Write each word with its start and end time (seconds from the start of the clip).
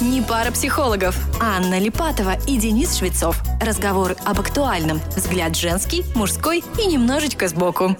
Не 0.00 0.22
пара 0.22 0.50
психологов. 0.50 1.14
Анна 1.42 1.78
Липатова 1.78 2.32
и 2.48 2.56
Денис 2.56 2.96
Швецов. 2.96 3.38
Разговоры 3.60 4.16
об 4.24 4.40
актуальном. 4.40 4.98
Взгляд 5.14 5.54
женский, 5.54 6.04
мужской 6.14 6.64
и 6.82 6.86
немножечко 6.86 7.48
сбоку. 7.48 7.94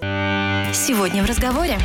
Сегодня 0.00 1.24
в 1.24 1.26
разговоре. 1.26 1.78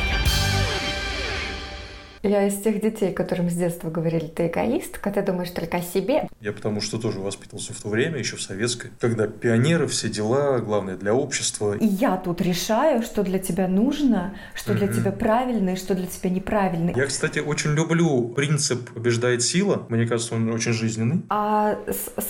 Я 2.22 2.46
из 2.46 2.62
тех 2.62 2.80
детей, 2.80 3.12
которым 3.12 3.50
с 3.50 3.54
детства 3.54 3.90
говорили, 3.90 4.28
ты 4.28 4.46
эгоистка, 4.46 5.10
ты 5.10 5.22
думаешь 5.22 5.50
только 5.50 5.78
о 5.78 5.82
себе. 5.82 6.28
Я 6.42 6.52
потому 6.52 6.80
что 6.80 6.98
тоже 6.98 7.20
воспитывался 7.20 7.72
в 7.72 7.80
то 7.80 7.88
время, 7.88 8.18
еще 8.18 8.34
в 8.34 8.42
советской, 8.42 8.90
когда 8.98 9.28
пионеры, 9.28 9.86
все 9.86 10.08
дела, 10.08 10.58
главное 10.58 10.96
для 10.96 11.14
общества. 11.14 11.76
И 11.76 11.86
я 11.86 12.16
тут 12.16 12.40
решаю, 12.40 13.02
что 13.02 13.22
для 13.22 13.38
тебя 13.38 13.68
нужно, 13.68 14.34
что 14.52 14.74
для 14.74 14.88
тебя 14.88 15.12
правильно 15.12 15.70
и 15.70 15.76
что 15.76 15.94
для 15.94 16.06
тебя 16.06 16.30
неправильно. 16.30 16.92
Я, 16.96 17.06
кстати, 17.06 17.38
очень 17.38 17.74
люблю 17.74 18.30
принцип 18.30 18.90
«побеждает 18.90 19.42
сила». 19.44 19.86
Мне 19.88 20.04
кажется, 20.04 20.34
он 20.34 20.52
очень 20.52 20.72
жизненный. 20.72 21.22
А 21.28 21.78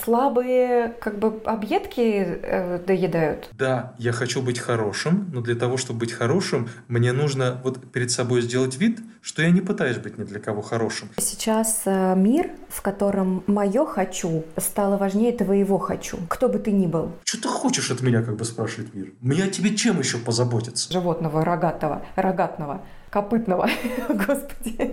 слабые 0.05 0.95
как 1.01 1.19
бы 1.19 1.41
объедки 1.47 2.01
э, 2.02 2.80
доедают? 2.87 3.49
Да, 3.57 3.95
я 3.97 4.13
хочу 4.13 4.43
быть 4.43 4.59
хорошим, 4.59 5.30
но 5.33 5.41
для 5.41 5.55
того, 5.55 5.79
чтобы 5.79 6.01
быть 6.01 6.13
хорошим, 6.13 6.69
мне 6.87 7.13
нужно 7.13 7.63
вот 7.65 7.91
перед 7.91 8.10
собой 8.10 8.43
сделать 8.43 8.77
вид, 8.77 9.01
что 9.23 9.41
я 9.41 9.51
не 9.51 9.63
пытаюсь 9.63 9.97
быть 9.97 10.19
ни 10.19 10.24
для 10.24 10.38
кого 10.38 10.60
хорошим. 10.60 11.09
Сейчас 11.16 11.83
э, 11.87 12.15
мир, 12.15 12.51
в 12.69 12.83
котором 12.83 13.43
мое 13.47 13.87
«хочу» 14.02 14.45
стало 14.56 14.97
важнее 14.97 15.33
твоего 15.33 15.79
«хочу», 15.79 16.19
кто 16.29 16.48
бы 16.48 16.59
ты 16.59 16.73
ни 16.73 16.87
был. 16.87 17.12
Что 17.24 17.43
ты 17.43 17.48
хочешь 17.48 17.91
от 17.91 18.02
меня, 18.02 18.23
как 18.23 18.37
бы 18.37 18.45
спрашивает 18.45 18.93
мир? 18.95 19.12
Мне 19.20 19.45
о 19.45 19.48
тебе 19.48 19.77
чем 19.77 20.01
еще 20.01 20.19
позаботиться? 20.19 20.93
Животного, 20.93 21.45
рогатого, 21.45 22.02
рогатного, 22.16 22.83
копытного, 23.10 23.69
господи. 24.09 24.93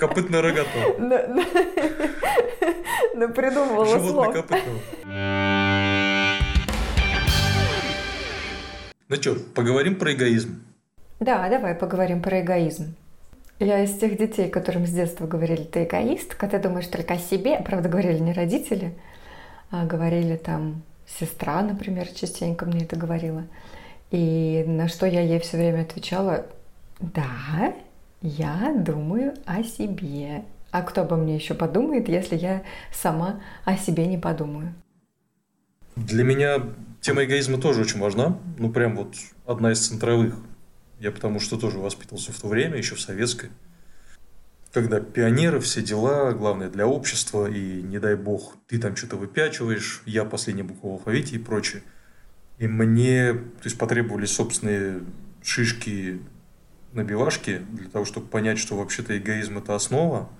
Копытно-рогатого. 0.00 0.96
Ну, 3.14 3.28
придумывала 3.30 3.84
слов. 3.86 4.02
Животно-копытного. 4.02 4.78
Ну 9.08 9.16
что, 9.16 9.36
поговорим 9.54 9.94
про 9.96 10.12
эгоизм? 10.12 10.62
Да, 11.20 11.48
давай 11.48 11.74
поговорим 11.76 12.20
про 12.20 12.40
эгоизм. 12.40 12.94
Я 13.58 13.82
из 13.82 13.96
тех 13.96 14.18
детей, 14.18 14.50
которым 14.50 14.86
с 14.86 14.90
детства 14.90 15.26
говорили, 15.26 15.62
ты 15.62 15.84
эгоистка, 15.84 16.46
ты 16.46 16.58
думаешь 16.58 16.88
только 16.88 17.14
о 17.14 17.18
себе. 17.18 17.58
Правда, 17.60 17.88
говорили 17.88 18.18
не 18.18 18.32
родители, 18.34 18.94
а 19.70 19.86
говорили 19.86 20.36
там 20.36 20.82
сестра, 21.06 21.62
например, 21.62 22.06
частенько 22.08 22.66
мне 22.66 22.84
это 22.84 22.96
говорила. 22.96 23.44
И 24.10 24.62
на 24.66 24.88
что 24.88 25.06
я 25.06 25.22
ей 25.22 25.40
все 25.40 25.56
время 25.56 25.82
отвечала, 25.82 26.46
да, 27.00 27.74
я 28.20 28.74
думаю 28.76 29.34
о 29.46 29.62
себе. 29.62 30.44
А 30.70 30.82
кто 30.82 31.02
обо 31.02 31.16
мне 31.16 31.36
еще 31.36 31.54
подумает, 31.54 32.08
если 32.08 32.36
я 32.36 32.62
сама 32.92 33.40
о 33.64 33.76
себе 33.76 34.06
не 34.06 34.18
подумаю? 34.18 34.74
Для 35.96 36.24
меня 36.24 36.62
тема 37.00 37.24
эгоизма 37.24 37.58
тоже 37.58 37.80
очень 37.80 38.00
важна. 38.00 38.38
Ну, 38.58 38.70
прям 38.70 38.96
вот 38.96 39.14
одна 39.46 39.72
из 39.72 39.86
центровых. 39.86 40.36
Я 40.98 41.10
потому 41.10 41.40
что 41.40 41.58
тоже 41.58 41.78
воспитывался 41.78 42.32
в 42.32 42.40
то 42.40 42.48
время, 42.48 42.78
еще 42.78 42.94
в 42.94 43.00
советской, 43.00 43.50
когда 44.72 45.00
пионеры, 45.00 45.60
все 45.60 45.82
дела, 45.82 46.32
главное 46.32 46.68
для 46.68 46.86
общества, 46.86 47.50
и 47.50 47.82
не 47.82 47.98
дай 47.98 48.14
бог, 48.14 48.56
ты 48.66 48.78
там 48.78 48.94
что-то 48.94 49.16
выпячиваешь, 49.16 50.02
я 50.04 50.24
последняя 50.24 50.64
буква 50.64 50.88
в 50.88 50.92
алфавите 50.92 51.36
и 51.36 51.38
прочее. 51.38 51.82
И 52.58 52.66
мне 52.66 53.32
то 53.32 53.64
есть, 53.64 53.78
потребовались 53.78 54.32
собственные 54.32 55.00
шишки 55.42 56.20
набивашки 56.92 57.62
для 57.72 57.88
того, 57.88 58.04
чтобы 58.04 58.26
понять, 58.26 58.58
что 58.58 58.76
вообще-то 58.76 59.16
эгоизм– 59.16 59.58
это 59.58 59.74
основа. 59.74 60.30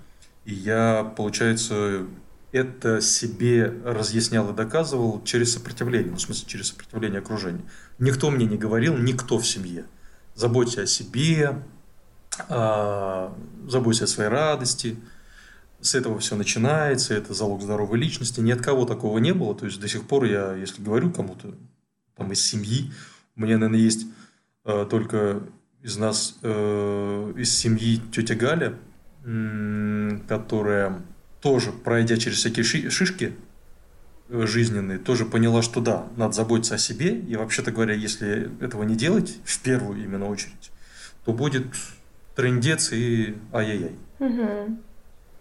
И 0.45 0.53
я, 0.53 1.03
получается, 1.17 2.05
это 2.51 3.01
себе 3.01 3.73
разъяснял 3.83 4.51
и 4.51 4.55
доказывал 4.55 5.23
через 5.23 5.53
сопротивление, 5.53 6.11
ну, 6.11 6.17
в 6.17 6.21
смысле, 6.21 6.47
через 6.47 6.67
сопротивление 6.67 7.19
окружения. 7.19 7.63
Никто 7.99 8.29
мне 8.31 8.45
не 8.45 8.57
говорил, 8.57 8.97
никто 8.97 9.37
в 9.39 9.47
семье– 9.47 9.85
заботься 10.37 10.83
о 10.83 10.85
себе, 10.85 11.61
а, 12.47 13.35
заботься 13.67 14.05
о 14.05 14.07
своей 14.07 14.29
радости. 14.29 14.95
С 15.81 15.95
этого 15.95 16.19
все 16.19 16.35
начинается, 16.35 17.13
это 17.13 17.33
залог 17.33 17.61
здоровой 17.61 17.99
личности. 17.99 18.39
Ни 18.39 18.51
от 18.51 18.61
кого 18.61 18.85
такого 18.85 19.17
не 19.17 19.33
было. 19.33 19.55
То 19.55 19.65
есть 19.65 19.79
до 19.79 19.87
сих 19.87 20.07
пор 20.07 20.25
я, 20.25 20.53
если 20.53 20.81
говорю 20.81 21.11
кому-то 21.11 21.55
там 22.15 22.31
из 22.31 22.41
семьи, 22.41 22.91
у 23.35 23.41
меня, 23.41 23.57
наверное, 23.57 23.79
есть 23.79 24.07
э, 24.65 24.87
только 24.89 25.41
из 25.81 25.97
нас, 25.97 26.37
э, 26.41 27.33
из 27.35 27.55
семьи 27.55 28.01
тетя 28.11 28.35
Галя, 28.35 28.77
которая 30.27 31.01
тоже, 31.41 31.71
пройдя 31.71 32.17
через 32.17 32.37
всякие 32.37 32.63
шишки, 32.63 33.35
жизненные, 34.29 34.97
тоже 34.97 35.25
поняла, 35.25 35.61
что 35.61 35.81
да, 35.81 36.07
надо 36.17 36.33
заботиться 36.33 36.75
о 36.75 36.77
себе. 36.77 37.17
И 37.19 37.35
вообще-то 37.35 37.71
говоря, 37.71 37.93
если 37.93 38.51
этого 38.63 38.83
не 38.83 38.95
делать, 38.95 39.37
в 39.43 39.59
первую 39.61 40.03
именно 40.03 40.27
очередь, 40.27 40.71
то 41.25 41.33
будет 41.33 41.65
трендец 42.35 42.91
и 42.91 43.35
ай-яй-яй. 43.53 43.95
Угу. 44.19 44.79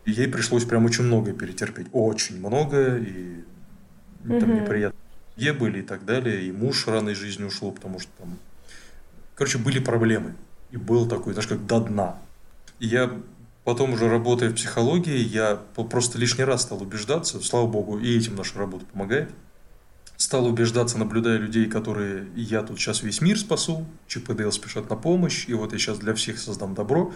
И 0.07 0.13
ей 0.13 0.29
пришлось 0.29 0.65
прям 0.65 0.85
очень 0.85 1.05
многое 1.05 1.35
перетерпеть. 1.35 1.89
Очень 1.93 2.39
многое. 2.39 2.99
И 2.99 3.45
угу. 4.25 4.41
там 4.41 4.55
неприятные 4.55 5.53
были 5.59 5.81
и 5.81 5.83
так 5.83 6.05
далее. 6.05 6.45
И 6.45 6.53
муж 6.53 6.87
рано 6.87 7.11
из 7.11 7.19
жизни 7.19 7.45
ушел, 7.45 7.73
потому 7.73 7.99
что 7.99 8.11
там... 8.19 8.39
Короче, 9.35 9.59
были 9.59 9.81
проблемы. 9.81 10.35
И 10.71 10.77
был 10.77 11.07
такой, 11.07 11.33
знаешь, 11.35 11.49
как 11.49 11.67
до 11.67 11.81
дна. 11.81 12.19
И 12.79 12.87
я 12.87 13.11
Потом 13.67 13.95
уже 13.95 14.09
работая 14.09 14.51
в 14.51 14.55
психологии, 14.55 15.19
я 15.19 15.57
просто 15.57 16.19
лишний 16.19 16.45
раз 16.45 16.63
стал 16.63 16.81
убеждаться, 16.81 17.41
слава 17.41 17.67
богу, 17.67 17.99
и 17.99 18.17
этим 18.17 18.37
наша 18.37 18.57
работа 18.61 18.87
помогает. 18.87 19.29
Стал 20.17 20.47
убеждаться, 20.47 20.99
наблюдая 20.99 21.39
людей, 21.39 21.67
которые 21.67 22.29
я 22.37 22.63
тут 22.63 22.79
сейчас 22.79 23.03
весь 23.03 23.21
мир 23.21 23.37
спасу, 23.37 23.85
и 24.07 24.51
спешат 24.53 24.89
на 24.89 24.95
помощь, 24.95 25.49
и 25.49 25.55
вот 25.55 25.73
я 25.73 25.81
сейчас 25.81 25.99
для 25.99 26.15
всех 26.15 26.39
создам 26.39 26.77
добро. 26.77 27.13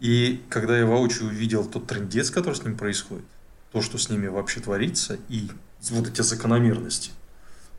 И 0.00 0.40
когда 0.48 0.78
я 0.78 0.86
воочию 0.86 1.28
увидел 1.28 1.66
тот 1.66 1.86
трендец, 1.86 2.30
который 2.30 2.54
с 2.54 2.64
ним 2.64 2.74
происходит, 2.74 3.26
то, 3.70 3.82
что 3.82 3.98
с 3.98 4.08
ними 4.08 4.26
вообще 4.26 4.60
творится, 4.60 5.18
и 5.28 5.50
вот 5.90 6.08
эти 6.08 6.22
закономерности, 6.22 7.10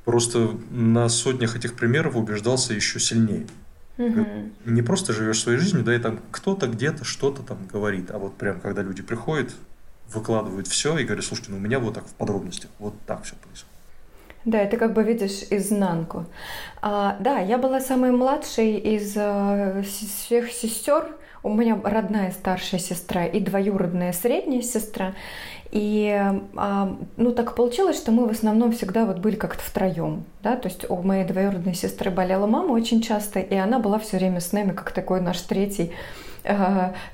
просто 0.05 0.59
на 0.69 1.09
сотнях 1.09 1.55
этих 1.55 1.73
примеров 1.73 2.16
убеждался 2.16 2.75
еще 2.75 2.99
сильнее. 2.99 3.47
Угу. 3.99 4.25
Не 4.65 4.81
просто 4.81 5.11
живешь 5.11 5.41
своей 5.41 5.59
жизнью, 5.59 5.83
да, 5.83 5.93
и 5.93 5.99
там 5.99 6.21
кто-то 6.31 6.67
где-то 6.67 7.03
что-то 7.03 7.43
там 7.43 7.67
говорит, 7.71 8.11
а 8.11 8.17
вот 8.17 8.35
прям 8.37 8.61
когда 8.61 8.81
люди 8.81 9.03
приходят, 9.03 9.53
выкладывают 10.13 10.67
все 10.67 10.97
и 10.97 11.03
говорят, 11.03 11.25
слушайте, 11.25 11.51
ну 11.51 11.57
у 11.57 11.59
меня 11.59 11.79
вот 11.79 11.95
так 11.95 12.07
в 12.07 12.13
подробностях, 12.13 12.71
вот 12.79 12.95
так 13.05 13.23
все 13.23 13.35
происходит. 13.35 13.67
Да, 14.45 14.65
ты 14.65 14.77
как 14.77 14.93
бы 14.93 15.03
видишь 15.03 15.43
изнанку. 15.49 16.25
А, 16.81 17.17
да, 17.19 17.39
я 17.39 17.57
была 17.57 17.81
самой 17.81 18.11
младшей 18.11 18.77
из 18.77 19.13
э, 19.17 19.83
всех 19.83 20.51
сестер. 20.51 21.13
У 21.43 21.53
меня 21.53 21.79
родная 21.83 22.31
старшая 22.31 22.79
сестра 22.79 23.25
и 23.25 23.41
двоюродная 23.41 24.13
средняя 24.13 24.61
сестра. 24.61 25.13
И 25.72 26.09
а, 26.56 26.97
ну 27.18 27.31
так 27.31 27.56
получилось, 27.56 27.97
что 27.97 28.12
мы 28.12 28.28
в 28.28 28.31
основном 28.31 28.72
всегда 28.72 29.06
вот 29.06 29.19
были 29.19 29.35
как-то 29.35 29.62
втроем, 29.62 30.24
да, 30.41 30.56
то 30.56 30.68
есть 30.68 30.90
у 30.90 30.96
моей 31.03 31.25
двоюродной 31.25 31.75
сестры 31.75 32.09
болела 32.09 32.47
мама 32.47 32.72
очень 32.72 33.02
часто, 33.02 33.40
и 33.40 33.53
она 33.53 33.78
была 33.78 34.00
все 34.00 34.18
время 34.18 34.40
с 34.40 34.52
нами 34.52 34.72
как 34.72 34.91
такой 34.91 35.22
наш 35.22 35.40
третий 35.41 35.91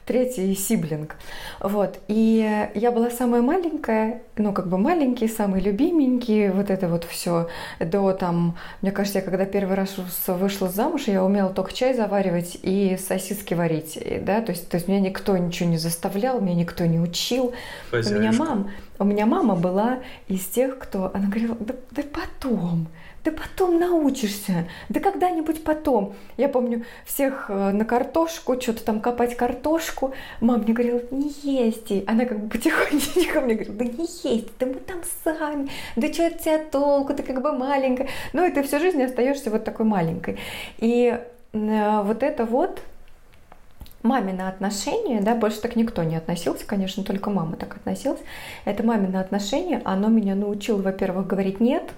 третий 0.06 0.56
сиблинг. 0.56 1.16
Вот. 1.60 2.00
И 2.08 2.68
я 2.76 2.92
была 2.92 3.10
самая 3.10 3.42
маленькая, 3.42 4.22
ну, 4.38 4.54
как 4.54 4.68
бы 4.68 4.78
маленький, 4.78 5.28
самый 5.28 5.62
любименький, 5.62 6.50
вот 6.50 6.70
это 6.70 6.88
вот 6.88 7.04
все 7.04 7.48
до 7.80 8.14
там, 8.14 8.58
мне 8.82 8.92
кажется, 8.92 9.20
я 9.20 9.26
когда 9.26 9.46
первый 9.46 9.76
раз 9.76 9.96
вышла 10.28 10.70
замуж, 10.70 11.04
я 11.08 11.24
умела 11.24 11.50
только 11.50 11.74
чай 11.74 11.94
заваривать 11.94 12.58
и 12.62 12.98
сосиски 12.98 13.54
варить, 13.54 13.98
да, 14.24 14.42
то 14.42 14.52
есть, 14.52 14.70
то 14.70 14.76
есть 14.76 14.88
меня 14.88 15.00
никто 15.00 15.38
ничего 15.38 15.70
не 15.70 15.78
заставлял, 15.78 16.40
меня 16.42 16.56
никто 16.56 16.86
не 16.86 17.00
учил. 17.00 17.54
Хозяюшка. 17.92 18.18
У 18.18 18.20
меня 18.20 18.32
мама, 18.32 18.72
у 19.00 19.04
меня 19.04 19.26
мама 19.26 19.56
была 19.56 20.00
из 20.28 20.46
тех, 20.46 20.78
кто, 20.80 21.12
она 21.14 21.28
говорила, 21.28 21.56
да, 21.60 21.74
да 21.92 22.04
потом, 22.14 22.88
да 23.26 23.32
потом 23.32 23.80
научишься, 23.80 24.68
да 24.88 25.00
когда-нибудь 25.00 25.64
потом. 25.64 26.14
Я 26.38 26.48
помню 26.48 26.86
всех 27.06 27.50
э, 27.50 27.72
на 27.72 27.84
картошку, 27.84 28.62
что-то 28.62 28.86
там 28.86 29.02
копать 29.02 29.36
картошку. 29.36 30.14
Мама 30.42 30.64
мне 30.64 30.74
говорила, 30.74 31.02
не 31.10 31.30
езди. 31.42 32.04
Она 32.06 32.26
как 32.26 32.40
бы 32.40 32.50
потихонечку 32.50 33.42
мне 33.42 33.56
говорит, 33.56 33.78
да 33.78 33.86
не 33.86 34.06
езди, 34.06 34.52
да 34.60 34.68
мы 34.68 34.76
там 34.76 35.00
сами, 35.24 35.70
да 35.96 36.14
что 36.14 36.28
от 36.28 36.40
тебя 36.40 36.60
толку, 36.60 37.16
ты 37.16 37.24
как 37.24 37.42
бы 37.42 37.52
маленькая. 37.52 38.08
Ну 38.34 38.46
и 38.46 38.52
ты 38.52 38.62
всю 38.62 38.80
жизнь 38.80 39.02
остаешься 39.02 39.50
вот 39.50 39.64
такой 39.64 39.88
маленькой. 39.88 40.38
И 40.78 41.20
э, 41.54 42.02
вот 42.04 42.22
это 42.22 42.46
вот 42.46 42.80
мамино 44.04 44.48
отношение, 44.48 45.20
да, 45.22 45.34
больше 45.34 45.62
так 45.62 45.76
никто 45.76 46.04
не 46.04 46.16
относился, 46.16 46.68
конечно, 46.68 47.04
только 47.04 47.32
мама 47.32 47.56
так 47.56 47.76
относилась. 47.76 48.22
Это 48.66 48.84
мамино 48.84 49.20
отношение, 49.20 49.82
оно 49.84 50.10
меня 50.10 50.36
научило, 50.36 50.80
во-первых, 50.80 51.26
говорить 51.26 51.60
«нет», 51.60 51.92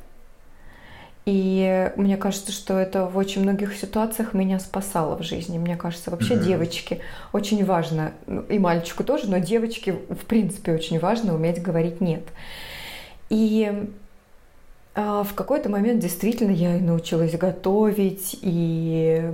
И 1.27 1.91
мне 1.97 2.15
кажется, 2.15 2.53
что 2.53 2.79
это 2.79 3.05
в 3.05 3.17
очень 3.17 3.41
многих 3.41 3.75
ситуациях 3.75 4.33
меня 4.33 4.59
спасало 4.59 5.17
в 5.17 5.23
жизни. 5.23 5.57
Мне 5.57 5.75
кажется, 5.75 6.09
вообще 6.09 6.35
mm-hmm. 6.35 6.45
девочки 6.45 7.01
очень 7.33 7.65
важно, 7.65 8.13
ну, 8.27 8.43
и 8.43 8.57
мальчику 8.57 9.03
тоже, 9.03 9.29
но 9.29 9.39
девочке 9.39 9.91
в 9.91 10.25
принципе 10.25 10.71
очень 10.71 10.99
важно 10.99 11.35
уметь 11.35 11.61
говорить 11.61 11.99
нет. 11.99 12.23
И 13.29 13.89
а, 14.95 15.25
в 15.25 15.33
какой-то 15.33 15.67
момент 15.67 15.99
действительно 15.99 16.51
я 16.51 16.77
научилась 16.79 17.37
готовить, 17.37 18.39
и 18.41 19.29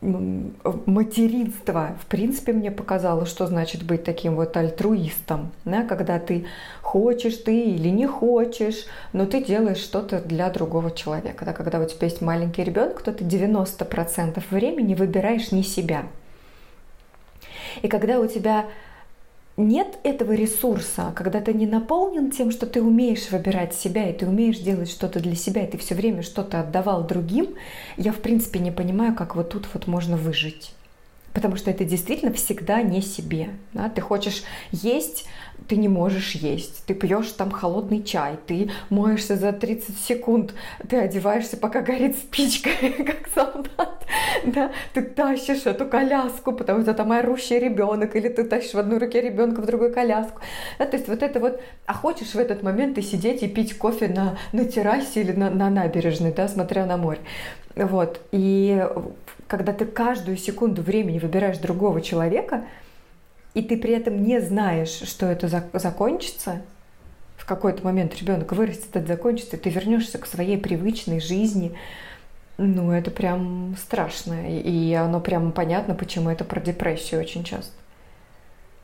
материнство, 0.00 1.96
в 2.00 2.06
принципе, 2.06 2.52
мне 2.52 2.70
показало, 2.70 3.26
что 3.26 3.46
значит 3.46 3.82
быть 3.82 4.04
таким 4.04 4.36
вот 4.36 4.56
альтруистом, 4.56 5.50
да, 5.64 5.82
когда 5.82 6.20
ты 6.20 6.46
хочешь 6.82 7.36
ты 7.36 7.62
или 7.62 7.88
не 7.88 8.06
хочешь, 8.06 8.86
но 9.12 9.26
ты 9.26 9.42
делаешь 9.42 9.78
что-то 9.78 10.20
для 10.20 10.50
другого 10.50 10.92
человека. 10.92 11.44
Да, 11.44 11.52
когда 11.52 11.80
у 11.80 11.84
тебя 11.84 12.06
есть 12.06 12.20
маленький 12.20 12.62
ребенок, 12.62 13.02
то 13.02 13.12
ты 13.12 13.24
90% 13.24 14.42
времени 14.50 14.94
выбираешь 14.94 15.50
не 15.50 15.64
себя. 15.64 16.04
И 17.82 17.88
когда 17.88 18.20
у 18.20 18.26
тебя 18.26 18.66
нет 19.58 19.98
этого 20.04 20.32
ресурса, 20.32 21.12
когда 21.14 21.40
ты 21.40 21.52
не 21.52 21.66
наполнен 21.66 22.30
тем, 22.30 22.50
что 22.50 22.66
ты 22.66 22.80
умеешь 22.80 23.30
выбирать 23.30 23.74
себя, 23.74 24.08
и 24.08 24.12
ты 24.12 24.26
умеешь 24.26 24.58
делать 24.58 24.88
что-то 24.88 25.20
для 25.20 25.34
себя, 25.34 25.64
и 25.64 25.70
ты 25.70 25.76
все 25.78 25.94
время 25.94 26.22
что-то 26.22 26.60
отдавал 26.60 27.06
другим, 27.06 27.54
я 27.96 28.12
в 28.12 28.18
принципе 28.18 28.60
не 28.60 28.70
понимаю, 28.70 29.14
как 29.14 29.34
вот 29.34 29.50
тут 29.50 29.68
вот 29.74 29.86
можно 29.86 30.16
выжить. 30.16 30.72
Потому 31.34 31.56
что 31.56 31.70
это 31.70 31.84
действительно 31.84 32.32
всегда 32.32 32.82
не 32.82 33.02
себе. 33.02 33.50
Да? 33.72 33.88
Ты 33.88 34.00
хочешь 34.00 34.44
есть, 34.72 35.26
ты 35.66 35.76
не 35.76 35.88
можешь 35.88 36.32
есть. 36.32 36.84
Ты 36.86 36.94
пьешь 36.94 37.32
там 37.32 37.50
холодный 37.50 38.02
чай, 38.02 38.38
ты 38.46 38.70
моешься 38.90 39.36
за 39.36 39.52
30 39.52 39.98
секунд, 39.98 40.54
ты 40.88 40.96
одеваешься, 40.96 41.56
пока 41.56 41.80
горит 41.80 42.16
спичка, 42.16 42.70
как 42.98 43.28
солдат. 43.34 44.06
Да? 44.44 44.70
Ты 44.94 45.02
тащишь 45.02 45.66
эту 45.66 45.86
коляску, 45.86 46.52
потому 46.52 46.82
что 46.82 46.94
там 46.94 47.12
орущий 47.12 47.58
ребенок, 47.58 48.16
или 48.16 48.28
ты 48.28 48.44
тащишь 48.44 48.74
в 48.74 48.78
одной 48.78 48.98
руке 48.98 49.20
ребенка, 49.20 49.60
в 49.60 49.66
другой 49.66 49.92
коляску. 49.92 50.40
Да? 50.78 50.86
То 50.86 50.96
есть 50.96 51.08
вот 51.08 51.22
это 51.22 51.40
вот, 51.40 51.60
а 51.86 51.94
хочешь 51.94 52.34
в 52.34 52.38
этот 52.38 52.62
момент 52.62 52.96
и 52.98 53.02
сидеть 53.02 53.42
и 53.42 53.48
пить 53.48 53.76
кофе 53.76 54.08
на, 54.08 54.38
на 54.52 54.64
террасе 54.64 55.20
или 55.20 55.32
на, 55.32 55.50
на 55.50 55.70
набережной, 55.70 56.32
да, 56.32 56.48
смотря 56.48 56.86
на 56.86 56.96
море. 56.96 57.20
Вот. 57.74 58.20
И 58.32 58.86
когда 59.46 59.72
ты 59.72 59.84
каждую 59.84 60.36
секунду 60.36 60.82
времени 60.82 61.18
выбираешь 61.18 61.58
другого 61.58 62.00
человека, 62.00 62.64
и 63.58 63.62
ты 63.62 63.76
при 63.76 63.92
этом 63.92 64.22
не 64.22 64.40
знаешь, 64.40 65.00
что 65.04 65.26
это 65.26 65.48
закончится, 65.72 66.62
в 67.36 67.44
какой-то 67.44 67.82
момент 67.82 68.14
ребенок 68.14 68.52
вырастет, 68.52 68.94
это 68.94 69.08
закончится, 69.08 69.56
и 69.56 69.58
ты 69.58 69.68
вернешься 69.68 70.18
к 70.18 70.26
своей 70.26 70.58
привычной 70.58 71.18
жизни, 71.20 71.76
ну, 72.56 72.92
это 72.92 73.10
прям 73.10 73.74
страшно. 73.76 74.48
И 74.48 74.92
оно 74.92 75.20
прям 75.20 75.50
понятно, 75.50 75.96
почему 75.96 76.30
это 76.30 76.44
про 76.44 76.60
депрессию 76.60 77.20
очень 77.20 77.42
часто. 77.42 77.72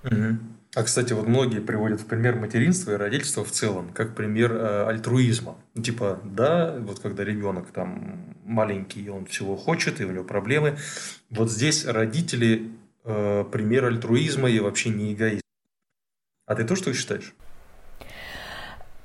Угу. 0.02 0.38
А, 0.74 0.82
кстати, 0.82 1.12
вот 1.12 1.28
многие 1.28 1.60
приводят 1.60 2.00
в 2.00 2.06
пример 2.06 2.34
материнства 2.34 2.92
и 2.92 2.96
родительства 2.96 3.44
в 3.44 3.52
целом, 3.52 3.90
как 3.94 4.16
пример 4.16 4.52
э, 4.54 4.86
альтруизма. 4.88 5.54
Типа, 5.80 6.18
да, 6.24 6.74
вот 6.80 6.98
когда 6.98 7.22
ребенок 7.22 7.70
там 7.70 8.34
маленький, 8.44 9.08
он 9.08 9.26
всего 9.26 9.56
хочет, 9.56 10.00
и 10.00 10.04
у 10.04 10.10
него 10.10 10.24
проблемы. 10.24 10.78
Вот 11.30 11.48
здесь 11.48 11.86
родители 11.86 12.72
э, 13.04 13.44
пример 13.50 13.86
альтруизма 13.86 14.50
и 14.50 14.60
вообще 14.60 14.90
не 14.90 15.12
эгоизм. 15.12 15.40
А 16.46 16.54
ты 16.54 16.64
тоже 16.64 16.82
что 16.82 16.94
считаешь? 16.94 17.34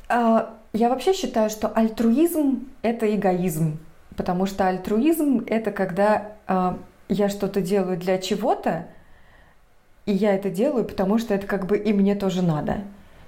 А, 0.07 0.57
я 0.73 0.89
вообще 0.89 1.13
считаю, 1.13 1.49
что 1.49 1.67
альтруизм– 1.67 2.67
это 2.81 3.13
эгоизм. 3.13 3.79
Потому 4.15 4.45
что 4.45 4.67
альтруизм– 4.67 5.43
это 5.47 5.71
когда 5.71 6.33
э, 6.47 6.73
я 7.07 7.29
что-то 7.29 7.61
делаю 7.61 7.97
для 7.97 8.17
чего-то, 8.17 8.87
и 10.05 10.11
я 10.11 10.35
это 10.35 10.49
делаю, 10.49 10.85
потому 10.85 11.19
что 11.19 11.33
это 11.33 11.47
как 11.47 11.67
бы 11.67 11.77
и 11.77 11.93
мне 11.93 12.15
тоже 12.15 12.41
надо. 12.41 12.81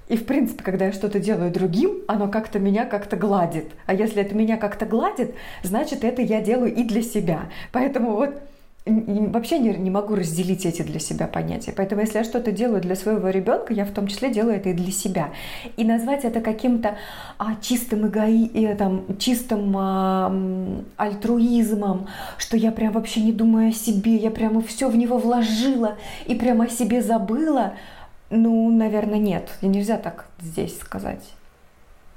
И, 0.08 0.18
в 0.18 0.26
принципе, 0.26 0.64
когда 0.64 0.88
я 0.88 0.92
что-то 0.92 1.20
делаю 1.20 1.52
другим, 1.52 2.02
оно 2.08 2.28
как-то 2.28 2.60
меня 2.60 2.86
как-то 2.86 3.16
гладит. 3.16 3.72
А 3.86 3.94
если 3.94 4.22
это 4.22 4.36
меня 4.36 4.58
как-то 4.58 4.86
гладит, 4.86 5.34
значит, 5.64 6.04
это 6.04 6.22
я 6.22 6.42
делаю 6.42 6.74
и 6.74 6.84
для 6.84 7.02
себя. 7.02 7.50
Поэтому 7.72 8.16
вот 8.16 8.42
вообще 8.86 9.60
не, 9.60 9.70
не 9.76 9.90
могу 9.92 10.16
разделить 10.16 10.66
эти 10.66 10.82
для 10.82 11.00
себя 11.00 11.28
понятия. 11.28 11.72
Поэтому 11.76 12.02
если 12.02 12.18
я 12.18 12.24
что-то 12.24 12.52
делаю 12.52 12.82
для 12.82 12.96
своего 12.96 13.30
ребенка, 13.30 13.74
я 13.74 13.86
в 13.86 13.92
том 13.92 14.08
числе 14.08 14.32
делаю 14.32 14.56
это 14.56 14.70
и 14.70 14.74
для 14.74 14.92
себя. 14.92 15.30
И 15.78 15.84
назвать 15.84 16.26
это 16.26 16.42
каким-то 16.42 16.98
а, 17.38 17.56
чистым 17.62 18.08
эгои, 18.08 18.50
э, 18.54 18.76
там, 18.76 19.06
чистым 19.20 19.76
а, 19.78 20.34
альтруизмом, 20.98 22.08
что 22.38 22.58
я 22.58 22.72
прям 22.72 22.94
вообще 22.94 23.22
не 23.22 23.32
думаю 23.32 23.70
о 23.70 23.74
себе, 23.74 24.16
я 24.16 24.32
прямо 24.32 24.62
все 24.62 24.90
в 24.90 24.96
него 24.96 25.18
вложила 25.18 25.98
и 26.26 26.34
прямо 26.34 26.66
о 26.66 26.70
себе 26.70 27.04
забыла, 27.04 27.74
ну, 28.32 28.72
наверное, 28.72 29.20
нет. 29.20 29.50
Нельзя 29.62 29.98
так 29.98 30.26
здесь 30.40 30.80
сказать. 30.80 31.34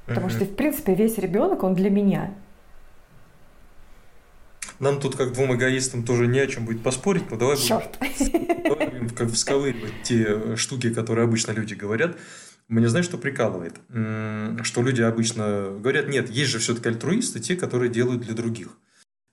Потому 0.07 0.29
mm-hmm. 0.29 0.31
что, 0.31 0.45
в 0.45 0.55
принципе, 0.55 0.95
весь 0.95 1.19
ребенок, 1.19 1.63
он 1.63 1.75
для 1.75 1.91
меня. 1.91 2.31
Нам 4.81 5.01
тут 5.01 5.17
как 5.17 5.33
двум 5.33 5.55
эгоистам 5.55 6.05
тоже 6.05 6.27
не 6.27 6.41
о 6.41 6.47
чем 6.47 6.65
будет 6.65 6.83
поспорить, 6.83 7.31
но 7.31 7.37
давай 7.37 7.57
Черт. 7.57 7.99
будем 8.19 9.11
как 9.11 9.31
всковыривать 9.31 10.03
те 10.03 10.57
штуки, 10.57 10.93
которые 10.93 11.25
обычно 11.25 11.53
люди 11.53 11.75
говорят. 11.75 12.17
Мне 12.69 12.89
знаешь, 12.89 13.05
что 13.05 13.19
прикалывает? 13.19 13.75
Что 13.89 14.83
люди 14.83 15.03
обычно 15.03 15.77
говорят, 15.79 16.09
нет, 16.09 16.31
есть 16.31 16.51
же 16.51 16.59
все-таки 16.59 16.89
альтруисты, 16.89 17.41
те, 17.41 17.57
которые 17.57 17.91
делают 17.91 18.23
для 18.23 18.35
других. 18.35 18.79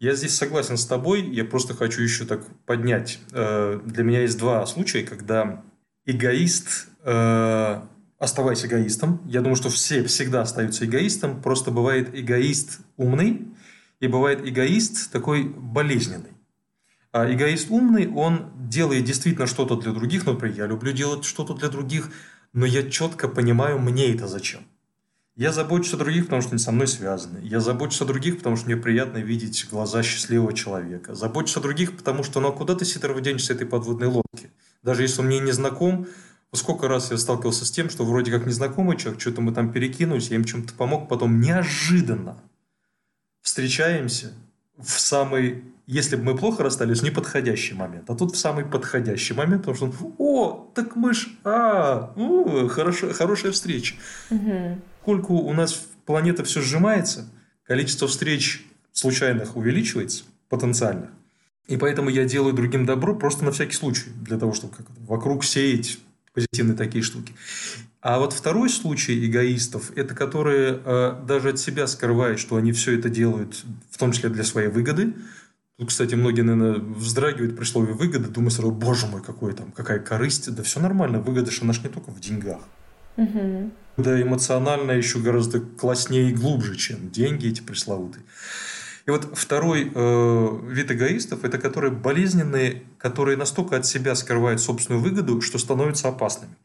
Я 0.02 0.16
здесь 0.16 0.36
согласен 0.36 0.78
с 0.78 0.86
тобой, 0.86 1.22
я 1.30 1.46
просто 1.46 1.76
хочу 1.76 2.02
еще 2.02 2.26
так 2.26 2.44
поднять. 2.66 3.20
Э, 3.34 3.80
для 3.86 4.04
меня 4.04 4.22
есть 4.22 4.36
два 4.40 4.66
случая, 4.66 5.04
когда 5.04 5.64
эгоист, 6.08 6.88
э, 7.04 7.82
оставаясь 8.18 8.66
эгоистом, 8.66 9.22
я 9.28 9.42
думаю, 9.42 9.56
что 9.58 9.70
все 9.70 10.04
всегда 10.06 10.42
остаются 10.42 10.86
эгоистом, 10.86 11.40
просто 11.40 11.70
бывает 11.70 12.10
эгоист 12.16 12.80
умный, 12.98 13.51
и 14.02 14.08
бывает 14.08 14.46
эгоист 14.46 15.12
такой 15.12 15.44
болезненный. 15.46 16.34
А 17.14 17.32
эгоист 17.32 17.70
умный, 17.70 18.10
он 18.10 18.52
делает 18.68 19.06
действительно 19.06 19.48
что-то 19.48 19.76
для 19.76 19.92
других. 19.92 20.26
Например, 20.26 20.58
я 20.58 20.68
люблю 20.68 20.92
делать 20.92 21.24
что-то 21.24 21.54
для 21.54 21.70
других, 21.70 22.10
но 22.52 22.66
я 22.66 22.90
четко 22.90 23.28
понимаю, 23.28 23.80
мне 23.80 24.14
это 24.14 24.28
зачем. 24.28 24.62
Я 25.36 25.52
забочусь 25.52 25.94
о 25.94 25.98
других, 25.98 26.26
потому 26.26 26.42
что 26.42 26.52
они 26.52 26.60
со 26.60 26.72
мной 26.72 26.88
связаны. 26.88 27.40
Я 27.44 27.60
забочусь 27.60 28.02
о 28.02 28.06
других, 28.06 28.38
потому 28.38 28.58
что 28.58 28.66
мне 28.66 28.76
приятно 28.76 29.20
видеть 29.20 29.68
глаза 29.70 30.04
счастливого 30.04 30.54
человека. 30.54 31.16
Забочусь 31.16 31.58
о 31.58 31.62
других, 31.62 31.96
потому 31.96 32.24
что 32.24 32.40
ну 32.40 32.50
а 32.50 32.52
куда 32.52 32.76
ты, 32.76 32.86
Сидоров, 32.86 33.22
денешься 33.22 33.54
этой 33.54 33.68
подводной 33.68 34.08
лодки? 34.08 34.52
Даже 34.84 35.04
если 35.04 35.22
он 35.22 35.28
мне 35.28 35.40
не 35.40 35.52
знаком, 35.52 36.08
сколько 36.54 36.88
раз 36.88 37.12
я 37.12 37.18
сталкивался 37.18 37.66
с 37.66 37.72
тем, 37.72 37.90
что 37.90 38.04
вроде 38.04 38.32
как 38.32 38.46
незнакомый 38.46 38.98
человек, 38.98 39.22
что-то 39.22 39.42
мы 39.42 39.54
там 39.54 39.72
перекинулись, 39.72 40.30
я 40.30 40.38
им 40.38 40.44
чем-то 40.44 40.74
помог, 40.74 41.08
потом 41.08 41.40
неожиданно 41.40 42.42
встречаемся 43.52 44.32
в 44.78 44.98
самый, 44.98 45.66
если 45.86 46.16
бы 46.16 46.24
мы 46.24 46.38
плохо 46.38 46.64
расстались, 46.64 47.02
в 47.02 47.04
неподходящий 47.04 47.74
момент. 47.74 48.10
А 48.10 48.16
тут 48.16 48.34
в 48.34 48.38
самый 48.38 48.64
подходящий 48.64 49.34
момент, 49.34 49.66
потому 49.66 49.76
что 49.76 49.86
он, 49.88 50.16
о, 50.20 50.72
так 50.74 50.96
мы 50.96 51.14
ж, 51.14 51.28
а, 51.44 52.14
о, 52.16 52.70
хорошо, 52.70 53.12
хорошая 53.12 53.52
встреча. 53.52 53.96
Угу. 54.30 55.34
У 55.34 55.54
нас 55.54 55.74
планета 56.06 56.46
все 56.46 56.62
сжимается, 56.62 57.30
количество 57.64 58.08
встреч 58.08 58.66
случайных 58.94 59.58
увеличивается, 59.58 60.24
потенциальных. 60.48 61.10
И 61.68 61.76
поэтому 61.76 62.10
я 62.10 62.24
делаю 62.24 62.54
другим 62.54 62.86
добро 62.86 63.16
просто 63.16 63.44
на 63.44 63.52
всякий 63.52 63.74
случай, 63.74 64.12
для 64.16 64.40
того, 64.40 64.54
чтобы 64.54 64.74
как 64.76 64.86
вокруг 65.00 65.44
сеять 65.44 66.00
позитивные 66.34 66.78
такие 66.78 67.04
штуки. 67.04 67.34
А 68.02 68.20
вот 68.20 68.34
второй 68.34 68.70
случай 68.70 69.26
эгоистов, 69.26 69.92
это 69.96 70.16
которые 70.16 70.82
э, 70.84 71.22
даже 71.28 71.50
от 71.50 71.60
себя 71.60 71.86
скрывают, 71.88 72.40
что 72.40 72.56
они 72.56 72.72
все 72.72 72.98
это 72.98 73.10
делают, 73.10 73.64
в 73.92 73.98
том 73.98 74.12
числе 74.12 74.30
для 74.30 74.44
своей 74.44 74.70
выгоды. 74.70 75.14
Тут, 75.78 75.90
кстати, 75.90 76.16
многие, 76.16 76.42
наверное, 76.42 76.80
вздрагивают 76.80 77.56
при 77.56 77.64
слове 77.66 77.94
выгода, 77.94 78.30
думают 78.30 78.54
сразу, 78.54 78.72
боже 78.72 79.08
мой, 79.08 79.22
какой 79.22 79.54
там, 79.54 79.72
какая 79.72 80.00
корысть. 80.00 80.54
Да 80.54 80.64
все 80.64 80.80
нормально, 80.80 81.20
выгода 81.20 81.52
же 81.52 81.66
наш 81.66 81.84
не 81.84 81.90
только 81.90 82.12
в 82.12 82.20
деньгах. 82.20 82.62
Угу. 83.18 83.72
Да 83.98 84.22
эмоционально 84.22 84.92
еще 84.92 85.20
гораздо 85.20 85.60
класснее 85.60 86.30
и 86.30 86.34
глубже, 86.34 86.76
чем 86.76 87.12
деньги 87.12 87.48
эти 87.48 87.62
пресловутые. 87.62 88.24
И 89.12 89.14
вот 89.14 89.38
второй 89.38 89.92
э, 89.94 90.60
вид 90.70 90.90
эгоистов– 90.90 91.44
это 91.44 91.58
которые 91.58 91.92
болезненные, 91.92 92.84
которые 92.98 93.36
настолько 93.36 93.76
от 93.76 93.86
себя 93.86 94.16
скрывают 94.16 94.62
собственную 94.62 95.04
выгоду, 95.04 95.42
что 95.42 95.58
становятся 95.58 96.08
опасными. 96.08 96.56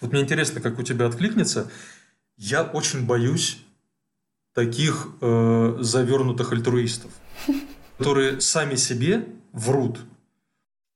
Вот 0.00 0.10
мне 0.10 0.22
интересно, 0.22 0.60
как 0.60 0.80
у 0.80 0.82
тебя 0.82 1.06
откликнется. 1.06 1.70
Я 2.36 2.64
очень 2.64 3.06
боюсь 3.06 3.62
таких 4.52 5.10
э, 5.20 5.76
завернутых 5.78 6.50
альтруистов, 6.50 7.12
которые 7.98 8.40
сами 8.40 8.74
себе 8.74 9.24
врут, 9.52 10.00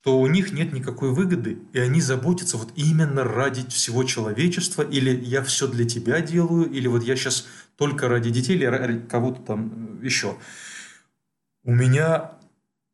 то 0.03 0.19
у 0.19 0.27
них 0.27 0.51
нет 0.51 0.73
никакой 0.73 1.11
выгоды, 1.11 1.59
и 1.71 1.79
они 1.79 2.01
заботятся 2.01 2.57
вот 2.57 2.73
именно 2.75 3.23
ради 3.23 3.65
всего 3.69 4.03
человечества, 4.03 4.81
или 4.81 5.15
я 5.23 5.41
все 5.41 5.69
для 5.69 5.87
тебя 5.87 6.19
делаю, 6.19 6.69
или 6.69 6.87
вот 6.87 7.03
я 7.03 7.15
сейчас 7.15 7.47
только 7.77 8.09
ради 8.09 8.29
детей, 8.29 8.57
или 8.57 8.65
ради 8.65 8.99
кого-то 9.07 9.41
там 9.41 9.99
э, 10.01 10.05
еще. 10.05 10.35
У 11.63 11.73
меня 11.73 12.31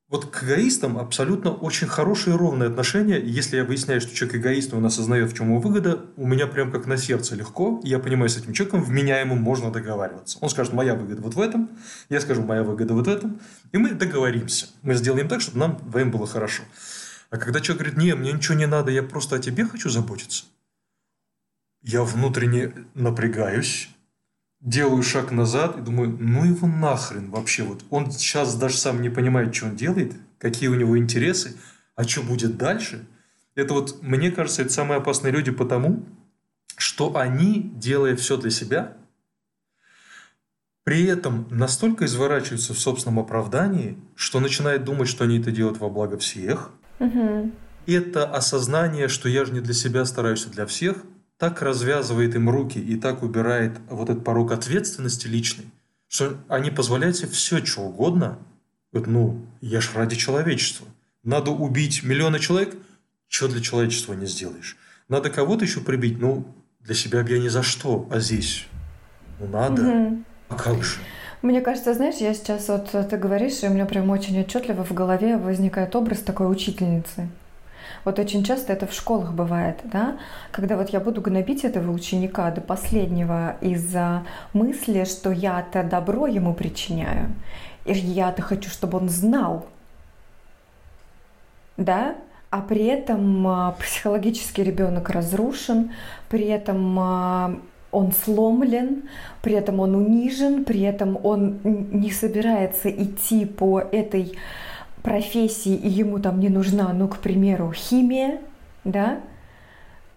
вот 0.09 0.25
к 0.31 0.43
эгоистам 0.43 0.97
абсолютно 0.97 1.51
очень 1.51 1.87
хорошие 1.87 2.35
и 2.35 2.37
ровные 2.37 2.69
отношения. 2.69 3.19
Если 3.19 3.57
я 3.57 3.65
выясняю, 3.65 3.99
что 3.99 4.15
человек 4.15 4.37
эгоист, 4.37 4.73
он 4.73 4.85
осознает, 4.85 5.29
в 5.31 5.35
чем 5.35 5.49
его 5.49 5.59
выгода, 5.59 6.05
у 6.15 6.25
меня 6.25 6.47
прям 6.47 6.71
как 6.71 6.85
на 6.85 6.97
сердце 6.97 7.35
легко. 7.35 7.81
Я 7.83 7.99
понимаю, 7.99 8.29
с 8.29 8.37
этим 8.37 8.53
человеком 8.53 8.83
вменяемым 8.83 9.41
можно 9.41 9.69
договариваться. 9.71 10.37
Он 10.41 10.49
скажет, 10.49 10.73
моя 10.73 10.95
выгода 10.95 11.21
вот 11.21 11.35
в 11.35 11.41
этом, 11.41 11.69
я 12.09 12.21
скажу, 12.21 12.41
моя 12.41 12.63
выгода 12.63 12.93
вот 12.93 13.07
в 13.07 13.09
этом, 13.09 13.39
и 13.73 13.77
мы 13.77 13.91
договоримся. 13.91 14.67
Мы 14.81 14.95
сделаем 14.95 15.27
так, 15.27 15.41
чтобы 15.41 15.59
нам 15.59 15.77
двоим 15.89 16.11
было 16.11 16.25
хорошо. 16.25 16.63
А 17.29 17.37
когда 17.37 17.59
человек 17.59 17.83
говорит, 17.83 17.97
не, 17.97 18.15
мне 18.15 18.31
ничего 18.31 18.55
не 18.55 18.65
надо, 18.65 18.91
я 18.91 19.03
просто 19.03 19.35
о 19.35 19.39
тебе 19.39 19.65
хочу 19.65 19.89
заботиться, 19.89 20.45
я 21.81 22.03
внутренне 22.03 22.73
напрягаюсь, 22.93 23.89
делаю 24.59 25.03
шаг 25.03 25.31
назад 25.31 25.77
и 25.77 25.81
думаю, 25.81 26.17
ну 26.19 26.45
его 26.45 26.67
нахрен 26.67 27.29
вообще. 27.29 27.63
Вот 27.63 27.83
он 27.89 28.11
сейчас 28.11 28.55
даже 28.55 28.77
сам 28.77 29.01
не 29.01 29.09
понимает, 29.09 29.55
что 29.55 29.67
он 29.67 29.75
делает, 29.75 30.13
какие 30.39 30.69
у 30.69 30.75
него 30.75 30.97
интересы, 30.97 31.55
а 31.95 32.03
что 32.03 32.23
будет 32.23 32.57
дальше. 32.57 33.05
Это 33.55 33.73
вот, 33.73 34.01
мне 34.01 34.31
кажется, 34.31 34.61
это 34.61 34.71
самые 34.71 34.97
опасные 34.97 35.31
люди 35.31 35.51
потому, 35.51 36.05
что 36.77 37.15
они, 37.17 37.71
делая 37.75 38.15
все 38.15 38.37
для 38.37 38.51
себя, 38.51 38.97
при 40.83 41.05
этом 41.05 41.47
настолько 41.49 42.05
изворачиваются 42.05 42.73
в 42.73 42.79
собственном 42.79 43.19
оправдании, 43.19 43.97
что 44.15 44.39
начинают 44.39 44.85
думать, 44.85 45.09
что 45.09 45.25
они 45.25 45.39
это 45.39 45.51
делают 45.51 45.79
во 45.79 45.89
благо 45.89 46.17
всех. 46.17 46.71
Угу. 46.99 47.51
Это 47.87 48.25
осознание, 48.25 49.07
что 49.07 49.27
я 49.27 49.43
же 49.43 49.53
не 49.53 49.59
для 49.59 49.73
себя 49.73 50.05
стараюсь, 50.05 50.45
а 50.45 50.49
для 50.49 50.65
всех– 50.65 50.97
так 51.37 51.61
развязывает 51.61 52.35
им 52.35 52.49
руки 52.49 52.79
и 52.79 52.95
так 52.95 53.23
убирает 53.23 53.73
вот 53.89 54.09
этот 54.09 54.23
порог 54.23 54.51
ответственности 54.51 55.27
личной, 55.27 55.65
что 56.07 56.37
они 56.47 56.71
позволяют 56.71 57.17
себе 57.17 57.29
все, 57.29 57.63
что 57.63 57.81
угодно. 57.81 58.39
Вот, 58.91 59.07
ну, 59.07 59.45
я 59.61 59.81
ж 59.81 59.91
ради 59.93 60.15
человечества. 60.15 60.87
Надо 61.23 61.51
убить 61.51 62.03
миллионы 62.03 62.39
человек, 62.39 62.75
что 63.27 63.47
для 63.47 63.61
человечества 63.61 64.13
не 64.13 64.25
сделаешь. 64.25 64.77
Надо 65.09 65.29
кого-то 65.29 65.65
еще 65.65 65.81
прибить, 65.81 66.19
ну, 66.19 66.45
для 66.79 66.95
себя 66.95 67.23
бы 67.23 67.31
я 67.31 67.39
ни 67.39 67.49
за 67.49 67.63
что, 67.63 68.07
а 68.09 68.19
здесь, 68.19 68.65
ну, 69.39 69.47
надо. 69.47 69.81
Угу. 69.81 70.23
А 70.49 70.55
как 70.55 70.83
же? 70.83 70.99
Мне 71.41 71.61
кажется, 71.61 71.93
знаешь, 71.93 72.15
я 72.15 72.33
сейчас 72.33 72.67
вот 72.67 72.89
ты 72.91 73.17
говоришь, 73.17 73.61
и 73.61 73.67
у 73.67 73.69
меня 73.69 73.85
прям 73.85 74.09
очень 74.09 74.39
отчетливо 74.39 74.83
в 74.83 74.91
голове 74.91 75.37
возникает 75.37 75.95
образ 75.95 76.19
такой 76.19 76.51
учительницы. 76.51 77.29
Вот 78.07 78.19
очень 78.19 78.45
часто 78.45 78.71
это 78.71 78.87
в 78.87 78.93
школах 78.93 79.33
бывает, 79.33 79.81
да, 79.83 80.17
когда 80.53 80.77
вот 80.77 80.91
я 80.91 81.01
буду 81.01 81.19
гнобить 81.19 81.65
этого 81.65 81.91
ученика 81.91 82.49
до 82.51 82.61
последнего 82.61 83.57
из-за 83.59 84.25
мысли, 84.53 85.03
что 85.03 85.29
я-то 85.29 85.83
добро 85.83 86.25
ему 86.25 86.53
причиняю, 86.53 87.33
и 87.83 87.91
я-то 87.91 88.41
хочу, 88.41 88.69
чтобы 88.69 88.97
он 88.99 89.09
знал, 89.09 89.65
да, 91.75 92.15
а 92.49 92.61
при 92.61 92.85
этом 92.85 93.45
а, 93.45 93.71
психологически 93.73 94.61
ребенок 94.61 95.09
разрушен, 95.09 95.91
при 96.29 96.45
этом 96.45 96.97
а, 96.97 97.59
он 97.91 98.13
сломлен, 98.13 99.09
при 99.41 99.51
этом 99.51 99.81
он 99.81 99.95
унижен, 99.95 100.63
при 100.63 100.79
этом 100.83 101.19
он 101.25 101.59
не 101.65 102.11
собирается 102.11 102.89
идти 102.89 103.45
по 103.45 103.81
этой 103.81 104.37
профессии, 105.01 105.75
и 105.75 105.87
ему 105.87 106.19
там 106.19 106.39
не 106.39 106.49
нужна, 106.49 106.91
ну, 106.93 107.07
к 107.07 107.17
примеру, 107.17 107.71
химия, 107.73 108.41
да, 108.83 109.19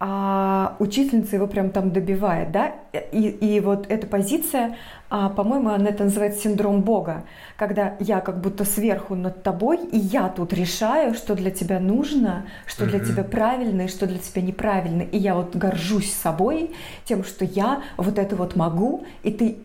а 0.03 0.77
учительница 0.79 1.37
его 1.37 1.47
прям 1.47 1.69
там 1.69 1.91
добивает, 1.91 2.53
да, 2.53 2.73
и, 3.13 3.29
и 3.29 3.61
вот 3.61 3.85
эта 3.91 4.07
позиция, 4.07 4.79
а, 5.11 5.29
по-моему, 5.29 5.69
она 5.69 5.91
это 5.91 6.05
называется 6.05 6.41
синдром 6.41 6.81
Бога, 6.81 7.25
когда 7.59 7.97
я 8.01 8.21
как 8.21 8.41
будто 8.41 8.65
сверху 8.65 9.15
над 9.15 9.43
тобой, 9.43 9.79
и 9.93 9.99
я 9.99 10.31
тут 10.31 10.55
решаю, 10.55 11.13
что 11.13 11.35
для 11.35 11.51
тебя 11.51 11.81
нужно, 11.81 12.47
что 12.67 12.87
для 12.87 12.99
тебя 13.01 13.25
правильно 13.25 13.83
и 13.83 13.89
что 13.89 14.07
для 14.07 14.19
тебя 14.19 14.41
неправильно, 14.41 15.03
и 15.03 15.19
я 15.19 15.35
вот 15.35 15.55
горжусь 15.55 16.15
собой 16.15 16.71
тем, 17.05 17.23
что 17.23 17.45
я 17.45 17.83
вот 17.99 18.19
это 18.19 18.37
вот 18.37 18.57
могу, 18.57 19.05
и 19.23 19.31
ты 19.31 19.59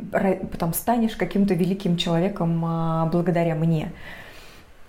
потом 0.52 0.74
станешь 0.74 1.16
каким-то 1.16 1.54
великим 1.54 1.96
человеком 1.96 2.62
а, 2.66 3.06
благодаря 3.06 3.56
мне. 3.56 3.94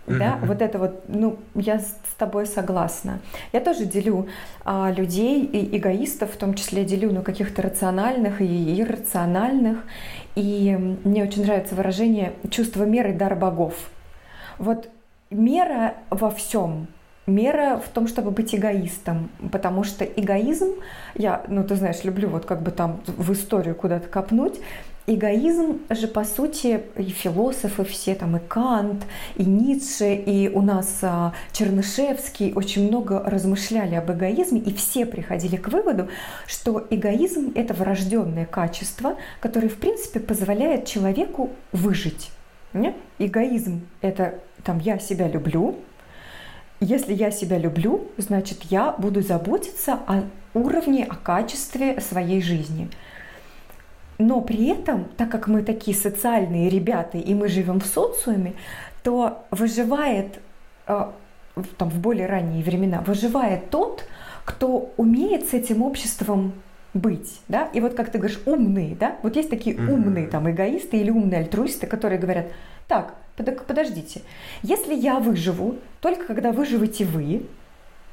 Да, 0.07 0.39
вот 0.43 0.63
это 0.63 0.79
вот, 0.79 1.05
ну, 1.09 1.39
я 1.55 1.79
с 1.81 1.97
тобой 2.19 2.47
согласна. 2.47 3.21
Я 3.53 3.61
тоже 3.61 3.85
делю 3.85 4.29
а, 4.65 4.91
людей 4.91 5.45
и 5.45 5.77
эгоистов, 5.77 6.33
в 6.33 6.37
том 6.37 6.55
числе 6.55 6.85
делю, 6.85 7.13
ну, 7.13 7.23
каких-то 7.23 7.63
рациональных 7.63 8.41
и 8.41 8.81
иррациональных. 8.81 9.79
И 10.35 10.77
мне 11.05 11.25
очень 11.25 11.43
нравится 11.45 11.75
выражение 11.75 12.33
«чувство 12.51 12.85
меры– 12.85 13.13
дар 13.15 13.35
богов». 13.35 13.75
Вот 14.59 14.89
мера 15.31 15.95
во 16.11 16.31
всем, 16.31 16.87
мера 17.27 17.81
в 17.85 17.89
том, 17.89 18.07
чтобы 18.07 18.31
быть 18.31 18.55
эгоистом, 18.55 19.31
потому 19.51 19.85
что 19.85 20.05
эгоизм, 20.05 20.75
я, 21.15 21.43
ну 21.49 21.65
ты 21.65 21.75
знаешь, 21.75 22.05
люблю 22.05 22.29
вот 22.29 22.45
как 22.45 22.63
бы 22.63 22.71
там 22.71 23.01
в 23.07 23.33
историю 23.33 23.75
куда-то 23.75 24.09
копнуть, 24.09 24.61
эгоизм 25.07 25.81
же, 25.89 26.09
по 26.09 26.25
сути, 26.25 26.83
и 26.97 27.05
философы 27.05 27.85
все, 27.85 28.15
там 28.15 28.37
и 28.37 28.41
Кант, 28.41 29.05
и 29.37 29.45
Ницше, 29.45 30.15
и 30.15 30.49
у 30.49 30.63
нас 30.63 30.99
а, 31.03 31.33
Чернышевский 31.53 32.53
очень 32.55 32.89
много 32.89 33.23
размышляли 33.25 33.95
об 33.95 34.11
эгоизме, 34.11 34.61
и 34.61 34.75
все 34.75 35.07
приходили 35.07 35.57
к 35.57 35.69
выводу, 35.69 36.09
что 36.47 36.87
эгоизм– 36.91 37.53
это 37.55 37.73
врожденное 37.75 38.47
качество, 38.47 39.17
которое, 39.41 39.69
в 39.69 39.77
принципе, 39.77 40.19
позволяет 40.21 40.87
человеку 40.87 41.51
выжить. 41.73 42.31
Нет? 42.73 42.97
Эгоизм– 43.19 43.87
это 44.01 44.41
там 44.65 44.81
«я 44.81 44.99
себя 44.99 45.29
люблю», 45.29 45.77
если 46.79 47.15
я 47.15 47.31
себя 47.31 47.57
люблю, 47.57 48.09
значит, 48.19 48.65
я 48.65 48.93
буду 48.93 49.23
заботиться 49.23 49.95
о 50.07 50.25
уровне, 50.53 51.07
о 51.09 51.15
качестве 51.15 52.01
своей 52.03 52.43
жизни– 52.43 52.91
но 54.19 54.41
при 54.41 54.69
этом, 54.69 55.07
так 55.17 55.31
как 55.31 55.47
мы 55.47 55.63
такие 55.63 55.97
социальные 55.97 56.71
ребята 56.71 57.19
и 57.19 57.35
мы 57.35 57.49
живем 57.49 57.81
в 57.81 57.87
социуме, 57.87 58.55
то 59.03 59.45
выживает 59.51 60.41
э, 60.87 61.07
там, 61.77 61.91
в 61.91 61.99
более 61.99 62.27
ранние 62.27 62.65
времена, 62.65 63.03
выживает 63.03 63.71
тот, 63.71 64.05
кто 64.45 64.93
умеет 64.97 65.49
с 65.49 65.55
этим 65.55 65.83
обществом 65.83 66.53
быть, 66.95 67.41
да, 67.49 67.69
и 67.75 67.81
вот 67.81 67.95
как 67.95 68.11
ты 68.11 68.19
говоришь, 68.19 68.41
умные, 68.47 68.97
да, 68.97 69.17
вот 69.23 69.37
есть 69.37 69.51
такие 69.51 69.77
mm-hmm. 69.77 69.93
умные 69.93 70.27
там 70.29 70.51
эгоисты 70.51 70.97
или 70.97 71.11
умные 71.11 71.41
альтруисты, 71.41 71.87
которые 71.87 72.19
говорят, 72.19 72.47
так, 72.89 73.15
подождите, 73.67 74.23
если 74.63 74.95
я 74.95 75.19
выживу, 75.19 75.77
только 76.01 76.25
когда 76.25 76.53
выживете 76.53 77.05
вы, 77.05 77.47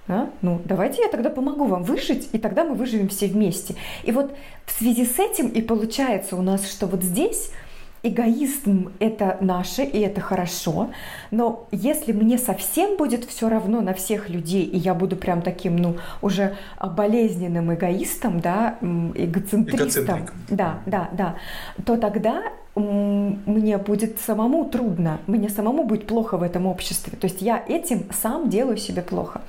а? 0.07 0.29
Ну, 0.41 0.61
давайте 0.65 1.01
я 1.01 1.09
тогда 1.09 1.29
помогу 1.29 1.65
вам 1.65 1.83
выжить, 1.83 2.29
и 2.31 2.37
тогда 2.37 2.63
мы 2.63 2.75
выживем 2.75 3.09
все 3.09 3.27
вместе. 3.27 3.75
И 4.03 4.11
вот 4.11 4.35
в 4.65 4.71
связи 4.71 5.05
с 5.05 5.19
этим 5.19 5.47
и 5.47 5.61
получается 5.61 6.35
у 6.35 6.41
нас, 6.41 6.69
что 6.69 6.87
вот 6.87 7.03
здесь 7.03 7.51
эгоизм 8.03 8.91
это 8.99 9.37
наше, 9.39 9.83
и 9.83 9.97
это 9.99 10.19
хорошо, 10.19 10.89
но 11.31 11.67
если 11.71 12.11
мне 12.11 12.37
совсем 12.37 12.97
будет 12.97 13.23
все 13.23 13.47
равно 13.47 13.79
на 13.79 13.93
всех 13.93 14.29
людей, 14.29 14.65
и 14.65 14.77
я 14.77 14.93
буду 14.93 15.15
прям 15.15 15.41
таким, 15.41 15.77
ну, 15.77 15.95
уже 16.21 16.57
болезненным 16.81 17.73
эгоистом, 17.73 18.41
да, 18.41 18.77
эгоцентристом, 18.81 20.27
да, 20.49 20.81
да, 20.85 21.09
да, 21.13 21.35
то 21.85 21.95
тогда 21.95 22.43
мне 22.75 23.77
будет 23.77 24.19
самому 24.19 24.65
трудно, 24.65 25.19
мне 25.27 25.47
самому 25.47 25.85
будет 25.85 26.05
плохо 26.05 26.37
в 26.37 26.43
этом 26.43 26.65
обществе. 26.65 27.17
То 27.17 27.25
есть 27.25 27.41
я 27.41 27.63
этим 27.65 28.07
сам 28.11 28.49
делаю 28.49 28.77
себе 28.77 29.01
плохо. 29.01 29.41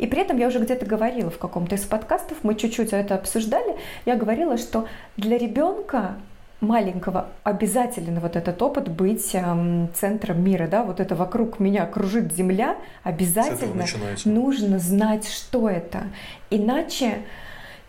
И 0.00 0.06
при 0.06 0.22
этом 0.22 0.38
я 0.38 0.48
уже 0.48 0.58
где-то 0.60 0.86
говорила 0.86 1.30
в 1.30 1.36
каком-то 1.36 1.74
из 1.74 1.82
подкастов, 1.82 2.38
мы 2.42 2.54
чуть-чуть 2.54 2.94
это 2.94 3.14
обсуждали, 3.16 3.76
я 4.06 4.16
говорила, 4.16 4.56
что 4.56 4.88
для 5.18 5.36
ребенка 5.36 6.14
маленького 6.62 7.28
обязательно 7.44 8.18
вот 8.20 8.34
этот 8.34 8.62
опыт 8.62 8.88
быть 8.88 9.34
эм, 9.34 9.90
центром 9.94 10.42
мира, 10.42 10.66
да, 10.68 10.84
вот 10.84 11.00
это 11.00 11.14
вокруг 11.14 11.60
меня 11.60 11.84
кружит 11.84 12.32
земля, 12.32 12.76
обязательно 13.02 13.84
нужно 14.24 14.78
знать, 14.78 15.28
что 15.28 15.68
это. 15.68 16.04
Иначе 16.48 17.18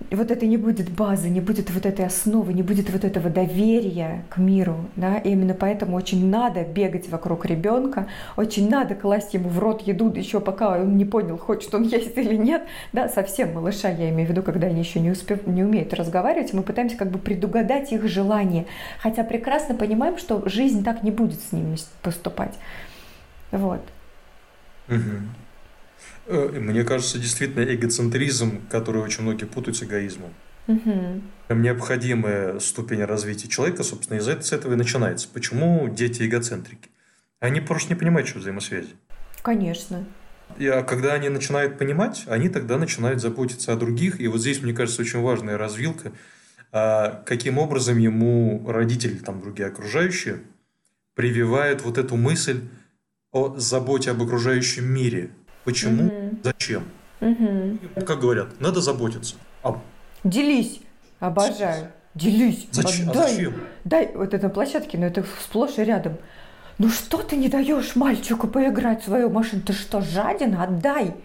вот 0.09 0.31
это 0.31 0.45
не 0.45 0.57
будет 0.57 0.89
базы, 0.89 1.29
не 1.29 1.41
будет 1.41 1.69
вот 1.69 1.85
этой 1.85 2.05
основы, 2.05 2.53
не 2.53 2.63
будет 2.63 2.89
вот 2.89 3.03
этого 3.03 3.29
доверия 3.29 4.25
к 4.29 4.37
миру, 4.37 4.89
да, 4.95 5.17
и 5.17 5.31
именно 5.31 5.53
поэтому 5.53 5.95
очень 5.95 6.29
надо 6.29 6.63
бегать 6.63 7.09
вокруг 7.09 7.45
ребенка, 7.45 8.07
очень 8.35 8.69
надо 8.69 8.95
класть 8.95 9.33
ему 9.33 9.49
в 9.49 9.59
рот 9.59 9.81
еду, 9.81 10.11
еще 10.13 10.39
пока 10.39 10.79
он 10.79 10.97
не 10.97 11.05
понял, 11.05 11.37
хочет 11.37 11.73
он 11.75 11.83
есть 11.83 12.17
или 12.17 12.35
нет, 12.35 12.63
да, 12.93 13.09
совсем 13.09 13.53
малыша, 13.53 13.89
я 13.89 14.09
имею 14.09 14.27
в 14.27 14.31
виду, 14.31 14.43
когда 14.43 14.67
они 14.67 14.79
еще 14.79 14.99
не, 14.99 15.11
успев, 15.11 15.45
не 15.45 15.63
умеют 15.63 15.93
разговаривать, 15.93 16.53
мы 16.53 16.63
пытаемся 16.63 16.97
как 16.97 17.11
бы 17.11 17.19
предугадать 17.19 17.91
их 17.91 18.07
желания, 18.07 18.65
хотя 18.99 19.23
прекрасно 19.23 19.75
понимаем, 19.75 20.17
что 20.17 20.41
жизнь 20.47 20.83
так 20.83 21.03
не 21.03 21.11
будет 21.11 21.39
с 21.41 21.51
ними 21.51 21.77
поступать, 22.01 22.53
вот. 23.51 23.81
Угу. 24.87 24.97
Э, 26.31 26.59
мне 26.59 26.85
кажется, 26.85 27.19
действительно 27.19 27.63
эгоцентризм, 27.63 28.65
который 28.69 29.01
очень 29.01 29.23
многие 29.23 29.43
путают 29.43 29.75
с 29.75 29.83
эгоизмом. 29.83 30.33
Угу. 30.67 31.21
Необходимая 31.49 32.59
ступень 32.59 33.03
развития 33.03 33.49
человека, 33.49 33.83
собственно, 33.83 34.17
из 34.17 34.27
этого, 34.29 34.43
с 34.43 34.53
этого 34.53 34.73
и 34.73 34.77
начинается. 34.77 35.27
Почему 35.27 35.89
дети 35.89 36.23
эгоцентрики? 36.23 36.89
Они 37.41 37.59
просто 37.59 37.89
не 37.89 37.95
понимают, 37.99 38.29
что 38.29 38.39
взаимосвязи. 38.39 38.95
Конечно. 39.41 40.05
И, 40.57 40.67
а 40.67 40.83
когда 40.83 41.13
они 41.13 41.27
начинают 41.27 41.77
понимать, 41.77 42.23
они 42.27 42.47
тогда 42.47 42.77
начинают 42.77 43.19
заботиться 43.19 43.73
о 43.73 43.75
других. 43.75 44.21
И 44.21 44.27
вот 44.29 44.39
здесь, 44.39 44.61
мне 44.61 44.73
кажется, 44.73 45.01
очень 45.01 45.21
важная 45.21 45.57
развилка. 45.57 46.13
А 46.71 47.23
каким 47.25 47.57
образом 47.57 47.97
ему 47.97 48.63
родители, 48.69 49.17
там 49.17 49.41
другие 49.41 49.67
окружающие, 49.67 50.39
прививают 51.13 51.81
вот 51.81 51.97
эту 51.97 52.15
мысль 52.15 52.61
о 53.31 53.57
заботе 53.57 54.11
об 54.11 54.21
окружающем 54.21 54.85
мире. 54.85 55.31
Почему? 55.63 56.05
Угу. 56.07 56.37
Зачем? 56.43 56.83
Угу. 57.21 57.79
Как 58.05 58.19
говорят, 58.19 58.59
надо 58.59 58.81
заботиться. 58.81 59.35
А 59.63 59.79
Делись. 60.23 60.81
Обожаю. 61.19 61.91
Делись. 62.15 62.67
зачем? 62.71 63.07
А 63.09 63.11
Отдай. 63.11 63.31
зачем? 63.35 63.53
Дай 63.83 64.11
вот 64.15 64.33
это 64.33 64.47
на 64.47 64.49
площадке, 64.49 64.97
но 64.97 65.05
это 65.05 65.23
сплошь 65.39 65.77
и 65.77 65.83
рядом. 65.83 66.17
Ну 66.77 66.89
что 66.89 67.17
ты 67.21 67.35
не 67.35 67.47
даешь 67.47 67.95
мальчику 67.95 68.47
поиграть 68.47 69.01
в 69.03 69.05
свою 69.05 69.29
машину? 69.29 69.61
Ты 69.61 69.73
что, 69.73 70.01
жаден? 70.01 70.55
Отдай. 70.59 71.15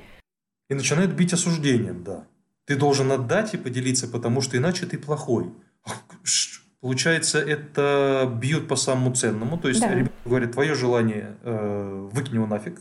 И 0.69 0.75
начинают 0.75 1.13
бить 1.13 1.33
осуждением, 1.33 2.05
да. 2.05 2.25
Ты 2.67 2.77
должен 2.77 3.11
отдать 3.13 3.55
и 3.55 3.57
поделиться, 3.57 4.07
потому 4.09 4.41
что 4.43 4.57
иначе 4.57 4.87
ты 4.87 4.99
плохой. 4.99 5.53
Получается, 6.81 7.39
это 7.41 8.31
бьет 8.41 8.69
по 8.69 8.77
самому 8.77 9.15
ценному. 9.15 9.57
То 9.59 9.69
есть, 9.69 9.81
Да. 9.81 9.89
ребенок 9.91 10.13
говорит, 10.25 10.53
твое 10.53 10.75
желание 10.75 11.37
э, 11.43 12.09
выкинь 12.13 12.35
его 12.35 12.47
нафиг, 12.47 12.81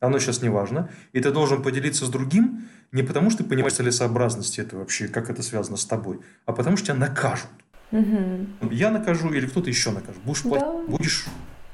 оно 0.00 0.18
сейчас 0.18 0.42
не 0.42 0.48
важно. 0.48 0.90
И 1.12 1.20
ты 1.20 1.30
должен 1.32 1.62
поделиться 1.62 2.04
с 2.06 2.08
другим 2.08 2.68
не 2.92 3.02
потому, 3.02 3.30
что 3.30 3.42
ты 3.42 3.48
понимаешь 3.48 3.74
целесообразность 3.74 4.58
этого 4.58 4.80
вообще, 4.80 5.08
как 5.08 5.30
это 5.30 5.42
связано 5.42 5.76
с 5.76 5.84
тобой, 5.84 6.20
а 6.44 6.52
потому 6.52 6.76
что 6.76 6.86
тебя 6.86 6.96
накажут. 6.96 7.48
Мгм. 7.90 8.48
Я 8.70 8.90
накажу 8.90 9.32
или 9.32 9.46
кто-то 9.46 9.70
еще 9.70 9.90
накажет. 9.90 10.20
Будешь 10.24 10.42
Да. 10.42 10.48
платить, 10.50 10.88
будешь 10.88 11.26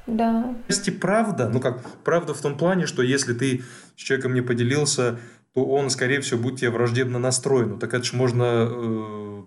Да. 0.05 0.55
Есть 0.67 0.87
и 0.87 0.91
правда, 0.91 1.49
ну 1.49 1.59
как, 1.61 1.81
правда 2.03 2.33
в 2.33 2.41
том 2.41 2.57
плане, 2.57 2.87
что 2.87 3.01
если 3.01 3.33
ты 3.33 3.63
с 3.95 4.01
человеком 4.01 4.33
не 4.33 4.41
поделился, 4.41 5.17
то 5.53 5.65
он, 5.65 5.89
скорее 5.89 6.19
всего, 6.19 6.41
будет 6.41 6.59
тебе 6.59 6.71
враждебно 6.71 7.19
настроен. 7.19 7.69
Ну, 7.69 7.77
так 7.77 7.93
это 7.93 8.03
же 8.03 8.15
можно 8.17 8.67
э, 8.69 9.43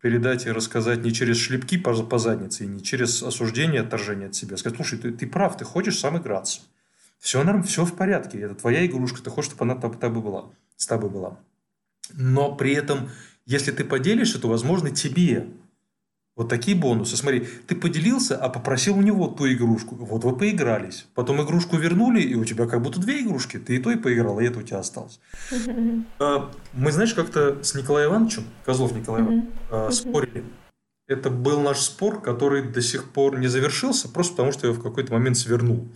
передать 0.00 0.46
и 0.46 0.50
рассказать 0.50 1.04
не 1.04 1.12
через 1.12 1.36
шлепки 1.36 1.78
по, 1.78 1.94
по 2.02 2.18
заднице, 2.18 2.64
и 2.64 2.66
не 2.66 2.82
через 2.82 3.22
осуждение, 3.22 3.82
отторжение 3.82 4.28
от 4.28 4.34
себя. 4.34 4.56
Сказать, 4.56 4.76
слушай, 4.76 4.98
ты, 4.98 5.12
ты 5.12 5.26
прав, 5.26 5.56
ты 5.56 5.64
хочешь 5.64 5.98
сам 5.98 6.18
играться. 6.18 6.62
Все, 7.20 7.44
норм, 7.44 7.62
все 7.62 7.84
в 7.84 7.94
порядке, 7.94 8.40
это 8.40 8.54
твоя 8.54 8.84
игрушка, 8.86 9.22
ты 9.22 9.30
хочешь, 9.30 9.50
чтобы 9.50 9.64
она 9.64 9.80
там- 9.80 9.94
тобой 9.94 10.22
была, 10.22 10.50
с 10.76 10.86
тобой 10.86 11.10
была. 11.10 11.38
Но 12.14 12.54
при 12.56 12.72
этом, 12.72 13.10
если 13.44 13.70
ты 13.70 13.84
поделишься, 13.84 14.40
то, 14.40 14.48
возможно, 14.48 14.90
тебе 14.90 15.46
вот 16.34 16.48
такие 16.48 16.74
бонусы. 16.74 17.18
Смотри, 17.18 17.46
ты 17.66 17.76
поделился, 17.76 18.36
а 18.38 18.48
попросил 18.48 18.96
у 18.96 19.02
него 19.02 19.26
ту 19.26 19.46
игрушку. 19.52 19.96
Вот 19.96 20.24
вы 20.24 20.34
поигрались. 20.34 21.06
Потом 21.14 21.42
игрушку 21.42 21.76
вернули, 21.76 22.22
и 22.22 22.34
у 22.34 22.46
тебя 22.46 22.66
как 22.66 22.80
будто 22.80 22.98
две 22.98 23.20
игрушки. 23.20 23.58
Ты 23.58 23.76
и 23.76 23.78
то 23.78 23.90
и 23.90 23.96
поиграл, 23.96 24.40
и 24.40 24.46
это 24.46 24.60
у 24.60 24.62
тебя 24.62 24.78
осталось. 24.78 25.20
А, 26.18 26.50
Мы, 26.72 26.92
знаешь, 26.92 27.12
как-то 27.12 27.62
с 27.62 27.74
Николаем 27.74 28.10
Ивановичем, 28.10 28.44
Козлов 28.64 28.92
Николай 28.92 29.20
Иванович, 29.20 29.44
а, 29.70 29.90
спорили. 29.90 30.44
Это 31.06 31.28
был 31.28 31.60
наш 31.60 31.80
спор, 31.80 32.22
который 32.22 32.62
до 32.62 32.80
сих 32.80 33.12
пор 33.12 33.38
не 33.38 33.48
завершился, 33.48 34.08
просто 34.08 34.32
потому 34.32 34.52
что 34.52 34.68
я 34.68 34.72
в 34.72 34.82
какой-то 34.82 35.12
момент 35.12 35.36
свернул. 35.36 35.88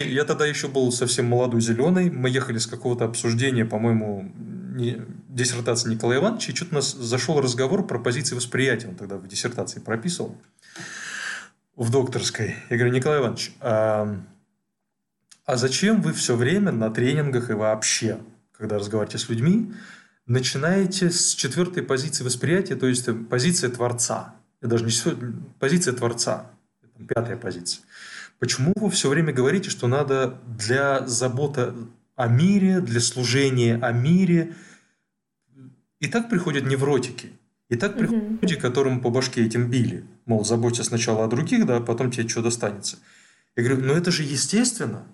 Я 0.00 0.24
тогда 0.24 0.44
еще 0.44 0.66
был 0.66 0.90
совсем 0.90 1.26
молодой 1.26 1.60
зеленый, 1.60 2.10
мы 2.10 2.28
ехали 2.28 2.58
с 2.58 2.66
какого-то 2.66 3.04
обсуждения, 3.04 3.64
по-моему, 3.64 4.32
не- 4.74 5.00
диссертации 5.28 5.90
Николая 5.90 6.18
Ивановича, 6.18 6.52
и 6.52 6.56
что-то 6.56 6.72
у 6.72 6.74
нас 6.74 6.92
зашел 6.92 7.40
разговор 7.40 7.86
про 7.86 8.00
позиции 8.00 8.34
восприятия, 8.34 8.88
он 8.88 8.96
тогда 8.96 9.16
в 9.16 9.28
диссертации 9.28 9.78
прописывал, 9.78 10.36
в 11.76 11.90
докторской. 11.90 12.56
Я 12.70 12.76
говорю, 12.76 12.92
Николай 12.92 13.20
Иванович, 13.20 13.52
а, 13.60 14.20
а 15.46 15.56
зачем 15.56 16.02
вы 16.02 16.12
все 16.12 16.34
время 16.34 16.72
на 16.72 16.90
тренингах 16.90 17.50
и 17.50 17.54
вообще, 17.54 18.18
когда 18.50 18.78
разговариваете 18.78 19.18
с 19.18 19.28
людьми, 19.28 19.72
начинаете 20.26 21.10
с 21.10 21.34
четвертой 21.34 21.84
позиции 21.84 22.24
восприятия, 22.24 22.74
то 22.74 22.88
есть 22.88 23.08
позиция 23.28 23.70
Творца. 23.70 24.34
Это 24.60 24.70
даже 24.70 24.84
не 24.86 24.92
позиция 25.60 25.94
Творца. 25.94 26.50
Это 26.82 27.06
пятая 27.06 27.36
позиция. 27.36 27.84
Почему 28.38 28.72
вы 28.76 28.90
все 28.90 29.08
время 29.08 29.32
говорите, 29.32 29.70
что 29.70 29.86
надо 29.86 30.38
для 30.46 31.06
заботы 31.06 31.72
о 32.16 32.26
мире, 32.28 32.80
для 32.80 33.00
служения 33.00 33.76
о 33.76 33.92
мире? 33.92 34.54
И 36.00 36.08
так 36.08 36.28
приходят 36.28 36.64
невротики. 36.66 37.32
И 37.70 37.76
так 37.76 37.96
приходят 37.96 38.24
Мгм. 38.24 38.38
люди, 38.42 38.56
которым 38.56 39.00
по 39.00 39.10
башке 39.10 39.44
этим 39.44 39.70
били. 39.70 40.04
Мол, 40.26 40.44
заботься 40.44 40.84
сначала 40.84 41.24
о 41.24 41.28
других, 41.28 41.64
да, 41.66 41.76
а 41.76 41.80
потом 41.80 42.10
тебе 42.10 42.28
что 42.28 42.42
достанется. 42.42 42.98
Я 43.56 43.62
говорю, 43.64 43.84
ну 43.86 43.94
это 43.94 44.10
же 44.10 44.22
естественно. 44.22 45.06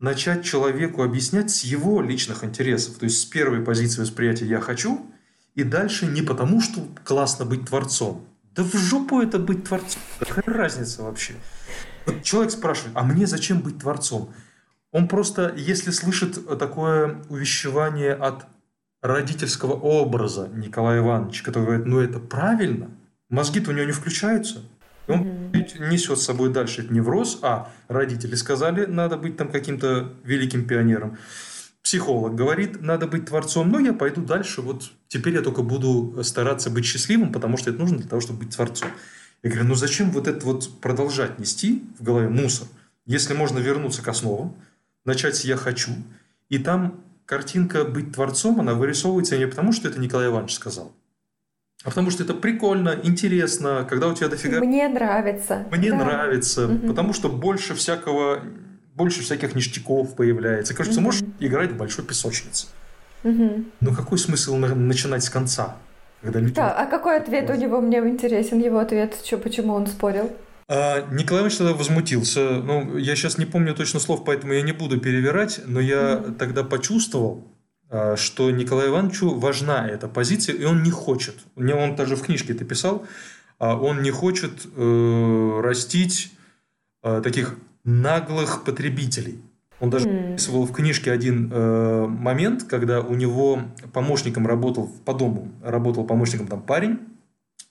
Начать 0.00 0.44
человеку 0.44 1.02
объяснять 1.02 1.50
с 1.50 1.64
его 1.64 2.00
личных 2.02 2.42
интересов. 2.44 2.96
То 2.98 3.04
есть 3.04 3.20
с 3.20 3.24
первой 3.24 3.60
позиции 3.62 4.00
восприятия 4.00 4.46
«я 4.46 4.60
хочу», 4.60 5.06
и 5.54 5.62
дальше 5.62 6.06
не 6.06 6.22
потому, 6.22 6.60
что 6.60 6.86
классно 7.04 7.44
быть 7.44 7.66
творцом. 7.66 8.26
Да 8.54 8.64
в 8.64 8.74
жопу 8.74 9.20
это 9.20 9.38
быть 9.38 9.64
творцом. 9.64 10.00
Какая 10.18 10.44
разница 10.54 11.02
вообще? 11.02 11.34
Вот 12.06 12.22
человек 12.22 12.52
спрашивает, 12.52 12.96
а 12.96 13.02
мне 13.02 13.26
зачем 13.26 13.60
быть 13.60 13.78
творцом? 13.78 14.32
Он 14.92 15.08
просто, 15.08 15.52
если 15.56 15.90
слышит 15.90 16.58
такое 16.58 17.22
увещевание 17.28 18.12
от 18.12 18.46
родительского 19.02 19.72
образа 19.72 20.48
Николая 20.54 21.00
Ивановича, 21.00 21.44
который 21.44 21.64
говорит, 21.64 21.86
ну 21.86 22.00
это 22.00 22.18
правильно, 22.18 22.90
мозги-то 23.28 23.70
у 23.70 23.74
него 23.74 23.86
не 23.86 23.92
включаются. 23.92 24.62
И 25.06 25.12
он 25.12 25.50
ведь 25.52 25.78
несет 25.78 26.18
с 26.18 26.24
собой 26.24 26.50
дальше 26.50 26.80
этот 26.80 26.92
невроз, 26.92 27.38
а 27.42 27.70
родители 27.88 28.34
сказали, 28.34 28.86
надо 28.86 29.18
быть 29.18 29.36
там 29.36 29.50
каким-то 29.50 30.12
великим 30.24 30.66
пионером. 30.66 31.18
Психолог 31.82 32.34
говорит, 32.34 32.80
надо 32.80 33.06
быть 33.06 33.26
творцом, 33.26 33.70
но 33.70 33.78
я 33.78 33.92
пойду 33.92 34.22
дальше, 34.22 34.62
вот 34.62 34.90
теперь 35.08 35.34
я 35.34 35.42
только 35.42 35.62
буду 35.62 36.22
стараться 36.24 36.70
быть 36.70 36.86
счастливым, 36.86 37.30
потому 37.30 37.58
что 37.58 37.68
это 37.68 37.78
нужно 37.78 37.98
для 37.98 38.08
того, 38.08 38.22
чтобы 38.22 38.40
быть 38.40 38.56
творцом. 38.56 38.88
Я 39.44 39.50
говорю, 39.50 39.66
ну 39.68 39.74
зачем 39.74 40.10
вот 40.10 40.26
это 40.26 40.44
вот 40.46 40.80
продолжать 40.80 41.38
нести 41.38 41.84
в 42.00 42.02
голове 42.02 42.28
мусор, 42.30 42.66
если 43.04 43.34
можно 43.34 43.58
вернуться 43.58 44.02
к 44.02 44.08
основам, 44.08 44.56
начать 45.04 45.36
с 45.36 45.44
«я 45.44 45.56
хочу», 45.58 45.90
и 46.48 46.58
там 46.58 46.98
картинка 47.26 47.84
«быть 47.84 48.12
творцом», 48.14 48.58
она 48.60 48.72
вырисовывается 48.72 49.36
не 49.36 49.46
потому, 49.46 49.72
что 49.72 49.86
это 49.88 50.00
Николай 50.00 50.28
Иванович 50.28 50.54
сказал, 50.54 50.92
а 51.84 51.90
потому 51.90 52.10
что 52.10 52.22
это 52.24 52.32
прикольно, 52.32 52.98
интересно, 53.02 53.86
когда 53.88 54.08
у 54.08 54.14
тебя 54.14 54.28
дофига 54.28 54.60
Мне 54.60 54.88
нравится. 54.88 55.66
мне 55.70 55.90
Да. 55.90 55.96
нравится, 55.98 56.66
Мгм. 56.66 56.88
потому 56.88 57.12
что 57.12 57.28
больше 57.28 57.74
всякого, 57.74 58.40
больше 58.94 59.20
всяких 59.20 59.54
ништяков 59.54 60.16
появляется. 60.16 60.72
Кажется, 60.72 61.00
Мгм. 61.00 61.04
можешь 61.04 61.22
играть 61.38 61.72
в 61.72 61.76
большой 61.76 62.06
песочнице. 62.06 62.68
Мгм. 63.24 63.66
Но 63.82 63.94
какой 63.94 64.16
смысл 64.18 64.56
на- 64.56 64.74
начинать 64.74 65.22
с 65.22 65.28
конца? 65.28 65.76
Когда 66.24 66.40
люди... 66.40 66.54
Да, 66.54 66.72
а 66.72 66.86
какой 66.86 67.18
ответ 67.18 67.50
у 67.50 67.54
него 67.54 67.82
мне 67.82 67.98
интересен? 67.98 68.58
Его 68.58 68.78
ответ, 68.78 69.14
чё, 69.22 69.36
почему 69.36 69.74
он 69.74 69.86
спорил? 69.86 70.32
А, 70.68 71.02
Николай 71.12 71.42
Иванович 71.42 71.58
тогда 71.58 71.74
возмутился. 71.74 72.62
Ну, 72.62 72.96
я 72.96 73.14
сейчас 73.14 73.36
не 73.36 73.44
помню 73.44 73.74
точно 73.74 74.00
слов, 74.00 74.24
поэтому 74.24 74.54
я 74.54 74.62
не 74.62 74.72
буду 74.72 74.98
перевирать, 74.98 75.60
но 75.66 75.80
я 75.80 76.16
Мгм. 76.16 76.34
тогда 76.36 76.64
почувствовал, 76.64 77.44
а, 77.90 78.16
что 78.16 78.50
Николаю 78.50 78.88
Ивановичу 78.92 79.34
важна 79.38 79.86
эта 79.86 80.08
позиция, 80.08 80.54
и 80.54 80.64
он 80.64 80.82
не 80.82 80.90
хочет. 80.90 81.34
Мне 81.56 81.74
Он 81.74 81.94
даже 81.94 82.16
в 82.16 82.22
книжке 82.22 82.54
это 82.54 82.64
писал. 82.64 83.04
а, 83.58 83.76
Он 83.76 84.00
не 84.02 84.10
хочет 84.10 84.52
э, 84.76 85.60
растить 85.62 86.32
э, 87.02 87.20
таких 87.22 87.56
наглых 87.84 88.64
потребителей. 88.64 89.38
Он 89.84 89.90
даже 89.90 90.08
описывал 90.08 90.64
в 90.64 90.72
книжке 90.72 91.12
один 91.12 91.50
э, 91.52 92.06
момент, 92.06 92.62
когда 92.64 93.02
у 93.02 93.14
него 93.14 93.60
помощником 93.92 94.46
работал 94.46 94.90
по 95.04 95.12
дому, 95.12 95.52
работал 95.62 96.04
помощником 96.04 96.46
там 96.46 96.62
парень, 96.62 97.00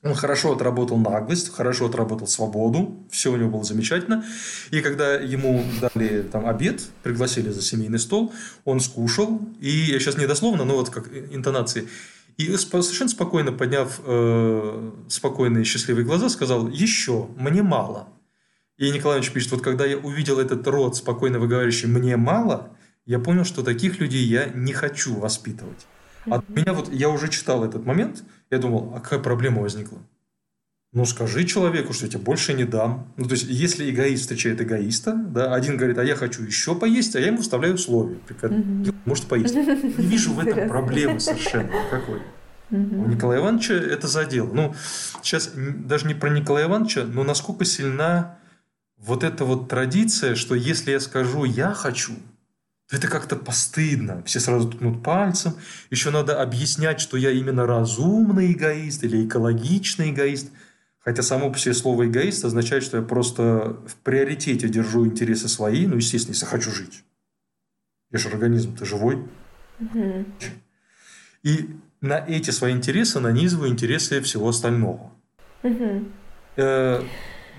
он 0.03 0.13
хорошо 0.13 0.53
отработал 0.53 0.97
наглость, 0.97 1.51
хорошо 1.51 1.87
отработал 1.87 2.27
свободу, 2.27 3.07
все 3.09 3.31
у 3.31 3.35
него 3.35 3.49
было 3.49 3.63
замечательно. 3.63 4.23
И 4.69 4.81
когда 4.81 5.15
ему 5.15 5.63
дали 5.81 6.21
там 6.21 6.45
обед, 6.45 6.83
пригласили 7.01 7.49
за 7.49 7.63
семейный 7.63 7.99
стол, 7.99 8.31
он 8.63 8.79
скушал, 8.79 9.41
и 9.59 9.69
я 9.69 9.99
сейчас 9.99 10.15
не 10.15 10.27
дословно, 10.27 10.65
но 10.65 10.75
вот 10.75 10.91
как 10.91 11.09
интонации, 11.31 11.87
и 12.37 12.55
совершенно 12.57 13.09
спокойно 13.09 13.51
подняв 13.51 14.01
э, 14.05 14.91
спокойные 15.07 15.63
счастливые 15.63 16.05
глаза, 16.05 16.29
сказал 16.29 16.67
«Еще, 16.67 17.27
мне 17.37 17.63
мало». 17.63 18.07
И 18.77 18.89
Николай 18.89 19.17
Иванович 19.17 19.31
пишет, 19.31 19.51
вот 19.51 19.61
когда 19.61 19.85
я 19.85 19.97
увидел 19.97 20.39
этот 20.39 20.65
род, 20.67 20.95
спокойно 20.95 21.39
выговаривающий 21.39 21.87
«мне 21.87 22.17
мало», 22.17 22.75
я 23.05 23.19
понял, 23.19 23.43
что 23.43 23.63
таких 23.63 23.99
людей 23.99 24.23
я 24.23 24.45
не 24.45 24.73
хочу 24.73 25.15
воспитывать. 25.15 25.85
А 26.25 26.41
у 26.47 26.51
меня 26.51 26.73
вот, 26.73 26.91
я 26.91 27.09
уже 27.09 27.27
читал 27.27 27.63
этот 27.63 27.85
момент, 27.85 28.23
я 28.49 28.57
думал, 28.57 28.93
а 28.95 28.99
какая 28.99 29.19
проблема 29.19 29.61
возникла? 29.61 29.99
Ну, 30.93 31.05
скажи 31.05 31.43
человеку, 31.43 31.91
что 31.91 32.05
я 32.05 32.11
тебе 32.11 32.21
больше 32.21 32.53
не 32.53 32.65
дам. 32.65 33.11
Ну, 33.17 33.25
то 33.25 33.33
есть, 33.33 33.47
если 33.49 33.89
эгоист 33.89 34.21
встречает 34.21 34.61
эгоиста, 34.61 35.13
да, 35.13 35.53
один 35.53 35.75
говорит, 35.75 35.97
а 35.97 36.03
я 36.03 36.15
хочу 36.15 36.43
еще 36.43 36.75
поесть, 36.75 37.15
а 37.15 37.19
я 37.19 37.27
ему 37.27 37.41
вставляю 37.41 37.73
условие. 37.75 38.19
Угу. 38.29 38.95
Может 39.05 39.25
поесть. 39.25 39.55
Не 39.55 40.05
вижу 40.05 40.33
в 40.33 40.39
этом 40.39 40.69
проблемы 40.69 41.19
совершенно 41.19 41.71
никакой. 41.85 42.21
У 42.69 42.75
Николая 43.07 43.39
Ивановича 43.39 43.73
это 43.73 44.07
задело. 44.07 44.53
Ну, 44.53 44.75
сейчас 45.23 45.51
даже 45.55 46.07
не 46.07 46.13
про 46.13 46.29
Николая 46.29 46.67
Ивановича, 46.67 47.05
но 47.05 47.23
насколько 47.23 47.65
сильна 47.65 48.37
вот 49.05 49.23
эта 49.23 49.43
вот 49.43 49.67
традиция, 49.67 50.35
что 50.35 50.55
если 50.55 50.91
я 50.91 50.99
скажу 50.99 51.43
«я 51.43 51.73
хочу», 51.73 52.13
то 52.89 52.97
это 52.97 53.07
как-то 53.07 53.35
постыдно. 53.35 54.23
Все 54.23 54.39
сразу 54.39 54.69
ткнут 54.69 55.03
пальцем. 55.03 55.55
Еще 55.89 56.09
надо 56.11 56.41
объяснять, 56.41 56.99
что 56.99 57.17
я 57.17 57.31
именно 57.31 57.65
разумный 57.65 58.51
эгоист 58.51 59.03
или 59.03 59.25
экологичный 59.25 60.11
эгоист. 60.11 60.51
Хотя 60.99 61.21
само 61.21 61.51
по 61.51 61.57
себе 61.57 61.73
слово 61.73 62.07
«эгоист» 62.07 62.45
означает, 62.45 62.83
что 62.83 62.97
я 62.97 63.03
просто 63.03 63.77
в 63.85 63.95
приоритете 64.03 64.69
держу 64.69 65.05
интересы 65.05 65.49
свои, 65.49 65.85
ну, 65.85 65.97
естественно, 65.97 66.33
если 66.33 66.45
хочу 66.45 66.71
жить. 66.71 67.03
Я 68.11 68.19
же 68.19 68.29
организм-то 68.29 68.85
живой. 68.85 69.21
Угу. 69.79 70.25
И 71.43 71.69
на 71.99 72.19
эти 72.19 72.51
свои 72.51 72.71
интересы 72.71 73.19
нанизываю 73.19 73.69
интересы 73.69 74.21
всего 74.21 74.47
остального. 74.47 75.11
Угу. 75.63 76.05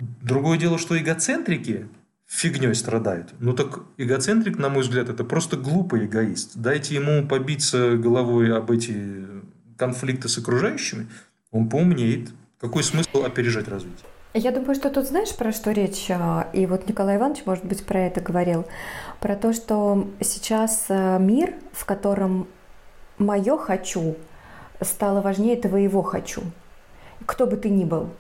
Другое 0.01 0.59
дело, 0.59 0.79
что 0.79 0.99
эгоцентрики 0.99 1.89
фигней 2.27 2.75
страдают. 2.75 3.35
Ну 3.39 3.53
так 3.53 3.81
эгоцентрик, 3.97 4.59
на 4.59 4.69
мой 4.69 4.83
взгляд, 4.83 5.09
это 5.09 5.25
просто 5.25 5.57
глупый 5.57 6.07
эгоист. 6.07 6.57
Дайте 6.57 6.95
ему 6.95 7.27
побиться 7.27 7.97
головой 7.97 8.57
об 8.57 8.71
эти 8.71 9.27
конфликты 9.77 10.29
с 10.29 10.39
окружающими, 10.39 11.07
он 11.51 11.69
поумнеет. 11.69 12.31
Какой 12.61 12.83
смысл 12.83 13.25
опережать 13.25 13.69
развитие? 13.69 14.07
Я 14.33 14.51
думаю, 14.51 14.75
что 14.75 14.91
тут 14.91 15.07
знаешь, 15.07 15.35
про 15.37 15.53
что 15.53 15.71
речь? 15.71 16.07
А, 16.11 16.49
и 16.53 16.67
вот 16.67 16.89
Николай 16.89 17.19
Иванович, 17.19 17.43
может 17.47 17.65
быть, 17.65 17.85
про 17.85 18.01
это 18.01 18.21
говорил. 18.21 18.65
Про 19.21 19.37
то, 19.37 19.53
что 19.53 20.11
сейчас 20.21 20.87
а, 20.89 21.19
мир, 21.19 21.55
в 21.73 21.85
котором 21.85 22.49
мое 23.19 23.57
«хочу» 23.57 24.17
стало 24.81 25.21
важнее 25.21 25.57
твоего 25.57 26.03
«хочу». 26.03 26.43
Кто 27.27 27.47
бы 27.47 27.57
ты 27.57 27.69
ни 27.69 27.85
был. 27.85 28.11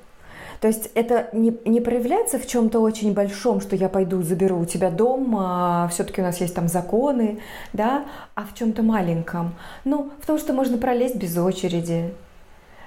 То 0.64 0.68
есть 0.68 0.88
это 0.94 1.29
не, 1.35 1.55
не 1.66 1.83
проявляется 1.83 2.38
в 2.38 2.46
чем-то 2.46 2.81
очень 2.81 3.12
большом, 3.12 3.61
что 3.61 3.77
я 3.77 3.90
пойду 3.90 4.22
заберу 4.22 4.61
у 4.61 4.64
тебя 4.64 4.88
дом, 4.88 5.37
а 5.38 5.88
все-таки 5.88 6.22
у 6.22 6.24
нас 6.24 6.40
есть 6.40 6.55
там 6.55 6.68
законы, 6.68 7.40
да, 7.74 8.07
а 8.35 8.46
в 8.46 8.55
чем-то 8.55 8.83
маленьком. 8.83 9.57
Ну, 9.85 10.11
в 10.22 10.27
том, 10.27 10.38
что 10.38 10.55
можно 10.55 10.79
пролезть 10.79 11.16
без 11.16 11.37
очереди, 11.37 12.14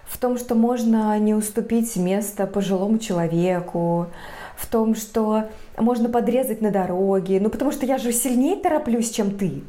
в 0.07 0.17
том, 0.17 0.39
что 0.39 0.55
можно 0.55 1.19
не 1.19 1.35
уступить 1.35 1.95
место 1.97 2.47
пожилому 2.47 2.97
человеку, 2.97 4.07
в 4.55 4.65
том, 4.65 4.95
что 4.95 5.43
можно 5.77 6.09
подрезать 6.09 6.61
на 6.61 6.71
дороге, 6.71 7.39
ну 7.39 7.51
потому 7.51 7.71
что 7.71 7.85
я 7.85 7.99
же 7.99 8.11
сильнее 8.11 8.55
тороплюсь, 8.55 9.11
чем 9.11 9.37
ты 9.37 9.61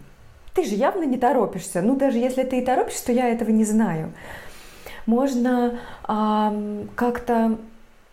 ты 0.55 0.65
же 0.65 0.77
явно 0.77 1.03
не 1.03 1.19
торопишься. 1.19 1.83
Ну, 1.83 1.95
даже 1.95 2.17
если 2.17 2.43
ты 2.43 2.59
и 2.59 2.65
торопишься, 2.65 3.07
то 3.07 3.13
я 3.13 3.29
этого 3.29 3.51
не 3.51 3.65
знаю. 3.65 4.13
Можно 5.07 5.79
а, 6.03 6.53
как-то 6.97 7.59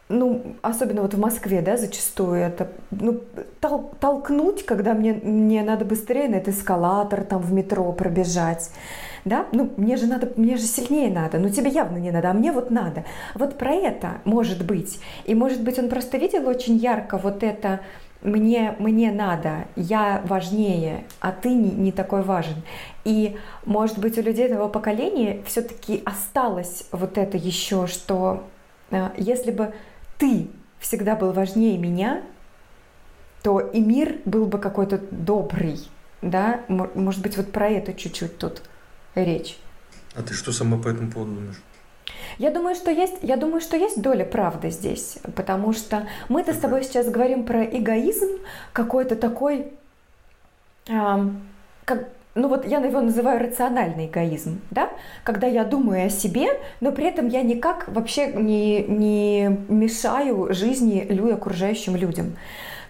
ну, 0.07 0.55
особенно 0.61 1.01
вот 1.01 1.15
в 1.15 1.19
Москве, 1.19 1.61
да, 1.61 1.77
зачастую 1.77 2.35
это, 2.35 2.69
ну, 2.91 3.21
тол 3.59 3.91
толкнуть, 3.99 4.63
когда 4.63 4.93
мне, 4.93 5.13
мне 5.13 5.63
надо 5.63 5.83
быстрее 5.83 6.27
на 6.27 6.35
этот 6.35 6.53
эскалатор 6.53 7.23
там 7.23 7.41
в 7.41 7.51
метро 7.51 7.91
пробежать, 7.91 8.69
да, 9.25 9.47
ну, 9.51 9.71
мне 9.77 9.97
же 9.97 10.05
надо, 10.05 10.31
мне 10.35 10.57
же 10.57 10.63
сильнее 10.63 11.09
надо, 11.09 11.39
ну, 11.39 11.49
тебе 11.49 11.71
явно 11.71 11.97
не 11.97 12.11
надо, 12.11 12.29
а 12.29 12.33
мне 12.33 12.51
вот 12.51 12.69
надо. 12.69 13.03
Вот 13.33 13.57
про 13.57 13.71
это 13.71 14.21
может 14.25 14.63
быть. 14.63 14.99
И 15.25 15.33
может 15.33 15.63
быть 15.63 15.79
он 15.79 15.89
просто 15.89 16.17
видел 16.17 16.47
очень 16.47 16.75
ярко 16.75 17.17
вот 17.17 17.41
это, 17.41 17.79
мне, 18.21 18.75
мне 18.77 19.11
надо, 19.11 19.65
я 19.75 20.21
важнее, 20.25 21.05
а 21.19 21.31
ты 21.31 21.49
не, 21.49 21.71
не 21.71 21.91
такой 21.91 22.21
важен. 22.21 22.61
И, 23.05 23.37
может 23.65 23.97
быть, 23.97 24.17
у 24.17 24.21
людей 24.21 24.45
этого 24.45 24.67
поколения 24.67 25.41
все-таки 25.45 26.01
осталось 26.05 26.85
вот 26.91 27.17
это 27.17 27.37
еще, 27.37 27.87
что 27.87 28.43
э, 28.91 29.09
если 29.17 29.51
бы 29.51 29.73
ты 30.17 30.49
всегда 30.79 31.15
был 31.15 31.31
важнее 31.31 31.77
меня, 31.77 32.23
то 33.43 33.59
и 33.59 33.79
мир 33.79 34.17
был 34.25 34.45
бы 34.45 34.57
какой-то 34.59 34.99
добрый, 35.11 35.79
да? 36.21 36.61
Может 36.67 37.21
быть, 37.21 37.37
вот 37.37 37.51
про 37.51 37.69
это 37.69 37.93
чуть-чуть 37.93 38.37
тут 38.37 38.61
речь. 39.13 39.57
А 40.15 40.23
ты 40.23 40.33
что 40.33 40.51
сама 40.51 40.77
по 40.77 40.87
этому 40.87 41.11
поводу 41.11 41.33
думаешь? 41.33 41.61
Я 42.37 42.51
думаю, 42.51 42.75
что 42.75 42.91
есть, 42.91 43.17
я 43.21 43.37
думаю, 43.37 43.61
что 43.61 43.77
есть 43.77 44.01
доля 44.01 44.25
правды 44.25 44.69
здесь, 44.69 45.19
потому 45.35 45.73
что 45.73 46.07
мы-то 46.29 46.53
с 46.53 46.57
тобой 46.57 46.83
сейчас 46.83 47.09
говорим 47.09 47.45
про 47.45 47.63
эгоизм 47.63 48.39
какой-то 48.73 49.15
такой, 49.15 49.73
э, 50.87 51.29
как, 51.85 52.09
ну 52.35 52.49
вот 52.49 52.67
я 52.67 52.79
его 52.79 53.01
называю 53.01 53.39
рациональный 53.39 54.07
эгоизм, 54.07 54.59
да, 54.69 54.89
когда 55.23 55.47
я 55.47 55.63
думаю 55.63 56.05
о 56.05 56.09
себе, 56.09 56.47
но 56.81 56.91
при 56.91 57.05
этом 57.05 57.29
я 57.29 57.41
никак 57.41 57.87
вообще 57.87 58.27
не, 58.27 58.83
не 58.83 59.57
мешаю 59.69 60.53
жизни 60.53 61.05
людям, 61.09 61.37
окружающим 61.37 61.95
людям. 61.95 62.35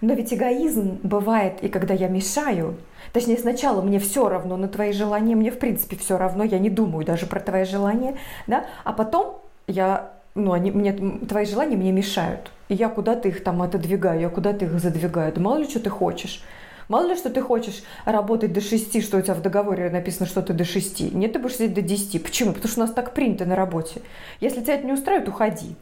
Но 0.00 0.14
ведь 0.14 0.34
эгоизм 0.34 0.98
бывает 1.02 1.62
и 1.62 1.68
когда 1.68 1.94
я 1.94 2.08
мешаю, 2.08 2.76
Точнее, 3.12 3.38
сначала 3.38 3.80
мне 3.80 3.98
все 3.98 4.28
равно 4.28 4.58
на 4.58 4.68
твои 4.68 4.92
желания, 4.92 5.34
мне 5.34 5.50
в 5.50 5.58
принципе 5.58 5.96
все 5.96 6.18
равно, 6.18 6.44
я 6.44 6.58
не 6.58 6.68
думаю 6.68 7.06
даже 7.06 7.24
про 7.24 7.40
твои 7.40 7.64
желания, 7.64 8.16
да, 8.46 8.66
а 8.84 8.92
потом 8.92 9.40
я, 9.66 10.10
ну, 10.34 10.52
они, 10.52 10.70
мне, 10.70 10.92
твои 10.92 11.46
желания 11.46 11.76
мне 11.76 11.92
мешают, 11.92 12.50
и 12.68 12.74
я 12.74 12.90
куда-то 12.90 13.28
их 13.28 13.42
там 13.42 13.62
отодвигаю, 13.62 14.20
я 14.20 14.28
куда-то 14.28 14.66
их 14.66 14.78
задвигаю, 14.80 15.32
да 15.32 15.40
мало 15.40 15.58
ли 15.58 15.68
что 15.68 15.80
ты 15.80 15.88
хочешь. 15.88 16.42
Мало 16.88 17.08
ли, 17.08 17.16
что 17.16 17.30
ты 17.30 17.40
хочешь 17.40 17.82
работать 18.04 18.52
до 18.52 18.60
6, 18.60 19.02
что 19.02 19.18
у 19.18 19.20
тебя 19.20 19.34
в 19.34 19.42
договоре 19.42 19.90
написано, 19.90 20.26
что 20.26 20.42
ты 20.42 20.52
до 20.52 20.64
6. 20.64 21.12
Нет, 21.12 21.32
ты 21.32 21.38
будешь 21.38 21.56
сидеть 21.56 21.74
до 21.74 21.82
10. 21.82 22.22
Почему? 22.22 22.52
Потому 22.52 22.68
что 22.70 22.80
у 22.80 22.84
нас 22.84 22.92
так 22.92 23.12
принято 23.12 23.44
на 23.44 23.56
работе. 23.56 24.00
Если 24.40 24.60
тебя 24.60 24.74
это 24.74 24.86
не 24.86 24.92
устраивает, 24.92 25.28
уходи. 25.28 25.74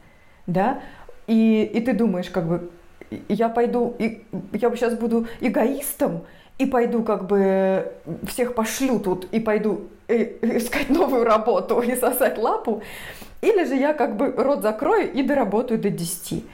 Да? 0.47 0.81
И, 1.27 1.71
и 1.73 1.81
ты 1.81 1.93
думаешь, 1.93 2.31
как 2.31 2.47
бы, 2.47 2.71
я 3.29 3.49
пойду, 3.49 3.95
и, 3.99 4.25
я 4.53 4.71
сейчас 4.71 4.95
буду 4.95 5.27
эгоистом, 5.41 6.25
и 6.59 6.67
пойду 6.67 7.03
как 7.03 7.27
бы 7.27 7.93
всех 8.27 8.55
пошлю 8.55 9.01
тут 9.01 9.27
и 9.33 9.41
пойду 9.41 9.89
э, 10.07 10.57
искать 10.57 10.89
новую 10.89 11.25
работу 11.25 11.81
и 11.81 11.97
сосать 11.97 12.39
лапу, 12.39 12.83
или 13.41 13.65
же 13.65 13.75
я 13.75 13.93
как 13.93 14.17
бы 14.17 14.33
рот 14.37 14.63
закрою 14.63 15.13
и 15.13 15.23
доработаю 15.23 15.81
до 15.81 15.91
10. 15.91 16.45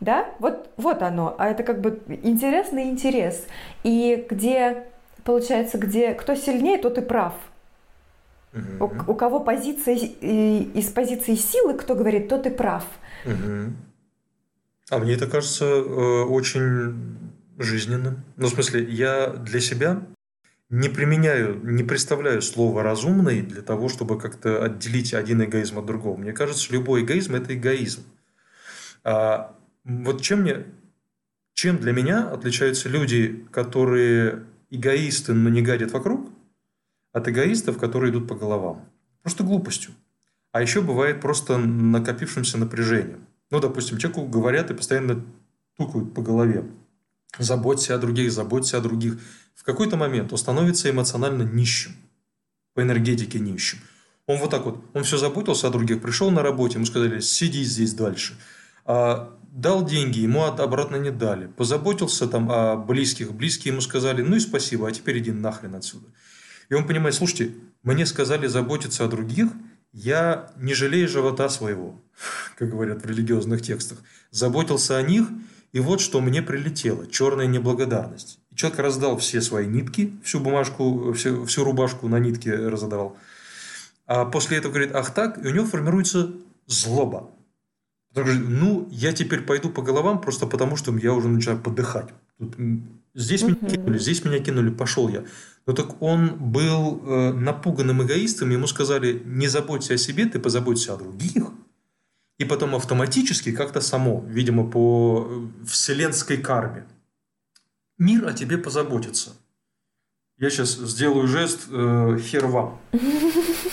Да, 0.00 0.28
вот, 0.38 0.70
вот 0.76 1.02
оно. 1.02 1.34
А 1.38 1.48
это 1.48 1.62
как 1.62 1.80
бы 1.80 2.02
интересный 2.22 2.84
интерес. 2.84 3.46
И 3.82 4.26
где, 4.28 4.84
получается, 5.24 5.78
где 5.78 6.14
кто 6.14 6.34
сильнее, 6.34 6.78
тот 6.78 6.98
и 6.98 7.00
прав. 7.00 7.34
Угу. 8.52 8.84
У, 8.84 9.12
у 9.12 9.14
кого 9.14 9.40
позиция 9.40 9.94
из 9.94 10.88
позиции 10.90 11.34
силы, 11.34 11.74
кто 11.74 11.94
говорит, 11.94 12.28
тот 12.28 12.46
и 12.46 12.50
прав. 12.50 12.84
Угу. 13.24 13.72
А 14.90 14.98
мне 14.98 15.14
это 15.14 15.26
кажется 15.26 15.64
э, 15.64 16.22
очень 16.24 17.18
жизненным. 17.58 18.24
Ну, 18.36 18.46
в 18.46 18.50
смысле, 18.50 18.84
я 18.84 19.28
для 19.28 19.60
себя 19.60 20.02
не 20.68 20.88
применяю, 20.88 21.60
не 21.64 21.82
представляю 21.84 22.42
слово 22.42 22.82
«разумный» 22.82 23.42
для 23.42 23.62
того, 23.62 23.88
чтобы 23.88 24.18
как-то 24.18 24.64
отделить 24.64 25.14
один 25.14 25.42
эгоизм 25.42 25.78
от 25.78 25.86
другого. 25.86 26.16
Мне 26.16 26.32
кажется, 26.32 26.72
любой 26.72 27.02
эгоизм– 27.02 27.34
это 27.36 27.54
эгоизм. 27.54 28.02
А 29.04 29.55
вот 29.86 30.20
чем, 30.20 30.42
мне, 30.42 30.66
чем 31.54 31.78
для 31.78 31.92
меня 31.92 32.28
отличаются 32.28 32.88
люди, 32.88 33.46
которые 33.50 34.44
эгоисты, 34.70 35.32
но 35.32 35.48
не 35.48 35.62
гадят 35.62 35.92
вокруг, 35.92 36.28
от 37.12 37.28
эгоистов, 37.28 37.78
которые 37.78 38.10
идут 38.10 38.28
по 38.28 38.34
головам? 38.34 38.84
Просто 39.22 39.44
глупостью. 39.44 39.92
А 40.52 40.60
еще 40.60 40.82
бывает 40.82 41.20
просто 41.20 41.56
накопившимся 41.56 42.58
напряжением. 42.58 43.26
Ну, 43.50 43.60
допустим, 43.60 43.98
человеку 43.98 44.26
говорят 44.26 44.70
и 44.70 44.74
постоянно 44.74 45.24
тукают 45.76 46.14
по 46.14 46.22
голове 46.22 46.64
заботься 47.38 47.94
о 47.94 47.98
других, 47.98 48.32
заботься 48.32 48.78
о 48.78 48.80
других. 48.80 49.18
В 49.54 49.64
какой-то 49.64 49.96
момент 49.96 50.32
он 50.32 50.38
становится 50.38 50.90
эмоционально 50.90 51.42
нищим, 51.42 51.92
по 52.74 52.82
энергетике 52.82 53.38
нищим. 53.38 53.78
Он 54.26 54.38
вот 54.38 54.50
так 54.50 54.64
вот, 54.64 54.84
он 54.92 55.04
все 55.04 55.18
заботился 55.18 55.68
о 55.68 55.70
других, 55.70 56.02
пришел 56.02 56.30
на 56.30 56.42
работе, 56.42 56.74
ему 56.74 56.86
сказали, 56.86 57.20
сиди 57.20 57.62
здесь 57.62 57.94
дальше. 57.94 58.36
А, 58.84 59.32
дал 59.56 59.84
деньги, 59.84 60.20
ему 60.20 60.44
обратно 60.44 60.96
не 60.96 61.10
дали. 61.10 61.46
Позаботился 61.46 62.26
там 62.26 62.50
о 62.50 62.76
близких, 62.76 63.32
близкие 63.32 63.72
ему 63.72 63.80
сказали, 63.80 64.22
ну 64.22 64.36
и 64.36 64.40
спасибо, 64.40 64.88
а 64.88 64.92
теперь 64.92 65.18
иди 65.18 65.32
нахрен 65.32 65.74
отсюда. 65.74 66.06
И 66.68 66.74
он 66.74 66.86
понимает, 66.86 67.14
слушайте, 67.14 67.54
мне 67.82 68.06
сказали 68.06 68.46
заботиться 68.46 69.04
о 69.04 69.08
других, 69.08 69.48
я 69.92 70.52
не 70.56 70.74
жалею 70.74 71.08
живота 71.08 71.48
своего, 71.48 72.00
как 72.58 72.70
говорят 72.70 73.02
в 73.02 73.06
религиозных 73.06 73.62
текстах. 73.62 73.98
Заботился 74.30 74.96
о 74.96 75.02
них– 75.02 75.26
и 75.76 75.80
вот 75.80 76.00
что 76.00 76.22
мне 76.22 76.40
прилетело. 76.40 77.06
Черная 77.06 77.46
неблагодарность. 77.46 78.38
человек 78.54 78.78
раздал 78.78 79.18
все 79.18 79.42
свои 79.42 79.66
нитки, 79.66 80.18
всю 80.24 80.40
бумажку, 80.40 81.12
всю, 81.12 81.44
всю 81.44 81.64
рубашку 81.64 82.08
на 82.08 82.18
нитке 82.18 82.54
разодавал. 82.54 83.18
А 84.06 84.24
после 84.24 84.56
этого 84.56 84.72
говорит, 84.72 84.94
ах 84.94 85.12
так, 85.12 85.36
и 85.44 85.46
у 85.46 85.50
него 85.50 85.66
формируется 85.66 86.32
злоба. 86.66 87.30
Говорит, 88.16 88.48
ну, 88.48 88.88
я 88.90 89.12
теперь 89.12 89.42
пойду 89.42 89.68
по 89.68 89.82
головам 89.82 90.20
просто 90.20 90.46
потому, 90.46 90.76
что 90.76 90.96
я 90.96 91.12
уже 91.12 91.28
начинаю 91.28 91.60
подыхать. 91.60 92.08
Здесь 93.14 93.42
меня 93.42 93.56
кинули, 93.56 93.98
здесь 93.98 94.24
меня 94.24 94.38
кинули, 94.38 94.70
пошел 94.70 95.08
я. 95.08 95.24
Но 95.66 95.74
так 95.74 96.00
он 96.00 96.36
был 96.38 97.02
э, 97.04 97.32
напуганным 97.32 98.02
эгоистом, 98.02 98.50
ему 98.50 98.66
сказали, 98.66 99.22
не 99.24 99.48
заботься 99.48 99.94
о 99.94 99.98
себе, 99.98 100.24
ты 100.24 100.38
позаботься 100.38 100.94
о 100.94 100.96
других. 100.96 101.44
И 102.38 102.44
потом 102.44 102.74
автоматически 102.74 103.52
как-то 103.52 103.80
само, 103.80 104.24
видимо, 104.26 104.70
по 104.70 105.26
э, 105.28 105.66
вселенской 105.66 106.38
карме, 106.38 106.86
мир 107.98 108.26
о 108.26 108.32
тебе 108.32 108.56
позаботится. 108.56 109.32
Я 110.38 110.48
сейчас 110.50 110.74
сделаю 110.74 111.26
жест 111.26 111.66
э, 111.70 112.18
хер 112.18 112.46
вам. 112.46 112.78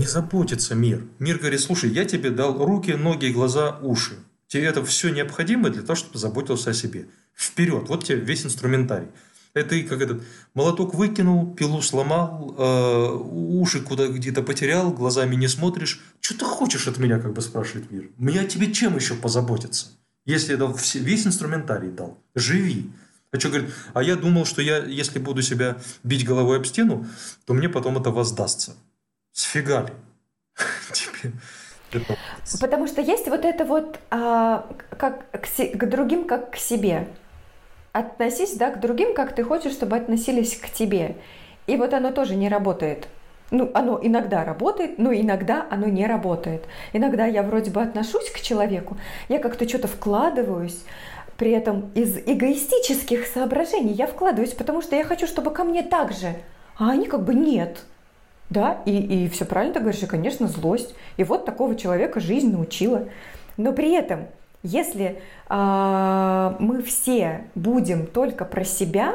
Не 0.00 0.06
заботится 0.06 0.74
мир. 0.74 1.04
Мир 1.18 1.38
говорит, 1.38 1.60
слушай, 1.60 1.90
я 1.90 2.06
тебе 2.06 2.30
дал 2.30 2.64
руки, 2.64 2.92
ноги, 2.92 3.26
глаза, 3.26 3.78
уши. 3.82 4.14
Тебе 4.48 4.64
это 4.64 4.82
все 4.82 5.10
необходимо 5.10 5.68
для 5.68 5.82
того, 5.82 5.94
чтобы 5.94 6.18
заботился 6.18 6.70
о 6.70 6.72
себе. 6.72 7.08
Вперед, 7.36 7.84
вот 7.86 8.04
тебе 8.04 8.18
весь 8.18 8.46
инструментарий. 8.46 9.08
Это 9.52 9.74
и 9.74 9.82
как 9.82 10.00
этот 10.00 10.22
молоток 10.54 10.94
выкинул, 10.94 11.54
пилу 11.54 11.82
сломал, 11.82 12.54
э, 12.56 13.12
уши 13.12 13.82
куда 13.82 14.06
где-то 14.06 14.42
потерял, 14.42 14.90
глазами 14.90 15.36
не 15.36 15.48
смотришь. 15.48 16.00
Что 16.20 16.38
ты 16.38 16.44
хочешь 16.46 16.88
от 16.88 16.96
меня, 16.96 17.18
как 17.18 17.34
бы 17.34 17.42
спрашивает 17.42 17.90
мир? 17.90 18.08
Меня 18.16 18.44
тебе 18.44 18.72
чем 18.72 18.96
еще 18.96 19.14
позаботиться? 19.14 19.88
Если 20.24 20.52
я 20.52 20.56
дал 20.56 20.72
все, 20.72 20.98
весь 21.00 21.26
инструментарий 21.26 21.90
дал, 21.90 22.18
живи. 22.34 22.90
А 23.32 23.38
что 23.38 23.50
говорит, 23.50 23.70
а 23.92 24.02
я 24.02 24.16
думал, 24.16 24.46
что 24.46 24.62
я, 24.62 24.78
если 24.78 25.18
буду 25.18 25.42
себя 25.42 25.76
бить 26.04 26.24
головой 26.24 26.56
об 26.56 26.64
стену, 26.64 27.06
то 27.44 27.52
мне 27.52 27.68
потом 27.68 27.98
это 27.98 28.10
воздастся. 28.10 28.76
Сфига 29.32 29.82
ли? 29.82 29.92
Тебе 30.92 31.32
Потому 32.60 32.86
что 32.86 33.00
есть 33.00 33.28
вот 33.28 33.44
это 33.44 33.64
вот 33.64 33.98
а, 34.10 34.66
как 34.96 35.30
к, 35.30 35.46
к 35.46 35.88
другим, 35.88 36.26
как 36.26 36.52
к 36.52 36.56
себе. 36.56 37.08
Относись, 37.92 38.54
да, 38.54 38.70
к 38.70 38.80
другим, 38.80 39.14
как 39.14 39.34
ты 39.34 39.42
хочешь, 39.42 39.72
чтобы 39.72 39.96
относились 39.96 40.56
к 40.56 40.70
тебе. 40.70 41.16
И 41.66 41.76
вот 41.76 41.92
оно 41.92 42.12
тоже 42.12 42.36
не 42.36 42.48
работает. 42.48 43.08
Ну, 43.50 43.68
оно 43.74 43.98
иногда 44.00 44.44
работает, 44.44 44.98
но 44.98 45.12
иногда 45.12 45.66
оно 45.70 45.88
не 45.88 46.06
работает. 46.06 46.66
Иногда 46.92 47.26
я 47.26 47.42
вроде 47.42 47.72
бы 47.72 47.82
отношусь 47.82 48.30
к 48.30 48.40
человеку, 48.40 48.96
я 49.28 49.40
как-то 49.40 49.68
что-то 49.68 49.88
вкладываюсь, 49.88 50.84
при 51.36 51.50
этом 51.50 51.90
из 51.94 52.16
эгоистических 52.18 53.26
соображений 53.26 53.92
я 53.92 54.06
вкладываюсь, 54.06 54.52
потому 54.52 54.82
что 54.82 54.94
я 54.94 55.04
хочу, 55.04 55.26
чтобы 55.26 55.50
ко 55.50 55.64
мне 55.64 55.82
так 55.82 56.12
же. 56.12 56.36
А 56.78 56.90
они 56.90 57.06
как 57.06 57.24
бы 57.24 57.34
нет. 57.34 57.84
Да, 58.50 58.82
и, 58.84 59.24
и 59.24 59.28
все 59.28 59.44
правильно 59.44 59.74
ты 59.74 59.80
говоришь, 59.80 60.02
и, 60.02 60.06
конечно, 60.06 60.48
злость. 60.48 60.94
И 61.16 61.24
вот 61.24 61.44
такого 61.44 61.76
человека 61.76 62.18
жизнь 62.18 62.50
научила. 62.50 63.08
Но 63.56 63.72
при 63.72 63.92
этом, 63.92 64.26
если 64.64 65.22
э, 65.48 66.56
мы 66.58 66.82
все 66.82 67.44
будем 67.54 68.06
только 68.06 68.44
про 68.44 68.64
себя, 68.64 69.14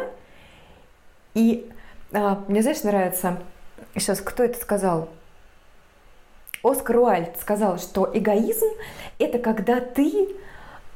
и 1.33 1.69
э, 2.13 2.35
мне, 2.47 2.61
знаешь, 2.61 2.83
нравится, 2.83 3.37
сейчас 3.95 4.21
кто 4.21 4.43
это 4.43 4.57
сказал? 4.57 5.09
Оскар 6.63 6.97
Уальд 6.97 7.37
сказал, 7.39 7.77
что 7.77 8.09
эгоизм– 8.11 8.67
это 9.19 9.37
когда 9.37 9.81
ты 9.81 10.29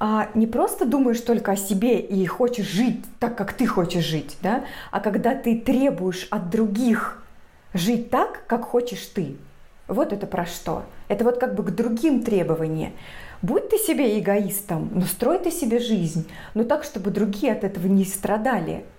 а 0.02 0.30
не 0.34 0.47
просто 0.47 0.86
думаешь 0.86 1.19
только 1.19 1.52
о 1.52 1.56
себе 1.58 1.99
и 1.99 2.25
хочешь 2.25 2.67
жить 2.67 3.04
так, 3.19 3.38
как 3.38 3.52
ты 3.52 3.67
хочешь 3.67 4.06
жить, 4.06 4.38
да, 4.41 4.63
а 4.91 5.02
когда 5.02 5.36
ты 5.36 5.60
требуешь 5.60 6.25
от 6.32 6.49
других 6.49 7.21
жить 7.73 8.10
так, 8.10 8.43
как 8.47 8.63
хочешь 8.63 9.05
ты. 9.13 9.38
Вот 9.88 10.13
это 10.13 10.27
про 10.27 10.45
что? 10.45 10.84
Это 11.08 11.23
вот 11.23 11.39
как 11.39 11.55
бы 11.55 11.63
к 11.63 11.71
другим 11.71 12.23
требования. 12.23 12.93
Будь 13.41 13.69
ты 13.69 13.77
себе 13.77 14.19
эгоистом, 14.19 14.89
но 14.93 15.01
строй 15.01 15.39
ты 15.39 15.49
себе 15.49 15.79
жизнь, 15.79 16.29
но 16.53 16.63
так, 16.63 16.84
чтобы 16.84 17.10
другие 17.10 17.53
от 17.53 17.63
этого 17.63 17.88
не 17.88 18.05
страдали– 18.05 18.86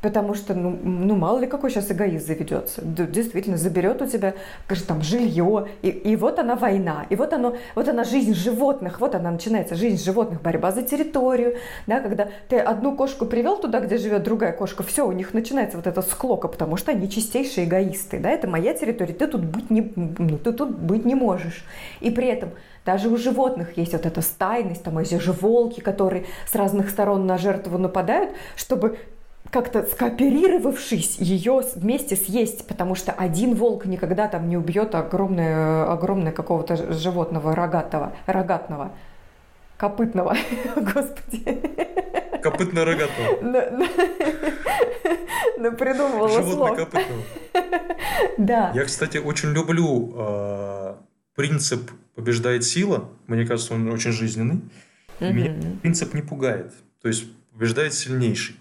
Потому 0.00 0.34
что, 0.34 0.54
ну, 0.54 0.78
ну, 0.80 1.16
мало 1.16 1.40
ли 1.40 1.48
какой 1.48 1.70
сейчас 1.70 1.90
эгоист 1.90 2.24
заведется. 2.24 2.82
Действительно, 2.84 3.56
заберет 3.56 4.00
у 4.00 4.06
тебя, 4.06 4.34
скажем, 4.66 4.86
там, 4.86 5.02
жилье, 5.02 5.66
и, 5.82 5.88
и 5.88 6.14
вот 6.14 6.38
она 6.38 6.54
война, 6.54 7.06
и 7.10 7.16
вот, 7.16 7.32
оно, 7.32 7.56
вот 7.74 7.88
она 7.88 8.04
жизнь 8.04 8.32
животных, 8.32 9.00
вот 9.00 9.16
она 9.16 9.32
начинается, 9.32 9.74
жизнь 9.74 10.02
животных, 10.02 10.40
борьба 10.40 10.70
за 10.70 10.82
территорию, 10.82 11.56
да, 11.88 11.98
когда 11.98 12.28
ты 12.48 12.58
одну 12.58 12.94
кошку 12.94 13.26
привел 13.26 13.58
туда, 13.58 13.80
где 13.80 13.98
живет 13.98 14.22
другая 14.22 14.52
кошка, 14.52 14.84
все, 14.84 15.04
у 15.04 15.10
них 15.10 15.34
начинается 15.34 15.76
вот 15.76 15.88
эта 15.88 16.00
склока, 16.02 16.46
потому 16.46 16.76
что 16.76 16.92
они 16.92 17.10
чистейшие 17.10 17.66
эгоисты, 17.66 18.20
да, 18.20 18.30
это 18.30 18.46
моя 18.46 18.74
территория, 18.74 19.14
ты 19.14 19.26
тут 19.26 19.44
быть 19.44 19.68
не, 19.68 19.92
ну, 19.96 20.38
ты 20.38 20.52
тут 20.52 20.78
быть 20.78 21.04
не 21.04 21.16
можешь. 21.16 21.64
И 22.00 22.10
при 22.10 22.28
этом 22.28 22.50
даже 22.84 23.08
у 23.08 23.16
животных 23.16 23.76
есть 23.76 23.92
вот 23.92 24.06
эта 24.06 24.22
стайность, 24.22 24.84
там 24.84 24.96
эти 24.98 25.18
же 25.18 25.32
волки, 25.32 25.80
которые 25.80 26.24
с 26.46 26.54
разных 26.54 26.88
сторон 26.88 27.26
на 27.26 27.36
жертву 27.36 27.78
нападают, 27.78 28.30
чтобы 28.56 28.98
как-то 29.50 29.84
скооперировавшись, 29.86 31.18
ее 31.18 31.62
вместе 31.74 32.16
съесть, 32.16 32.66
потому 32.66 32.94
что 32.94 33.12
один 33.12 33.54
волк 33.54 33.86
никогда 33.86 34.28
там 34.28 34.48
не 34.48 34.56
убьет 34.56 34.94
огромное, 34.94 35.90
огромное 35.90 36.32
какого-то 36.32 36.92
животного 36.92 37.54
рогатого, 37.54 38.12
рогатного, 38.26 38.92
копытного, 39.76 40.36
господи. 40.76 41.60
Копытно-рогатого. 42.42 43.86
Ну, 45.60 45.72
придумывала 45.72 46.28
Животное 46.28 46.76
копытного. 46.76 47.22
Да. 48.38 48.70
Я, 48.74 48.84
кстати, 48.84 49.18
очень 49.18 49.48
люблю 49.52 50.12
э, 50.16 50.94
принцип 51.34 51.90
«побеждает 52.14 52.64
сила». 52.64 53.08
Мне 53.26 53.44
кажется, 53.44 53.74
он 53.74 53.90
очень 53.90 54.12
жизненный. 54.12 54.60
Меня 55.18 55.54
принцип 55.82 56.14
не 56.14 56.22
пугает. 56.22 56.72
То 57.02 57.08
есть, 57.08 57.24
побеждает 57.52 57.92
сильнейший. 57.94 58.54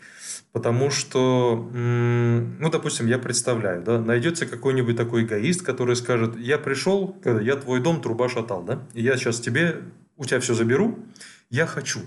Потому 0.57 0.89
что, 0.89 1.69
ну, 1.71 2.69
допустим, 2.71 3.05
я 3.05 3.19
представляю, 3.19 3.83
да, 3.83 4.01
найдется 4.01 4.47
какой-нибудь 4.47 4.97
такой 4.97 5.23
эгоист, 5.23 5.61
который 5.61 5.95
скажет, 5.95 6.35
я 6.35 6.57
пришел, 6.57 7.15
я 7.23 7.57
твой 7.57 7.79
дом 7.79 8.01
труба 8.01 8.27
шатал, 8.27 8.63
да, 8.63 8.81
и 8.95 9.03
я 9.03 9.17
сейчас 9.17 9.39
тебе, 9.39 9.83
у 10.15 10.25
тебя 10.25 10.39
все 10.39 10.55
заберу, 10.55 10.97
я 11.51 11.67
хочу. 11.67 11.99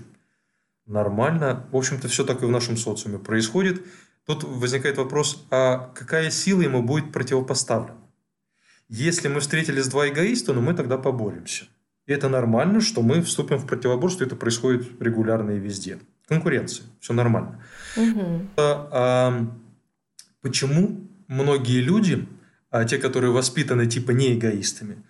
Нормально. 0.85 1.65
В 1.71 1.77
общем-то, 1.77 2.09
все 2.09 2.25
так 2.25 2.43
и 2.43 2.45
в 2.45 2.51
нашем 2.51 2.75
социуме 2.75 3.19
происходит. 3.19 3.85
Тут 4.25 4.43
возникает 4.43 4.97
вопрос, 4.97 5.47
а 5.49 5.89
какая 5.95 6.29
сила 6.29 6.59
ему 6.59 6.83
будет 6.83 7.13
противопоставлена? 7.13 7.95
Если 8.89 9.29
мы 9.29 9.39
встретились 9.39 9.87
два 9.87 10.09
эгоиста, 10.09 10.51
ну 10.51 10.59
мы 10.59 10.73
тогда 10.73 10.97
поборемся. 10.97 11.67
И 12.05 12.11
это 12.11 12.27
нормально, 12.27 12.81
что 12.81 13.01
мы 13.01 13.21
вступим 13.21 13.59
в 13.59 13.65
противоборство, 13.65 14.25
это 14.25 14.35
происходит 14.35 15.01
регулярно 15.01 15.51
и 15.51 15.59
везде. 15.59 15.99
Конкуренция, 16.31 16.85
все 17.01 17.11
нормально. 17.13 17.61
Угу. 17.97 18.47
Почему 20.41 21.07
многие 21.27 21.81
люди, 21.81 22.25
а, 22.69 22.85
те, 22.85 22.97
которые 22.97 23.31
воспитаны 23.31 23.85
типа 23.85 24.11
не 24.11 24.33
эгоистами, 24.33 25.03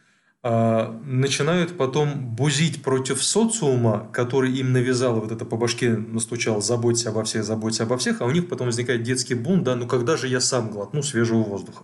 начинают 0.44 1.78
потом 1.78 2.36
бузить 2.36 2.82
против 2.82 3.24
социума, 3.24 4.10
который 4.12 4.52
им 4.52 4.74
навязал, 4.74 5.22
вот 5.22 5.32
это 5.32 5.46
по 5.46 5.56
башке 5.56 5.96
настучал, 5.96 6.64
заботься 6.64 7.10
обо 7.10 7.24
всех, 7.24 7.44
заботься 7.44 7.84
обо 7.84 8.00
всех, 8.00 8.22
а 8.22 8.26
у 8.26 8.32
них 8.32 8.50
потом 8.50 8.66
возникает 8.66 9.04
детский 9.04 9.36
бунт, 9.36 9.64
да, 9.64 9.76
ну 9.76 9.88
когда 9.88 10.18
же 10.18 10.28
я 10.28 10.42
сам 10.42 10.72
глотну 10.72 11.04
свежего 11.04 11.44
воздуха? 11.44 11.84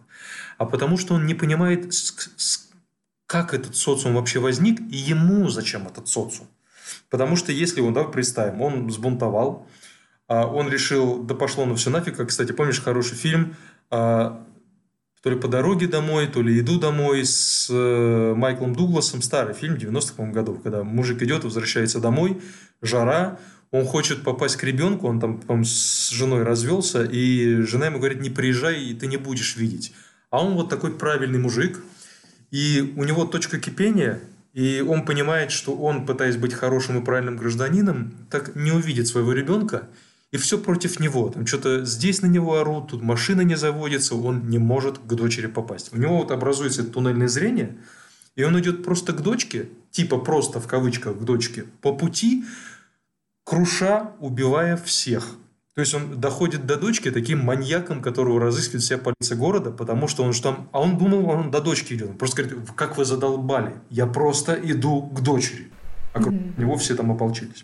А 0.58 0.66
потому 0.66 0.98
что 0.98 1.14
он 1.14 1.28
не 1.28 1.36
понимает, 1.36 1.94
как 3.28 3.54
этот 3.54 3.76
социум 3.76 4.16
вообще 4.16 4.40
возник 4.40 4.80
и 4.92 4.98
ему 4.98 5.48
зачем 5.50 5.86
этот 5.86 6.08
социум. 6.08 6.48
Потому 7.10 7.36
что 7.36 7.52
если 7.52 7.82
он, 7.82 7.94
да, 7.94 8.04
представим, 8.04 8.62
он 8.62 8.90
сбунтовал, 8.92 9.68
а, 10.28 10.46
он 10.46 10.70
решил, 10.70 11.24
да 11.24 11.36
пошло 11.36 11.66
на 11.66 11.76
все 11.76 11.90
нафиг, 11.90 12.18
как, 12.18 12.30
кстати, 12.30 12.52
помнишь 12.52 12.82
хороший 12.82 13.16
фильм, 13.16 13.56
а, 13.90 14.46
то 15.24 15.30
ли 15.30 15.38
по 15.38 15.48
дороге 15.48 15.88
домой, 15.88 16.28
то 16.28 16.42
ли 16.42 16.60
иду 16.60 16.80
домой 16.80 17.26
с 17.26 17.68
э, 17.70 18.34
Майклом 18.36 18.76
Дугласом, 18.76 19.22
старый 19.22 19.56
фильм 19.56 19.76
90-х 19.76 20.24
годов, 20.32 20.62
когда 20.62 20.84
мужик 20.84 21.22
идет, 21.24 21.44
возвращается 21.44 22.00
домой, 22.00 22.40
жара, 22.82 23.40
он 23.72 23.86
хочет 23.86 24.24
попасть 24.24 24.58
к 24.58 24.64
ребенку, 24.64 25.08
он 25.08 25.20
там, 25.20 25.40
по 25.40 25.62
с 25.64 26.12
женой 26.12 26.44
развелся, 26.44 27.04
и 27.04 27.62
жена 27.62 27.88
ему 27.88 27.98
говорит, 27.98 28.22
не 28.22 28.30
приезжай, 28.30 28.82
и 28.82 28.94
ты 28.94 29.08
не 29.08 29.18
будешь 29.18 29.58
видеть. 29.58 29.94
А 30.30 30.42
он 30.42 30.54
вот 30.54 30.70
такой 30.70 30.92
правильный 30.92 31.40
мужик, 31.40 31.84
и 32.52 32.94
у 32.96 33.04
него 33.04 33.26
точка 33.26 33.60
кипения– 33.60 34.22
и 34.58 34.82
он 34.82 35.06
понимает, 35.06 35.52
что 35.52 35.76
он, 35.76 36.08
пытаясь 36.08 36.36
быть 36.36 36.52
хорошим 36.52 37.00
и 37.00 37.06
правильным 37.06 37.38
гражданином, 37.38 38.12
так 38.32 38.56
не 38.56 38.72
увидит 38.72 39.08
своего 39.08 39.32
ребенка, 39.32 39.88
и 40.32 40.38
все 40.38 40.58
против 40.58 41.00
него. 41.00 41.30
Там 41.30 41.46
что-то 41.46 41.86
здесь 41.86 42.24
на 42.24 42.26
него 42.26 42.58
орут, 42.58 42.88
тут 42.88 43.04
машина 43.04 43.42
не 43.42 43.54
заводится, 43.54 44.16
он 44.16 44.50
не 44.50 44.58
может 44.58 44.98
к 44.98 45.14
дочери 45.14 45.46
попасть. 45.46 45.94
У 45.94 45.98
него 46.00 46.18
вот 46.18 46.32
образуется 46.32 46.84
туннельное 46.84 47.28
зрение, 47.28 47.78
и 48.36 48.44
он 48.44 48.60
идет 48.60 48.84
просто 48.84 49.14
к 49.14 49.22
дочке, 49.22 49.70
типа 49.92 50.18
просто 50.18 50.60
в 50.60 50.66
кавычках 50.66 51.20
к 51.20 51.24
дочке, 51.24 51.66
по 51.82 51.94
пути, 51.94 52.44
круша, 53.44 54.14
убивая 54.20 54.76
всех– 54.76 55.36
то 55.78 55.82
есть 55.82 55.94
он 55.94 56.20
доходит 56.20 56.66
до 56.66 56.76
дочки 56.76 57.12
таким 57.12 57.46
маньяком, 57.46 58.02
которого 58.02 58.42
разыскивает 58.42 58.82
вся 58.82 58.98
полиция 58.98 59.38
города, 59.38 59.70
потому 59.70 60.08
что 60.08 60.24
он 60.24 60.34
же 60.34 60.42
там... 60.42 60.70
А 60.72 60.82
он 60.82 60.98
думал, 60.98 61.30
он 61.30 61.52
до 61.52 61.62
дочки 61.62 61.94
идет. 61.94 62.10
Он 62.10 62.18
просто 62.18 62.42
говорит, 62.42 62.72
как 62.76 62.98
вы 62.98 63.06
задолбали, 63.06 63.76
я 63.92 64.08
просто 64.08 64.56
иду 64.56 65.04
к 65.04 65.22
дочери. 65.22 65.72
вокруг 66.16 66.34
mm-hmm. 66.34 66.60
него 66.60 66.78
все 66.78 66.96
там 66.96 67.12
ополчились. 67.12 67.64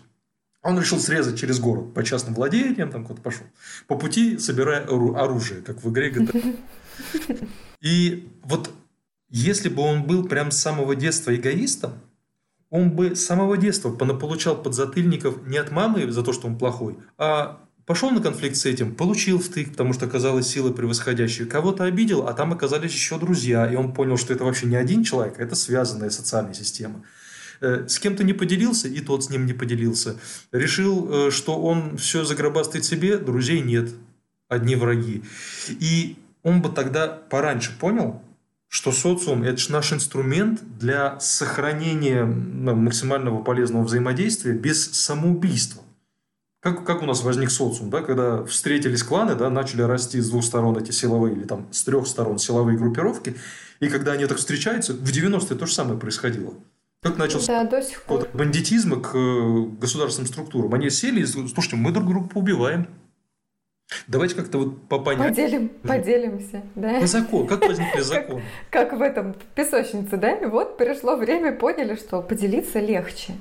Он 0.62 0.78
решил 0.78 1.00
срезать 1.00 1.40
через 1.40 1.58
город 1.58 1.92
по 1.92 2.04
частным 2.04 2.36
владениям, 2.36 2.88
там 2.88 3.02
куда-то 3.04 3.20
пошел. 3.20 3.46
По 3.88 3.96
пути 3.96 4.38
собирая 4.38 4.84
оружие, 4.84 5.62
как 5.62 5.82
в 5.82 5.90
игре 5.90 6.12
GTA. 6.12 6.56
И 7.80 8.28
вот 8.44 8.70
если 9.28 9.68
бы 9.68 9.82
он 9.82 10.04
был 10.04 10.28
прям 10.28 10.52
с 10.52 10.58
самого 10.58 10.94
детства 10.94 11.34
эгоистом, 11.34 11.94
он 12.70 12.92
бы 12.92 13.16
с 13.16 13.26
самого 13.26 13.56
детства 13.56 13.90
получал 13.90 14.62
подзатыльников 14.62 15.44
не 15.48 15.56
от 15.56 15.72
мамы 15.72 16.12
за 16.12 16.22
то, 16.22 16.32
что 16.32 16.46
он 16.46 16.56
плохой, 16.56 16.96
а 17.18 17.60
пошел 17.86 18.10
на 18.10 18.20
конфликт 18.20 18.56
с 18.56 18.66
этим, 18.66 18.94
получил 18.94 19.38
втык, 19.38 19.70
потому 19.70 19.92
что 19.92 20.06
оказалась 20.06 20.46
сила 20.46 20.72
превосходящая, 20.72 21.46
кого-то 21.46 21.84
обидел, 21.84 22.26
а 22.26 22.32
там 22.32 22.52
оказались 22.52 22.92
еще 22.92 23.18
друзья, 23.18 23.70
и 23.70 23.76
он 23.76 23.92
понял, 23.92 24.16
что 24.16 24.32
это 24.32 24.44
вообще 24.44 24.66
не 24.66 24.76
один 24.76 25.04
человек, 25.04 25.38
а 25.38 25.42
это 25.42 25.54
связанная 25.54 26.10
социальная 26.10 26.54
система. 26.54 27.02
Э, 27.60 27.86
с 27.88 27.98
кем-то 27.98 28.24
не 28.24 28.32
поделился, 28.32 28.88
и 28.88 29.00
тот 29.00 29.24
с 29.24 29.30
ним 29.30 29.46
не 29.46 29.52
поделился. 29.52 30.16
Решил, 30.52 31.28
э, 31.28 31.30
что 31.30 31.60
он 31.60 31.96
все 31.96 32.24
загробастает 32.24 32.84
себе, 32.84 33.18
друзей 33.18 33.60
нет, 33.60 33.90
одни 34.48 34.76
враги. 34.76 35.22
И 35.68 36.16
он 36.42 36.62
бы 36.62 36.68
тогда 36.68 37.06
пораньше 37.08 37.72
понял, 37.78 38.22
что 38.68 38.90
социум– 38.90 39.42
это 39.44 39.56
же 39.56 39.70
наш 39.70 39.92
инструмент 39.92 40.60
для 40.80 41.20
сохранения 41.20 42.24
максимального 42.24 43.40
полезного 43.42 43.84
взаимодействия 43.84 44.52
без 44.52 44.90
самоубийства. 44.90 45.83
Как, 46.64 46.82
как 46.82 47.02
у 47.02 47.04
нас 47.04 47.22
возник 47.22 47.50
социум, 47.50 47.90
да, 47.90 48.00
когда 48.00 48.42
встретились 48.46 49.02
кланы, 49.02 49.34
да, 49.34 49.50
начали 49.50 49.82
расти 49.82 50.18
с 50.18 50.30
двух 50.30 50.42
сторон 50.42 50.78
эти 50.78 50.92
силовые 50.92 51.36
или 51.36 51.44
там 51.44 51.66
с 51.70 51.84
трех 51.84 52.06
сторон 52.06 52.38
силовые 52.38 52.78
группировки, 52.78 53.36
и 53.80 53.88
когда 53.88 54.12
они 54.12 54.24
так 54.24 54.38
встречаются, 54.38 54.94
в 54.94 55.04
90-е 55.04 55.58
то 55.58 55.66
же 55.66 55.74
самое 55.74 56.00
происходило. 56.00 56.54
Как 57.02 57.18
начался 57.18 57.64
да, 57.64 57.70
до 57.70 57.82
сих 57.82 58.02
пор. 58.04 58.24
к 58.24 59.14
э, 59.14 59.64
государственным 59.78 60.26
структурам. 60.26 60.72
Они 60.72 60.88
сели 60.88 61.20
и 61.20 61.26
слушайте, 61.26 61.76
мы 61.76 61.92
друг 61.92 62.08
друга 62.08 62.30
убиваем. 62.32 62.88
Давайте 64.06 64.34
как-то 64.34 64.56
вот 64.56 64.88
по 64.88 64.98
понятию. 64.98 65.34
Поделим, 65.34 65.68
поделимся, 65.68 66.62
да. 66.76 66.98
По 66.98 67.06
закон. 67.06 67.46
Как 67.46 67.60
возникли 67.60 68.00
законы? 68.00 68.42
Как, 68.70 68.88
как 68.88 68.98
в 68.98 69.02
этом 69.02 69.36
песочнице, 69.54 70.16
да? 70.16 70.30
И 70.30 70.46
вот 70.46 70.78
пришло 70.78 71.16
время, 71.16 71.52
поняли, 71.52 71.94
что 71.96 72.22
поделиться 72.22 72.80
легче. 72.80 73.34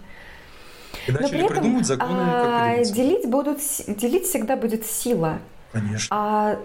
И 1.08 1.12
начали 1.12 1.24
Но 1.24 1.30
при 1.30 1.40
этом, 1.40 1.56
придумывать 1.56 1.86
законы, 1.86 2.20
а, 2.20 2.84
делить 2.84 3.28
будут, 3.28 3.60
делить 3.88 4.26
всегда 4.26 4.56
будет 4.56 4.86
сила. 4.86 5.40
Конечно. 5.72 6.08
А 6.12 6.60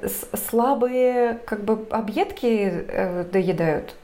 слабые 0.49 1.41
как 1.47 1.65
бы 1.65 1.87
объедки 1.91 2.47
э, 2.47 3.25
доедают. 3.25 3.95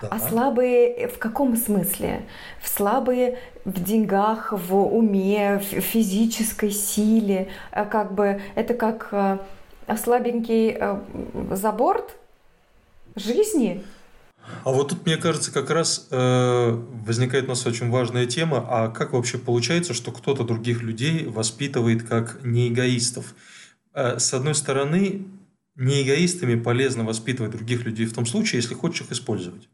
Да. 0.00 0.08
А 0.12 0.18
слабые 0.18 1.08
в 1.08 1.18
каком 1.18 1.56
смысле? 1.56 2.22
В 2.62 2.68
слабые 2.68 3.38
в 3.66 3.84
деньгах, 3.84 4.52
в 4.52 4.74
уме, 4.74 5.58
в 5.58 5.80
физической 5.80 6.70
силе. 6.70 7.48
А 7.70 7.84
как 7.84 8.14
бы 8.14 8.40
это 8.54 8.72
как 8.72 9.08
э, 9.12 9.38
слабенький 9.96 10.76
э, 10.78 11.00
заборд 11.50 12.16
жизни. 13.14 13.84
А 14.64 14.70
вот 14.70 14.88
тут, 14.88 15.06
мне 15.06 15.16
кажется, 15.16 15.52
как 15.52 15.70
раз 15.70 16.08
э, 16.10 16.70
возникает 17.06 17.46
у 17.46 17.48
нас 17.48 17.64
очень 17.66 17.90
важная 17.90 18.26
тема, 18.26 18.64
а 18.68 18.88
как 18.88 19.12
вообще 19.12 19.38
получается, 19.38 19.94
что 19.94 20.12
кто-то 20.12 20.44
других 20.44 20.82
людей 20.82 21.24
воспитывает 21.26 22.02
как 22.02 22.42
неэгоистов? 22.44 23.34
Э, 23.94 24.18
с 24.18 24.34
одной 24.34 24.54
стороны, 24.54 25.26
неэгоистами 25.76 26.56
полезно 26.56 27.04
воспитывать 27.04 27.52
других 27.52 27.84
людей 27.84 28.06
в 28.06 28.12
том 28.12 28.26
случае, 28.26 28.60
если 28.60 28.74
хочешь 28.74 29.02
их 29.02 29.12
использовать 29.12 29.68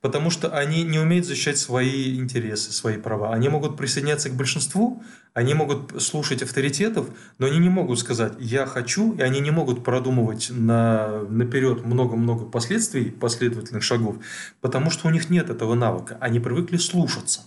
потому 0.00 0.30
что 0.30 0.48
они 0.56 0.82
не 0.82 0.98
умеют 0.98 1.26
защищать 1.26 1.58
свои 1.58 2.18
интересы, 2.18 2.72
свои 2.72 2.96
права. 2.96 3.32
Они 3.32 3.48
могут 3.48 3.76
присоединяться 3.76 4.30
к 4.30 4.34
большинству, 4.34 5.02
они 5.34 5.54
могут 5.54 6.02
слушать 6.02 6.42
авторитетов, 6.42 7.08
но 7.38 7.46
они 7.46 7.58
не 7.58 7.68
могут 7.68 7.98
сказать 7.98 8.32
«я 8.38 8.66
хочу», 8.66 9.14
и 9.14 9.22
они 9.22 9.40
не 9.40 9.50
могут 9.50 9.84
продумывать 9.84 10.48
на, 10.50 11.22
наперед 11.28 11.84
много-много 11.84 12.46
последствий, 12.46 13.10
последовательных 13.10 13.82
шагов, 13.82 14.16
потому 14.60 14.90
что 14.90 15.08
у 15.08 15.10
них 15.10 15.30
нет 15.30 15.50
этого 15.50 15.74
навыка. 15.74 16.16
Они 16.20 16.40
привыкли 16.40 16.78
слушаться. 16.78 17.42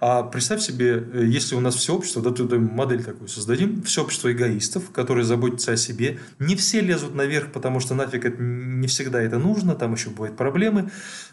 А 0.00 0.22
представь 0.22 0.62
себе, 0.62 1.04
э, 1.12 1.24
если 1.26 1.54
у 1.54 1.60
нас 1.60 1.74
все 1.74 1.94
общество, 1.94 2.22
да, 2.22 2.30
туда 2.30 2.56
модель 2.58 3.02
такую 3.02 3.28
создадим, 3.28 3.82
все 3.82 4.02
общество 4.02 4.32
эгоистов, 4.32 4.90
которые 4.90 5.24
заботятся 5.24 5.72
о 5.72 5.76
себе, 5.76 6.18
не 6.38 6.56
все 6.56 6.80
лезут 6.80 7.14
наверх, 7.14 7.52
потому 7.52 7.80
что 7.80 7.94
нафиг 7.94 8.24
это, 8.24 8.42
не 8.42 8.86
всегда 8.86 9.20
это 9.20 9.38
нужно, 9.38 9.74
там 9.74 9.94
еще 9.94 10.10
бывают 10.10 10.36
проблемы, 10.36 10.90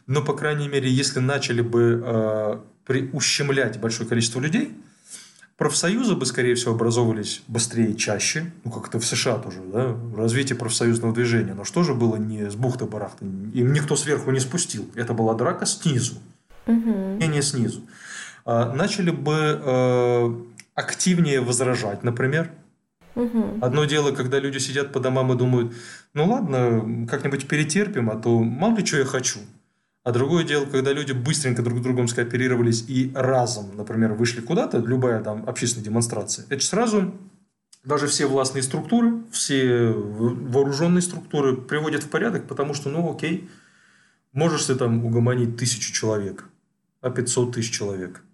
но, 0.07 0.21
по 0.21 0.33
крайней 0.33 0.67
мере, 0.67 0.89
если 0.89 1.19
начали 1.19 1.61
бы 1.61 2.03
э, 2.03 2.59
при, 2.85 3.09
ущемлять 3.13 3.79
большое 3.79 4.07
количество 4.07 4.39
людей, 4.39 4.71
профсоюзы 5.57 6.15
бы, 6.15 6.25
скорее 6.25 6.55
всего, 6.55 6.73
образовывались 6.73 7.41
быстрее 7.47 7.91
и 7.91 7.97
чаще, 7.97 8.51
ну, 8.63 8.71
как 8.71 8.87
это 8.87 8.99
в 8.99 9.05
США 9.05 9.37
тоже, 9.37 9.59
да, 9.71 9.95
развитие 10.15 10.57
профсоюзного 10.57 11.13
движения. 11.13 11.53
Но 11.53 11.65
что 11.65 11.83
же 11.83 11.93
было 11.93 12.15
не 12.15 12.49
с 12.49 12.55
бухты-барахты? 12.55 13.25
Им 13.25 13.73
никто 13.73 13.95
сверху 13.95 14.31
не 14.31 14.39
спустил. 14.39 14.89
Это 14.95 15.13
была 15.13 15.33
драка 15.33 15.65
снизу, 15.65 16.15
угу. 16.65 17.17
не 17.19 17.41
снизу. 17.41 17.81
А, 18.45 18.73
начали 18.73 19.11
бы 19.11 19.61
э, 19.63 20.43
активнее 20.75 21.41
возражать, 21.41 22.03
например. 22.03 22.51
Угу. 23.15 23.59
Одно 23.61 23.85
дело, 23.85 24.11
когда 24.11 24.39
люди 24.39 24.59
сидят 24.59 24.93
по 24.93 24.99
домам 24.99 25.33
и 25.33 25.37
думают, 25.37 25.73
ну 26.13 26.25
ладно, 26.25 27.07
как-нибудь 27.07 27.47
перетерпим, 27.47 28.09
а 28.09 28.15
то 28.15 28.39
мало 28.39 28.77
ли 28.77 28.85
что 28.85 28.97
я 28.97 29.05
хочу. 29.05 29.39
А 30.03 30.11
другое 30.11 30.45
дело, 30.45 30.65
когда 30.65 30.93
люди 30.93 31.11
быстренько 31.11 31.61
друг 31.61 31.79
с 31.79 31.81
другом 31.81 32.07
скооперировались 32.07 32.85
и 32.87 33.11
разом, 33.13 33.75
например, 33.75 34.13
вышли 34.13 34.41
куда-то, 34.41 34.77
любая 34.77 35.21
там 35.21 35.43
общественная 35.47 35.85
демонстрация, 35.85 36.45
это 36.49 36.63
сразу 36.63 37.13
даже 37.83 38.07
все 38.07 38.25
властные 38.25 38.63
структуры, 38.63 39.23
все 39.31 39.89
вооруженные 39.91 41.01
структуры 41.01 41.57
приводят 41.57 42.03
в 42.03 42.09
порядок, 42.09 42.47
потому 42.47 42.73
что, 42.73 42.89
ну 42.89 43.13
окей, 43.13 43.49
можешь 44.31 44.65
ты 44.65 44.75
там 44.75 45.05
угомонить 45.05 45.57
тысячу 45.57 45.91
человек, 45.91 46.45
а 47.01 47.09
500 47.09 47.55
тысяч 47.55 47.71
человек– 47.71 48.23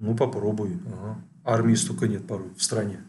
ну, 0.00 0.16
попробуй. 0.16 0.78
Ага. 0.86 1.22
Армии 1.44 1.74
столько 1.74 2.08
нет 2.08 2.26
порой 2.26 2.48
в 2.56 2.62
стране. 2.62 3.00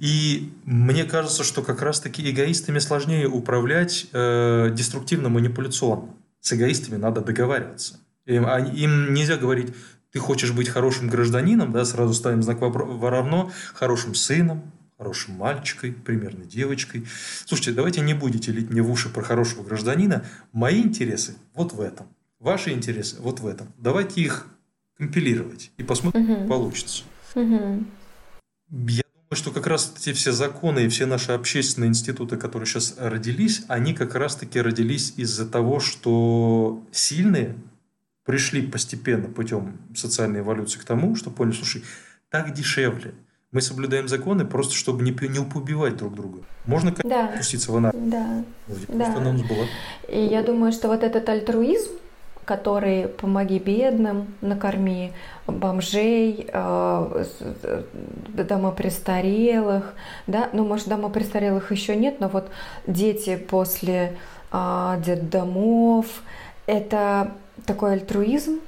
И 0.00 0.52
мне 0.64 1.04
кажется, 1.04 1.44
что 1.44 1.62
как 1.62 1.82
раз-таки 1.82 2.28
эгоистами 2.30 2.78
сложнее 2.78 3.28
управлять 3.28 4.06
э, 4.12 4.70
деструктивно-манипуляционно. 4.72 6.14
С 6.40 6.52
эгоистами 6.52 6.96
надо 6.96 7.20
договариваться. 7.20 7.98
Им, 8.26 8.46
им 8.46 9.14
нельзя 9.14 9.36
говорить, 9.36 9.74
ты 10.12 10.18
хочешь 10.18 10.52
быть 10.52 10.68
хорошим 10.68 11.08
гражданином, 11.08 11.72
да, 11.72 11.84
сразу 11.84 12.14
ставим 12.14 12.42
знак 12.42 12.60
равно, 12.60 13.50
хорошим 13.74 14.14
сыном, 14.14 14.70
хорошим 14.96 15.34
мальчикой, 15.34 15.92
примерно 15.92 16.44
девочкой. 16.44 17.06
Слушайте, 17.46 17.72
давайте 17.72 18.00
не 18.00 18.14
будете 18.14 18.52
лить 18.52 18.70
мне 18.70 18.82
в 18.82 18.90
уши 18.90 19.08
про 19.08 19.22
хорошего 19.22 19.62
гражданина. 19.62 20.24
Мои 20.52 20.82
интересы 20.82 21.36
вот 21.54 21.72
в 21.72 21.80
этом. 21.80 22.08
Ваши 22.40 22.70
интересы 22.70 23.16
вот 23.20 23.40
в 23.40 23.46
этом. 23.46 23.72
Давайте 23.78 24.20
их 24.20 24.46
компилировать 24.98 25.70
и 25.76 25.82
посмотрим, 25.82 26.24
угу. 26.24 26.34
как 26.34 26.48
получится. 26.48 27.04
Угу. 27.34 27.84
Я 28.70 29.02
думаю, 29.04 29.32
что 29.32 29.50
как 29.50 29.66
раз 29.66 29.94
эти 29.96 30.12
все 30.12 30.32
законы 30.32 30.86
и 30.86 30.88
все 30.88 31.06
наши 31.06 31.32
общественные 31.32 31.88
институты, 31.88 32.36
которые 32.36 32.66
сейчас 32.66 32.96
родились, 32.98 33.62
они 33.68 33.94
как 33.94 34.14
раз-таки 34.14 34.60
родились 34.60 35.14
из-за 35.16 35.48
того, 35.48 35.80
что 35.80 36.82
сильные 36.92 37.54
пришли 38.24 38.60
постепенно 38.60 39.28
путем 39.28 39.78
социальной 39.94 40.40
эволюции 40.40 40.78
к 40.78 40.84
тому, 40.84 41.16
что 41.16 41.30
поняли, 41.30 41.54
слушай, 41.54 41.82
так 42.28 42.52
дешевле. 42.52 43.14
Мы 43.50 43.62
соблюдаем 43.62 44.08
законы 44.08 44.44
просто, 44.44 44.74
чтобы 44.74 45.02
не, 45.02 45.12
не 45.28 45.38
убивать 45.38 45.96
друг 45.96 46.14
друга. 46.14 46.42
Можно 46.66 46.94
да. 47.02 47.28
пуститься 47.28 47.72
в 47.72 47.76
анархию. 47.76 48.10
Да. 48.10 48.44
да. 48.88 49.20
Нам 49.20 49.38
было. 49.38 49.66
И 50.06 50.20
я 50.20 50.42
думаю, 50.42 50.72
что 50.72 50.88
вот 50.88 51.02
этот 51.02 51.26
альтруизм, 51.30 51.92
который 52.48 53.08
«Помоги 53.08 53.58
бедным», 53.58 54.34
«Накорми 54.40 55.12
бомжей», 55.46 56.48
э, 56.50 57.24
дома 58.32 58.70
престарелых, 58.70 59.92
да, 60.26 60.48
ну, 60.54 60.64
может, 60.64 60.88
дома 60.88 61.10
престарелых 61.10 61.70
еще 61.72 61.94
нет, 61.94 62.20
но 62.20 62.28
вот 62.28 62.48
дети 62.86 63.36
после 63.36 64.16
а, 64.50 64.96
детдомов, 65.04 66.06
это 66.66 67.32
такой 67.66 67.92
альтруизм, 67.92 68.60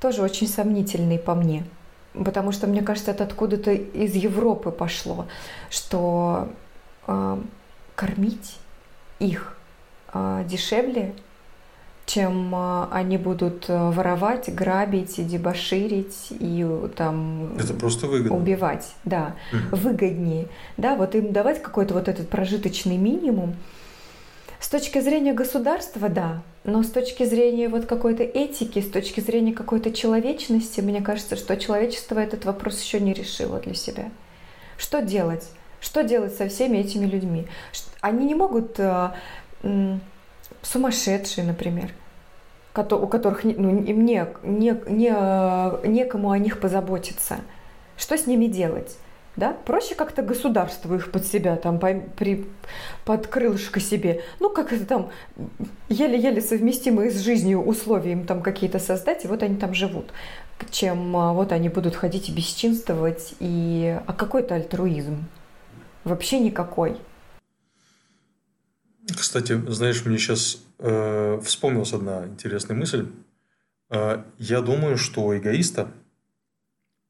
тоже 0.00 0.22
очень 0.22 0.48
сомнительный 0.48 1.18
по 1.18 1.34
мне, 1.34 1.64
потому 2.14 2.52
что, 2.52 2.66
мне 2.66 2.80
кажется, 2.80 3.10
это 3.10 3.24
откуда-то 3.24 3.72
из 3.72 4.14
Европы 4.14 4.70
пошло, 4.70 5.26
что 5.68 6.48
э, 7.06 7.38
кормить 7.96 8.56
их 9.18 9.58
э, 10.14 10.44
дешевле, 10.48 11.14
чем 12.12 12.52
а, 12.54 12.88
они 12.90 13.18
будут 13.18 13.66
э, 13.68 13.90
воровать, 13.90 14.52
грабить, 14.52 15.24
дебоширить 15.24 16.28
и 16.30 16.66
там 16.96 17.56
это 17.56 17.72
просто 17.74 18.08
выгодно. 18.08 18.36
убивать, 18.36 18.94
да, 19.04 19.36
угу. 19.52 19.76
выгоднее, 19.76 20.48
да, 20.76 20.96
вот 20.96 21.14
им 21.14 21.32
давать 21.32 21.62
какой-то 21.62 21.94
вот 21.94 22.08
этот 22.08 22.28
прожиточный 22.28 22.96
минимум, 22.96 23.54
С 24.58 24.68
точки 24.68 25.00
зрения 25.00 25.32
государства, 25.32 26.08
да. 26.08 26.42
Но 26.64 26.82
с 26.82 26.90
точки 26.90 27.24
зрения 27.24 27.68
вот 27.68 27.86
какой-то 27.86 28.22
этики, 28.22 28.80
с 28.80 28.90
точки 28.90 29.20
зрения 29.20 29.54
какой-то 29.54 29.90
человечности, 29.90 30.82
мне 30.82 31.00
кажется, 31.00 31.36
что 31.36 31.56
человечество 31.56 32.18
этот 32.18 32.44
вопрос 32.44 32.82
еще 32.82 33.00
не 33.00 33.14
решило 33.14 33.58
для 33.60 33.74
себя. 33.74 34.10
Что 34.76 35.00
делать? 35.00 35.48
Что 35.80 36.02
делать 36.02 36.34
со 36.34 36.48
всеми 36.48 36.78
этими 36.78 37.06
людьми? 37.06 37.46
Они 38.02 38.26
не 38.26 38.34
могут 38.34 38.78
э, 38.78 39.12
сумасшедшие, 40.62 41.46
например, 41.46 41.90
у 42.74 43.06
которых 43.06 43.44
ну, 43.44 43.82
им 43.82 44.04
не, 44.04 44.26
не, 44.42 44.80
не, 44.88 45.88
некому 45.88 46.30
о 46.30 46.38
них 46.38 46.60
позаботиться. 46.60 47.38
Что 47.96 48.16
с 48.16 48.26
ними 48.26 48.46
делать? 48.46 48.96
Да? 49.36 49.56
Проще 49.64 49.94
как-то 49.94 50.22
государству 50.22 50.94
их 50.94 51.10
под 51.12 51.26
себя, 51.26 51.56
там, 51.56 51.78
по, 51.78 51.94
при, 51.94 52.46
под 53.04 53.26
крылышко 53.26 53.80
себе. 53.80 54.22
Ну, 54.40 54.50
как 54.50 54.72
это 54.72 54.84
там, 54.84 55.10
еле-еле 55.88 56.40
совместимые 56.40 57.10
с 57.10 57.20
жизнью 57.20 57.62
условия 57.62 58.12
им 58.12 58.26
там 58.26 58.42
какие-то 58.42 58.78
создать, 58.78 59.24
и 59.24 59.28
вот 59.28 59.42
они 59.42 59.56
там 59.56 59.72
живут. 59.72 60.12
Чем 60.70 61.16
а, 61.16 61.32
вот 61.32 61.52
они 61.52 61.68
будут 61.68 61.96
ходить 61.96 62.28
и 62.28 62.32
бесчинствовать, 62.32 63.34
и... 63.40 63.98
А 64.06 64.12
какой-то 64.12 64.56
альтруизм? 64.56 65.24
Вообще 66.04 66.38
никакой. 66.38 66.96
Кстати, 69.14 69.60
знаешь, 69.70 70.04
мне 70.04 70.18
сейчас 70.18 70.62
э, 70.78 71.40
вспомнилась 71.42 71.92
одна 71.92 72.26
интересная 72.26 72.76
мысль. 72.76 73.08
Э, 73.88 74.24
я 74.38 74.60
думаю, 74.60 74.96
что 74.96 75.22
у 75.22 75.36
эгоиста, 75.36 75.92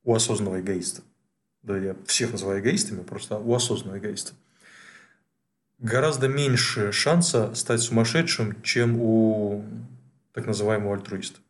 у 0.04 0.14
осознанного 0.14 0.60
эгоиста, 0.60 1.02
да, 1.62 1.76
я 1.78 1.96
всех 2.06 2.32
называю 2.32 2.60
эгоистами, 2.60 3.02
просто 3.02 3.38
у 3.38 3.54
осознанного 3.54 3.98
эгоиста, 3.98 4.32
гораздо 5.78 6.28
меньше 6.28 6.92
шанса 6.92 7.54
стать 7.54 7.80
сумасшедшим, 7.80 8.62
чем 8.62 9.00
у 9.00 9.64
так 10.32 10.46
называемого 10.46 10.94
альтруиста. 10.94 11.40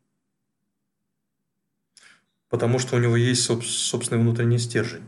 Потому 2.48 2.78
что 2.78 2.96
у 2.96 2.98
него 2.98 3.16
есть 3.16 3.42
собственный 3.42 4.20
внутренний 4.20 4.58
стержень. 4.58 5.04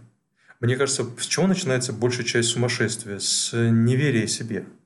Мне 0.60 0.76
кажется, 0.76 1.04
с 1.18 1.26
чего 1.26 1.48
начинается 1.48 1.92
большая 1.92 2.24
часть 2.24 2.50
сумасшествия? 2.50 3.18
С 3.18 3.52
неверия 3.52 4.26
себе– 4.26 4.66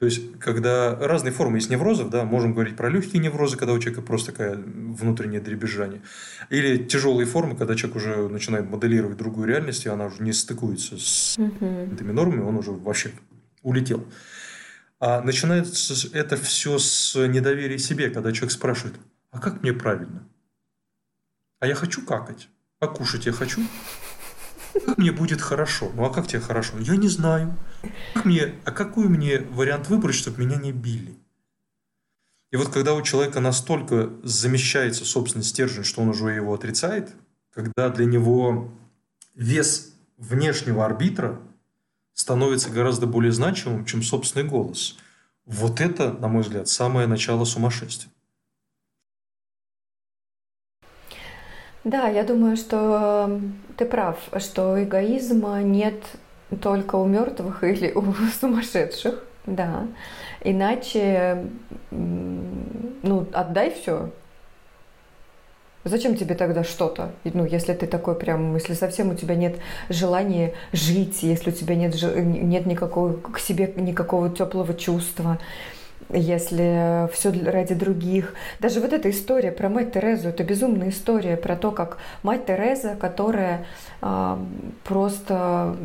то 0.00 0.06
есть, 0.06 0.38
когда 0.38 0.96
разные 0.96 1.30
формы 1.30 1.58
есть 1.58 1.68
неврозов, 1.68 2.08
да, 2.08 2.24
можем 2.24 2.54
говорить 2.54 2.74
про 2.74 2.88
легкие 2.88 3.20
неврозы, 3.20 3.58
когда 3.58 3.74
у 3.74 3.78
человека 3.78 4.00
просто 4.00 4.32
такое 4.32 4.56
внутреннее 4.56 5.42
дребезжание. 5.42 6.00
Или 6.48 6.82
тяжелые 6.82 7.26
формы, 7.26 7.54
когда 7.54 7.74
человек 7.74 7.96
уже 7.96 8.28
начинает 8.28 8.70
моделировать 8.70 9.18
другую 9.18 9.46
реальность, 9.46 9.84
и 9.84 9.90
она 9.90 10.06
уже 10.06 10.22
не 10.22 10.32
стыкуется 10.32 10.96
с 10.96 11.36
этими 11.38 12.12
нормами, 12.12 12.40
он 12.40 12.56
уже 12.56 12.70
вообще 12.70 13.12
улетел. 13.62 14.06
А 15.00 15.20
начинается 15.20 16.08
это 16.16 16.38
все 16.38 16.78
с 16.78 17.14
недоверия 17.28 17.76
себе, 17.76 18.08
когда 18.08 18.32
человек 18.32 18.52
спрашивает, 18.52 18.94
а 19.30 19.38
как 19.38 19.62
мне 19.62 19.74
правильно? 19.74 20.26
А 21.58 21.66
я 21.66 21.74
хочу 21.74 22.06
какать, 22.06 22.48
а 22.78 22.86
кушать 22.86 23.26
я 23.26 23.32
хочу. 23.32 23.60
Как 24.72 24.98
мне 24.98 25.12
будет 25.12 25.40
хорошо? 25.40 25.90
Ну 25.94 26.04
а 26.04 26.10
как 26.10 26.26
тебе 26.26 26.40
хорошо? 26.40 26.78
Я 26.78 26.96
не 26.96 27.08
знаю. 27.08 27.56
Как 28.14 28.24
мне, 28.24 28.54
а 28.64 28.72
какой 28.72 29.08
мне 29.08 29.40
вариант 29.40 29.88
выбрать, 29.88 30.14
чтобы 30.14 30.44
меня 30.44 30.56
не 30.56 30.72
били? 30.72 31.14
И 32.50 32.56
вот 32.56 32.68
когда 32.68 32.94
у 32.94 33.02
человека 33.02 33.40
настолько 33.40 34.10
замещается 34.22 35.04
собственный 35.04 35.44
стержень, 35.44 35.84
что 35.84 36.02
он 36.02 36.08
уже 36.08 36.30
его 36.30 36.52
отрицает, 36.52 37.10
когда 37.52 37.88
для 37.90 38.06
него 38.06 38.72
вес 39.34 39.92
внешнего 40.18 40.84
арбитра 40.84 41.40
становится 42.12 42.70
гораздо 42.70 43.06
более 43.06 43.32
значимым, 43.32 43.84
чем 43.84 44.02
собственный 44.02 44.46
голос. 44.46 44.98
Вот 45.46 45.80
это, 45.80 46.12
на 46.12 46.28
мой 46.28 46.42
взгляд, 46.42 46.68
самое 46.68 47.06
начало 47.06 47.44
сумасшествия. 47.44 48.12
Да, 51.84 52.08
я 52.08 52.24
думаю, 52.24 52.56
что 52.56 53.40
ты 53.76 53.86
прав, 53.86 54.18
что 54.38 54.82
эгоизма 54.82 55.62
нет 55.62 56.02
только 56.60 56.96
у 56.96 57.06
мертвых 57.06 57.64
или 57.64 57.92
у 57.92 58.02
сумасшедших, 58.40 59.24
да. 59.46 59.86
Иначе, 60.42 61.46
ну, 61.90 63.26
отдай 63.32 63.70
все. 63.70 64.10
Зачем 65.82 66.14
тебе 66.14 66.34
тогда 66.34 66.62
что-то? 66.62 67.12
Ну, 67.24 67.46
если 67.46 67.72
ты 67.72 67.86
такой 67.86 68.14
прям, 68.14 68.54
если 68.54 68.74
совсем 68.74 69.10
у 69.10 69.14
тебя 69.14 69.34
нет 69.34 69.56
желания 69.88 70.52
жить, 70.72 71.22
если 71.22 71.50
у 71.50 71.54
тебя 71.54 71.74
нет, 71.74 71.94
нет 72.14 72.66
никакого 72.66 73.14
к 73.14 73.38
себе 73.38 73.72
никакого 73.76 74.28
теплого 74.28 74.74
чувства, 74.74 75.38
если 76.12 77.08
все 77.12 77.30
ради 77.30 77.74
других. 77.74 78.34
Даже 78.58 78.80
вот 78.80 78.92
эта 78.92 79.10
история 79.10 79.52
про 79.52 79.68
мать 79.68 79.92
Терезу, 79.92 80.28
это 80.28 80.44
безумная 80.44 80.90
история 80.90 81.36
про 81.36 81.56
то, 81.56 81.70
как 81.70 81.98
мать 82.22 82.46
Тереза, 82.46 82.96
которая 82.98 83.66
а, 84.02 84.38
просто 84.84 85.76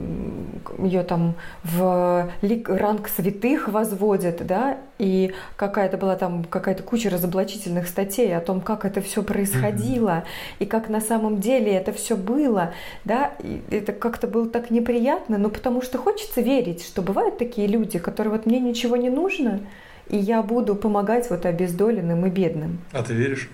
ее 0.79 1.03
там 1.03 1.35
в 1.63 2.29
ранг 2.67 3.09
святых 3.09 3.67
возводят, 3.67 4.45
да, 4.45 4.77
и 4.97 5.33
какая-то 5.57 5.97
была 5.97 6.15
там 6.15 6.45
какая-то 6.45 6.83
куча 6.83 7.09
разоблачительных 7.09 7.87
статей 7.87 8.35
о 8.35 8.39
том, 8.39 8.61
как 8.61 8.85
это 8.85 9.01
все 9.01 9.21
происходило, 9.23 10.09
mm-hmm. 10.09 10.55
и 10.59 10.65
как 10.65 10.89
на 10.89 11.01
самом 11.01 11.39
деле 11.41 11.73
это 11.73 11.91
все 11.91 12.15
было, 12.15 12.73
да, 13.03 13.33
и 13.39 13.61
это 13.69 13.91
как-то 13.91 14.27
было 14.27 14.47
так 14.47 14.71
неприятно, 14.71 15.37
но 15.37 15.49
потому 15.49 15.81
что 15.81 15.97
хочется 15.97 16.41
верить, 16.41 16.85
что 16.85 17.01
бывают 17.01 17.37
такие 17.37 17.67
люди, 17.67 17.99
которые 17.99 18.31
вот 18.31 18.45
мне 18.45 18.59
ничего 18.59 18.95
не 18.95 19.09
нужно, 19.09 19.59
и 20.07 20.17
я 20.17 20.41
буду 20.41 20.75
помогать 20.75 21.29
вот 21.29 21.45
обездоленным 21.45 22.25
и 22.25 22.29
бедным. 22.29 22.79
А 22.91 23.03
ты 23.03 23.13
веришь? 23.13 23.49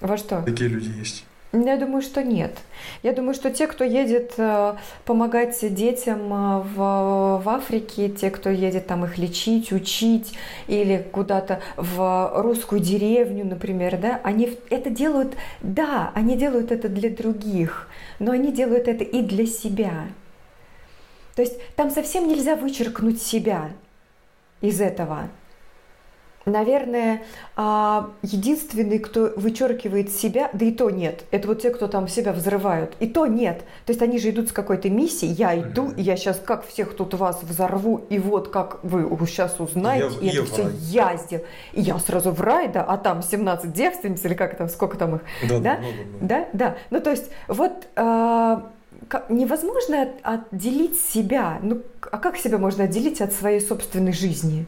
Во 0.00 0.16
что? 0.16 0.42
Такие 0.42 0.68
люди 0.68 0.90
есть. 0.98 1.24
Я 1.62 1.76
думаю, 1.76 2.02
что 2.02 2.24
нет. 2.24 2.58
Я 3.04 3.12
думаю, 3.12 3.32
что 3.32 3.48
те, 3.48 3.68
кто 3.68 3.84
едет 3.84 4.32
э, 4.38 4.74
помогать 5.04 5.56
детям 5.72 6.32
э, 6.32 6.62
в, 6.62 7.42
в 7.44 7.48
Африке, 7.48 8.08
те, 8.08 8.30
кто 8.30 8.50
едет 8.50 8.88
там 8.88 9.04
их 9.04 9.18
лечить, 9.18 9.70
учить 9.70 10.34
или 10.66 11.06
куда-то 11.12 11.60
в 11.76 12.32
русскую 12.42 12.80
деревню, 12.80 13.44
например, 13.44 13.98
да, 13.98 14.20
они 14.24 14.58
это 14.68 14.90
делают, 14.90 15.36
да, 15.62 16.10
они 16.14 16.36
делают 16.36 16.72
это 16.72 16.88
для 16.88 17.08
других, 17.08 17.88
но 18.18 18.32
они 18.32 18.50
делают 18.50 18.88
это 18.88 19.04
и 19.04 19.22
для 19.22 19.46
себя. 19.46 20.08
То 21.36 21.42
есть 21.42 21.54
там 21.76 21.90
совсем 21.90 22.26
нельзя 22.26 22.56
вычеркнуть 22.56 23.22
себя 23.22 23.70
из 24.60 24.80
этого. 24.80 25.28
Наверное, 26.46 27.22
а, 27.56 28.10
единственный, 28.20 28.98
кто 28.98 29.32
вычеркивает 29.36 30.10
себя, 30.10 30.50
да 30.52 30.66
и 30.66 30.72
то 30.72 30.90
нет, 30.90 31.24
это 31.30 31.48
вот 31.48 31.62
те, 31.62 31.70
кто 31.70 31.88
там 31.88 32.06
себя 32.06 32.32
взрывают, 32.32 32.96
и 33.00 33.06
то 33.06 33.26
нет. 33.26 33.60
То 33.86 33.92
есть 33.92 34.02
они 34.02 34.18
же 34.18 34.28
идут 34.28 34.50
с 34.50 34.52
какой-то 34.52 34.90
миссией, 34.90 35.32
я 35.32 35.58
иду, 35.58 35.90
и 35.96 36.02
я 36.02 36.16
сейчас 36.16 36.38
как 36.44 36.66
всех 36.66 36.94
тут 36.96 37.14
вас 37.14 37.42
взорву, 37.42 38.04
и 38.10 38.18
вот 38.18 38.48
как 38.48 38.80
вы 38.82 39.08
сейчас 39.26 39.58
узнаете, 39.58 40.16
я, 40.20 40.32
и 40.32 40.36
это 40.36 40.44
все 40.44 40.68
я 40.80 41.16
сделал. 41.16 41.44
И 41.72 41.80
я 41.80 41.98
сразу 41.98 42.30
в 42.30 42.40
рай, 42.42 42.68
да, 42.68 42.82
а 42.82 42.98
там 42.98 43.22
17 43.22 43.72
девственниц, 43.72 44.22
или 44.26 44.34
как 44.34 44.58
там, 44.58 44.68
сколько 44.68 44.98
там 44.98 45.16
их, 45.16 45.22
да? 45.48 45.60
Да, 45.60 45.78
да, 45.78 45.78
да. 46.20 46.48
да. 46.52 46.76
Ну, 46.90 47.00
то 47.00 47.10
есть 47.10 47.30
вот 47.48 47.88
а, 47.96 48.70
невозможно 49.28 50.08
отделить 50.22 51.00
себя. 51.00 51.58
Ну, 51.62 51.82
а 52.00 52.18
как 52.18 52.36
себя 52.36 52.58
можно 52.58 52.84
отделить 52.84 53.20
от 53.20 53.32
своей 53.32 53.60
собственной 53.60 54.12
жизни? 54.12 54.66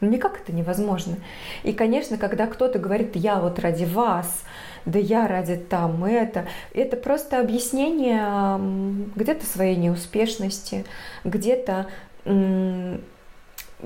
Ну, 0.00 0.08
никак 0.08 0.40
это 0.40 0.52
невозможно. 0.52 1.16
И, 1.64 1.72
конечно, 1.72 2.18
когда 2.18 2.46
кто-то 2.46 2.78
говорит, 2.78 3.16
я 3.16 3.40
вот 3.40 3.58
ради 3.58 3.84
вас, 3.84 4.44
да 4.84 4.98
я 4.98 5.26
ради 5.26 5.56
там 5.56 6.04
это, 6.04 6.46
это 6.72 6.96
просто 6.96 7.40
объяснение 7.40 8.58
где-то 9.16 9.44
своей 9.44 9.76
неуспешности, 9.76 10.84
где-то 11.24 11.86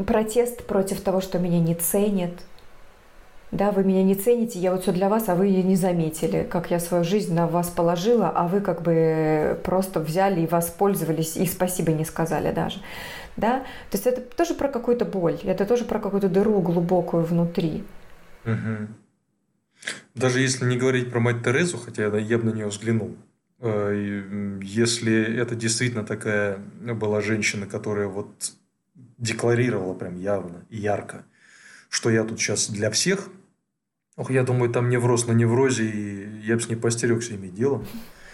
протест 0.06 0.64
против 0.64 1.00
того, 1.00 1.20
что 1.20 1.38
меня 1.38 1.60
не 1.60 1.74
ценят, 1.74 2.32
да, 3.52 3.70
вы 3.70 3.84
меня 3.84 4.02
не 4.02 4.14
цените, 4.14 4.58
я 4.58 4.72
вот 4.72 4.82
все 4.82 4.92
для 4.92 5.10
вас, 5.10 5.28
а 5.28 5.34
вы 5.34 5.50
не 5.50 5.76
заметили, 5.76 6.46
как 6.50 6.70
я 6.70 6.80
свою 6.80 7.04
жизнь 7.04 7.34
на 7.34 7.46
вас 7.46 7.68
положила, 7.68 8.30
а 8.30 8.48
вы 8.48 8.62
как 8.62 8.80
бы 8.80 9.60
просто 9.62 10.00
взяли 10.00 10.40
и 10.40 10.46
воспользовались, 10.46 11.36
и 11.36 11.46
спасибо 11.46 11.92
не 11.92 12.06
сказали 12.06 12.50
даже, 12.50 12.80
да, 13.36 13.60
то 13.90 13.96
есть 13.98 14.06
это 14.06 14.22
тоже 14.22 14.54
про 14.54 14.68
какую-то 14.68 15.04
боль, 15.04 15.38
это 15.44 15.66
тоже 15.66 15.84
про 15.84 16.00
какую-то 16.00 16.30
дыру 16.30 16.60
глубокую 16.62 17.24
внутри. 17.24 17.84
Угу. 18.46 18.88
Даже 20.14 20.40
если 20.40 20.64
не 20.64 20.78
говорить 20.78 21.10
про 21.10 21.20
мать 21.20 21.44
Терезу, 21.44 21.76
хотя 21.76 22.04
я 22.16 22.38
бы 22.38 22.44
на 22.44 22.54
нее 22.54 22.68
взглянул, 22.68 23.16
э, 23.60 24.58
если 24.62 25.36
это 25.36 25.54
действительно 25.54 26.04
такая 26.04 26.58
была 26.80 27.20
женщина, 27.20 27.66
которая 27.66 28.08
вот 28.08 28.52
декларировала 29.18 29.92
прям 29.92 30.18
явно 30.18 30.64
и 30.70 30.78
ярко, 30.78 31.26
что 31.90 32.08
я 32.08 32.24
тут 32.24 32.40
сейчас 32.40 32.70
для 32.70 32.90
всех, 32.90 33.28
Ох, 34.16 34.30
я 34.30 34.42
думаю, 34.42 34.70
там 34.70 34.90
невроз 34.90 35.26
на 35.26 35.32
неврозе, 35.32 35.88
и 35.88 36.46
я 36.46 36.56
бы 36.56 36.60
с 36.60 36.68
ней 36.68 36.76
постерегся 36.76 37.34
иметь 37.34 37.54
дело. 37.54 37.84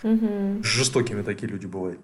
Угу. 0.02 0.62
Жестокими 0.62 1.22
такие 1.22 1.48
люди 1.48 1.66
бывают. 1.66 2.00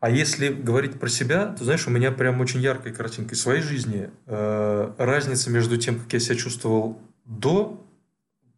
А 0.00 0.10
если 0.10 0.48
говорить 0.52 1.00
про 1.00 1.08
себя, 1.08 1.46
то, 1.46 1.64
знаешь, 1.64 1.86
у 1.86 1.90
меня 1.90 2.12
прям 2.12 2.38
очень 2.40 2.60
яркая 2.60 2.92
картинка 2.92 3.34
из 3.34 3.40
своей 3.40 3.62
жизни. 3.62 4.10
Э, 4.26 4.92
разница 4.98 5.50
между 5.50 5.78
тем, 5.78 5.98
как 5.98 6.12
я 6.12 6.20
себя 6.20 6.36
чувствовал 6.36 7.00
до 7.24 7.82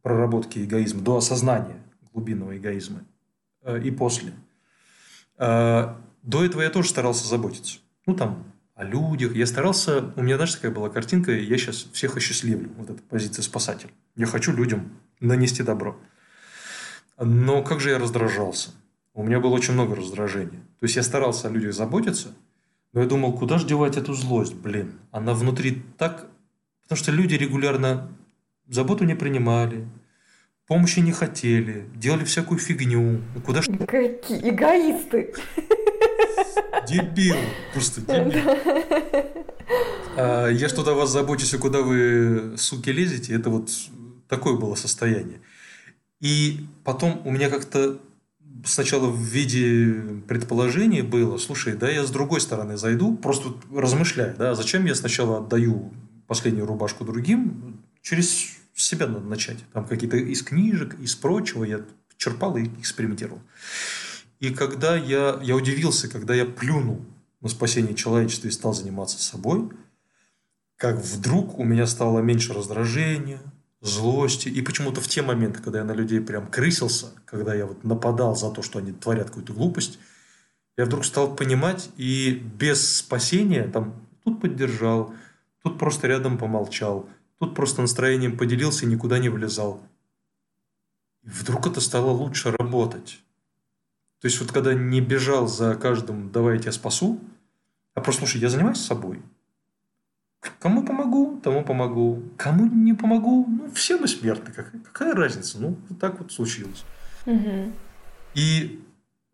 проработки 0.03 0.65
эгоизма, 0.65 1.03
до 1.03 1.19
осознания 1.19 1.77
глубинного 2.13 2.57
эгоизма 2.57 3.05
э, 3.63 3.81
и 3.81 3.93
после. 3.93 4.33
Э, 5.39 5.95
до 6.23 6.45
этого 6.45 6.63
я 6.63 6.71
тоже 6.71 6.89
старался 6.89 7.29
заботиться. 7.29 7.79
Ну, 8.07 8.17
там, 8.17 8.53
о 8.77 8.85
людях. 8.85 9.35
Я 9.35 9.47
старался... 9.47 10.13
У 10.17 10.23
меня, 10.23 10.37
знаешь, 10.37 10.55
такая 10.55 10.71
была 10.71 10.91
картинка, 10.91 11.33
я 11.33 11.59
сейчас 11.59 11.89
всех 11.93 12.17
осчастливлю. 12.17 12.71
Вот 12.77 12.91
эта 12.91 13.03
позиция 13.03 13.43
спасателя. 13.43 13.91
Я 14.15 14.27
хочу 14.27 14.53
людям 14.53 14.93
нанести 15.19 15.63
добро. 15.63 15.99
Но 17.19 17.63
как 17.63 17.81
же 17.81 17.91
я 17.91 17.99
раздражался. 17.99 18.71
У 19.15 19.25
меня 19.25 19.41
было 19.41 19.55
очень 19.55 19.73
много 19.73 19.97
раздражения. 19.97 20.61
То 20.79 20.85
есть, 20.85 20.95
я 20.95 21.03
старался 21.03 21.49
о 21.49 21.51
людях 21.51 21.73
заботиться, 21.73 22.35
но 22.93 23.01
я 23.01 23.07
думал, 23.07 23.33
куда 23.33 23.57
же 23.57 23.67
девать 23.67 23.97
эту 23.97 24.13
злость? 24.13 24.55
Блин, 24.55 24.93
она 25.11 25.33
внутри 25.33 25.83
так... 25.97 26.27
Потому 26.83 26.99
что 26.99 27.13
люди 27.13 27.35
регулярно 27.35 28.11
заботу 28.69 29.05
не 29.05 29.15
принимали, 29.15 29.89
помощи 30.67 31.01
не 31.01 31.13
хотели, 31.13 31.87
делали 31.95 32.25
всякую 32.25 32.61
фигню. 32.61 33.23
Ну, 33.35 33.41
куда 33.41 33.63
ж... 33.63 33.67
Какие 33.67 34.51
эгоисты! 34.51 35.33
Дебил, 36.89 37.37
просто 37.73 38.01
дебил. 38.01 38.43
А, 40.17 40.49
я 40.49 40.69
что-то 40.69 40.93
о 40.93 40.95
вас 40.95 41.11
забочусь, 41.11 41.53
а 41.55 41.59
куда 41.59 41.83
вы, 41.83 42.55
суки, 42.57 42.91
лезете, 42.91 43.35
это 43.35 43.51
вот 43.51 43.71
такое 44.29 44.57
было 44.57 44.75
состояние. 44.75 45.41
И 46.21 46.67
потом 46.85 47.21
у 47.25 47.31
меня 47.31 47.51
как-то 47.51 48.01
сначала 48.65 49.09
в 49.09 49.19
виде 49.21 50.23
предположения 50.27 51.03
было, 51.03 51.39
слушай, 51.39 51.75
да 51.75 51.91
я 51.91 52.05
с 52.05 52.11
другой 52.11 52.41
стороны 52.41 52.77
зайду, 52.77 53.17
просто 53.17 53.55
размышляя, 53.75 54.35
да, 54.35 54.55
зачем 54.55 54.87
я 54.87 54.95
сначала 54.95 55.39
отдаю 55.39 55.93
последнюю 56.27 56.67
рубашку 56.67 57.05
другим, 57.05 57.83
через 58.03 58.57
себя 58.75 59.07
надо 59.07 59.27
начать. 59.27 59.59
Там 59.73 59.87
какие-то 59.87 60.17
из 60.17 60.43
книжек, 60.43 60.99
из 61.01 61.15
прочего 61.15 61.65
я 61.65 61.81
черпал 62.17 62.57
и 62.57 62.65
экспериментировал. 62.81 63.41
И 64.41 64.51
когда 64.51 64.97
я, 64.97 65.39
я 65.43 65.57
удивился, 65.57 66.09
когда 66.09 66.35
я 66.35 66.45
плюнул 66.45 67.01
на 67.41 67.49
спасение 67.49 67.95
человечества 67.95 68.49
и 68.49 68.53
стал 68.53 68.75
заниматься 68.75 69.23
собой, 69.23 69.71
как 70.77 70.97
вдруг 70.97 71.59
у 71.59 71.65
меня 71.65 71.87
стало 71.87 72.21
меньше 72.21 72.53
раздражения, 72.53 73.41
злости. 73.81 74.49
И 74.49 74.63
почему-то 74.63 75.01
в 75.01 75.09
те 75.09 75.23
моменты, 75.23 75.63
когда 75.63 75.79
я 75.79 75.85
на 75.85 75.93
людей 75.93 76.21
прям 76.21 76.47
крысился, 76.47 77.13
когда 77.25 77.55
я 77.55 77.67
вот 77.67 77.85
нападал 77.85 78.37
за 78.37 78.51
то, 78.51 78.63
что 78.63 78.79
они 78.79 78.93
творят 78.93 79.29
какую-то 79.29 79.53
глупость, 79.53 79.99
я 80.77 80.85
вдруг 80.85 81.05
стал 81.05 81.35
понимать 81.35 81.91
и 81.97 82.33
без 82.33 82.99
спасения 82.99 83.65
там 83.65 83.95
тут 84.25 84.41
поддержал, 84.41 85.15
тут 85.63 85.79
просто 85.79 86.07
рядом 86.07 86.37
помолчал, 86.37 87.09
тут 87.39 87.55
просто 87.55 87.81
настроением 87.81 88.37
поделился 88.37 88.85
и 88.85 88.89
никуда 88.89 89.19
не 89.19 89.31
влезал. 89.31 89.81
И 91.23 91.31
вдруг 91.31 91.67
это 91.67 91.81
стало 91.81 92.11
лучше 92.11 92.51
работать. 92.51 93.21
То 94.21 94.29
есть 94.29 94.41
вот 94.41 94.53
когда 94.53 94.75
не 94.75 95.01
бежал 95.01 95.47
за 95.47 95.75
каждым 95.75 96.33
«давай 96.33 96.57
я 96.57 96.63
тебя 96.63 96.73
спасу», 96.73 97.21
а 97.95 98.01
просто 98.01 98.21
слушай, 98.21 98.41
я 98.41 98.49
занимаюсь 98.49 98.79
собой. 98.79 99.23
Кому 100.61 100.85
помогу, 100.85 101.41
тому 101.43 101.65
помогу. 101.65 102.23
Кому 102.37 102.67
не 102.67 102.93
помогу, 102.93 103.47
ну, 103.49 103.71
все 103.73 103.99
мы 103.99 104.07
смертны. 104.07 104.53
Какая, 104.53 104.81
какая 104.81 105.15
разница? 105.15 105.59
Ну, 105.59 105.79
вот 105.89 105.99
так 105.99 106.19
вот 106.19 106.33
случилось. 106.33 106.85
Угу. 107.25 107.73
И 108.35 108.85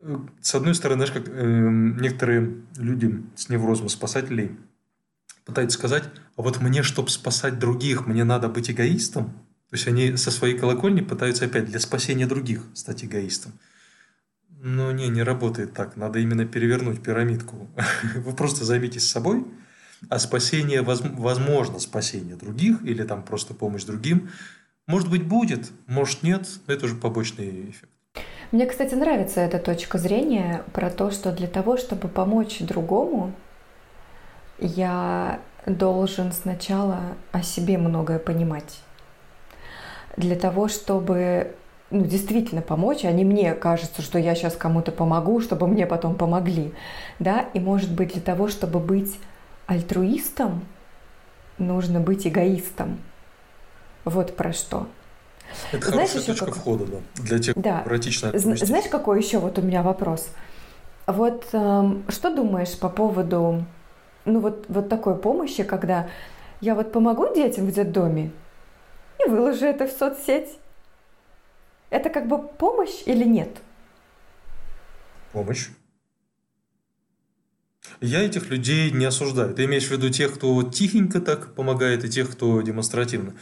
э, 0.01 0.16
с 0.41 0.55
одной 0.55 0.74
стороны, 0.74 1.05
знаешь, 1.05 1.24
как 1.24 1.33
э, 1.35 1.68
некоторые 2.01 2.62
люди 2.76 3.22
с 3.35 3.49
неврозом 3.49 3.89
спасателей 3.89 4.57
пытаются 5.45 5.78
сказать, 5.78 6.05
а 6.37 6.43
вот 6.43 6.61
мне, 6.61 6.83
чтобы 6.83 7.11
спасать 7.11 7.59
других, 7.59 8.07
мне 8.07 8.24
надо 8.24 8.49
быть 8.49 8.70
эгоистом. 8.70 9.26
То 9.70 9.76
есть 9.76 9.89
они 9.89 10.16
со 10.16 10.30
своей 10.30 10.57
колокольни 10.57 11.01
пытаются 11.01 11.47
опять 11.47 11.64
для 11.64 11.80
спасения 11.80 12.26
других 12.26 12.62
стать 12.74 13.05
эгоистом. 13.05 13.53
Ну, 14.64 14.92
не, 14.92 15.08
не 15.08 15.24
работает 15.24 15.74
так. 15.74 15.96
Надо 15.96 16.20
именно 16.20 16.46
перевернуть 16.46 17.02
пирамидку. 17.02 17.68
Вы 18.14 18.32
просто 18.32 18.64
займитесь 18.64 19.10
собой, 19.10 19.44
а 20.08 20.20
спасение, 20.20 20.82
возможно, 20.82 21.80
спасение 21.80 22.36
других 22.36 22.80
или 22.84 23.02
там 23.02 23.24
просто 23.24 23.54
помощь 23.54 23.82
другим, 23.82 24.30
может 24.86 25.10
быть, 25.10 25.26
будет, 25.26 25.72
может, 25.88 26.22
нет, 26.22 26.46
но 26.68 26.74
это 26.74 26.86
уже 26.86 26.94
побочный 26.94 27.70
эффект. 27.70 27.90
Мне, 28.52 28.66
кстати, 28.66 28.94
нравится 28.94 29.40
эта 29.40 29.58
точка 29.58 29.98
зрения 29.98 30.62
про 30.72 30.90
то, 30.90 31.10
что 31.10 31.32
для 31.32 31.48
того, 31.48 31.76
чтобы 31.76 32.06
помочь 32.06 32.60
другому, 32.60 33.32
я 34.58 35.40
должен 35.66 36.30
сначала 36.30 37.00
о 37.32 37.42
себе 37.42 37.78
многое 37.78 38.20
понимать. 38.20 38.78
Для 40.16 40.36
того, 40.36 40.68
чтобы 40.68 41.56
ну, 41.93 42.05
действительно 42.05 42.62
помочь, 42.62 43.05
а 43.05 43.12
не 43.12 43.24
мне 43.24 43.55
кажется, 43.55 44.03
что 44.03 44.18
я 44.18 44.34
сейчас 44.34 44.57
кому-то 44.57 44.90
помогу, 44.93 45.40
чтобы 45.40 45.68
мне 45.68 45.86
потом 45.86 46.14
помогли. 46.14 46.72
Да? 47.18 47.47
И 47.53 47.61
может 47.61 47.93
быть 47.93 48.14
для 48.14 48.22
того, 48.22 48.49
чтобы 48.49 48.80
быть 48.80 49.18
альтруистом, 49.66 50.64
нужно 51.59 52.01
быть 52.01 52.26
эгоистом. 52.26 52.99
Вот 54.05 54.34
про 54.36 54.53
что. 54.53 54.88
Это 55.70 55.90
Знаешь, 55.90 56.11
хорошая 56.11 56.32
точка 56.32 56.47
как... 56.47 56.55
входа, 56.57 56.84
да, 56.86 57.22
для 57.22 57.38
тех, 57.38 57.55
да. 57.57 57.82
практично 57.84 58.32
Знаешь, 58.34 58.88
какой 58.90 59.20
еще 59.22 59.38
вот 59.38 59.59
у 59.59 59.62
меня 59.62 59.82
вопрос? 59.82 60.30
Вот 61.07 61.47
эм, 61.53 62.05
что 62.09 62.34
думаешь 62.34 62.78
по 62.78 62.88
поводу, 62.88 63.64
ну 64.24 64.40
вот, 64.40 64.64
вот 64.68 64.88
такой 64.88 65.16
помощи, 65.16 65.62
когда 65.62 66.09
я 66.62 66.74
вот 66.74 66.90
помогу 66.90 67.34
детям 67.34 67.66
в 67.66 67.72
детдоме 67.72 68.30
и 69.24 69.28
выложу 69.28 69.66
это 69.66 69.86
в 69.86 69.90
соцсеть, 69.90 70.49
это 71.93 72.09
как 72.09 72.26
бы 72.26 72.38
помощь 72.38 73.03
или 73.07 73.24
нет? 73.24 73.59
Помощь. 75.32 75.68
Я 78.01 78.22
этих 78.22 78.49
людей 78.49 78.90
не 78.90 79.05
осуждаю. 79.05 79.55
Ты 79.55 79.66
имеешь 79.66 79.86
в 79.86 79.90
виду 79.90 80.09
тех, 80.09 80.34
кто 80.34 80.62
тихенько 80.62 81.20
так 81.20 81.55
помогает, 81.55 82.05
и 82.05 82.09
тех, 82.09 82.30
кто 82.30 82.62
демонстративно. 82.62 83.34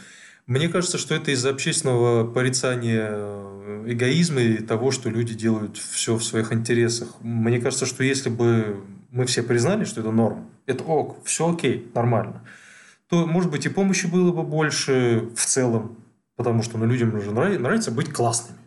Мне 0.47 0.67
кажется, 0.67 0.97
что 0.97 1.15
это 1.15 1.31
из-за 1.31 1.49
общественного 1.49 2.29
порицания 2.29 3.09
э, 3.11 3.83
эгоизма 3.87 4.41
и 4.41 4.57
того, 4.57 4.91
что 4.91 5.09
люди 5.09 5.33
делают 5.33 5.77
все 5.77 6.15
в 6.15 6.23
своих 6.23 6.51
интересах. 6.51 7.09
Мне 7.21 7.59
кажется, 7.61 7.85
что 7.85 8.03
если 8.03 8.29
бы 8.29 8.83
мы 9.11 9.25
все 9.25 9.43
признали, 9.43 9.85
что 9.85 10.01
это 10.01 10.11
норм, 10.11 10.49
это 10.65 10.83
ок, 10.83 11.23
все 11.23 11.53
окей, 11.53 11.89
нормально, 11.93 12.43
то, 13.07 13.25
может 13.25 13.49
быть, 13.49 13.65
и 13.65 13.69
помощи 13.69 14.07
было 14.07 14.31
бы 14.33 14.43
больше 14.43 15.29
в 15.35 15.45
целом, 15.45 16.00
Потому 16.41 16.63
что 16.63 16.79
ну, 16.79 16.87
людям 16.87 17.21
же 17.21 17.31
нравится, 17.31 17.91
быть 17.91 18.11
классными. 18.11 18.57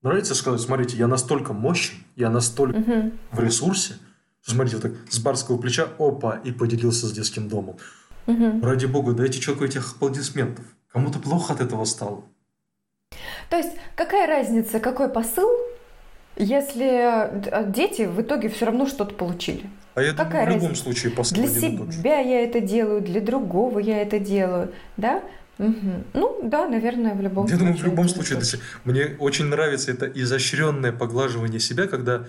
Нравится 0.00 0.36
сказать, 0.36 0.60
смотрите, 0.60 0.96
я 0.96 1.08
настолько 1.08 1.52
мощен, 1.52 1.96
я 2.14 2.30
настолько 2.30 2.78
угу. 2.78 3.10
в 3.32 3.40
ресурсе, 3.40 3.94
смотрите, 4.42 4.76
вот 4.76 4.84
так 4.84 4.92
с 5.10 5.18
барского 5.18 5.58
плеча, 5.58 5.88
опа, 5.98 6.40
и 6.44 6.52
поделился 6.52 7.08
с 7.08 7.12
детским 7.12 7.48
домом. 7.48 7.78
Угу. 8.28 8.60
Ради 8.62 8.86
бога, 8.86 9.12
дайте 9.12 9.40
человеку 9.40 9.64
этих 9.64 9.96
аплодисментов. 9.96 10.64
Кому-то 10.92 11.18
плохо 11.18 11.52
от 11.52 11.60
этого 11.60 11.84
стало. 11.84 12.22
То 13.48 13.56
есть, 13.56 13.72
какая 13.96 14.28
разница, 14.28 14.78
какой 14.78 15.08
посыл, 15.08 15.50
если 16.36 17.72
дети 17.72 18.02
в 18.02 18.20
итоге 18.20 18.48
все 18.50 18.66
равно 18.66 18.86
что-то 18.86 19.16
получили? 19.16 19.68
А 19.96 20.02
я 20.02 20.12
Какая 20.12 20.44
думаю, 20.44 20.46
в 20.46 20.54
любом 20.54 20.68
разница? 20.68 20.84
случае 20.84 21.12
посыл 21.12 21.36
Для 21.36 21.48
себя 21.48 22.20
я 22.20 22.44
это 22.44 22.60
делаю, 22.60 23.00
для 23.00 23.20
другого 23.20 23.80
я 23.80 24.00
это 24.00 24.20
делаю, 24.20 24.72
да? 24.96 25.24
Угу. 25.60 26.04
Ну 26.14 26.40
да, 26.42 26.66
наверное, 26.68 27.14
в 27.14 27.20
любом 27.20 27.44
Я 27.44 27.56
случае. 27.56 27.58
Я 27.58 27.58
думаю, 27.58 27.76
в 27.76 27.84
любом 27.84 28.08
случае, 28.08 28.38
это... 28.38 28.58
мне 28.84 29.16
очень 29.18 29.44
нравится 29.44 29.90
это 29.90 30.06
изощренное 30.06 30.90
поглаживание 30.90 31.60
себя, 31.60 31.86
когда 31.86 32.26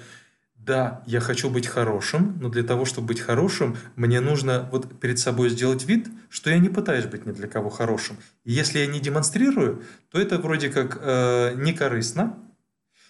да, 0.55 1.01
я 1.07 1.21
хочу 1.21 1.49
быть 1.49 1.65
хорошим, 1.65 2.37
но 2.41 2.49
для 2.49 2.63
того, 2.63 2.83
чтобы 2.83 3.07
быть 3.07 3.21
хорошим, 3.21 3.77
мне 3.95 4.19
нужно 4.19 4.67
вот 4.71 4.99
перед 4.99 5.17
собой 5.17 5.49
сделать 5.49 5.85
вид, 5.85 6.09
что 6.29 6.49
я 6.49 6.59
не 6.59 6.67
пытаюсь 6.67 7.05
быть 7.05 7.25
ни 7.25 7.31
для 7.31 7.47
кого 7.47 7.69
хорошим. 7.69 8.17
И 8.43 8.51
если 8.51 8.79
я 8.79 8.87
не 8.87 8.99
демонстрирую, 8.99 9.81
то 10.11 10.19
это 10.19 10.37
вроде 10.37 10.69
как 10.69 10.99
э, 11.01 11.53
не 11.55 11.71
корыстно, 11.73 12.37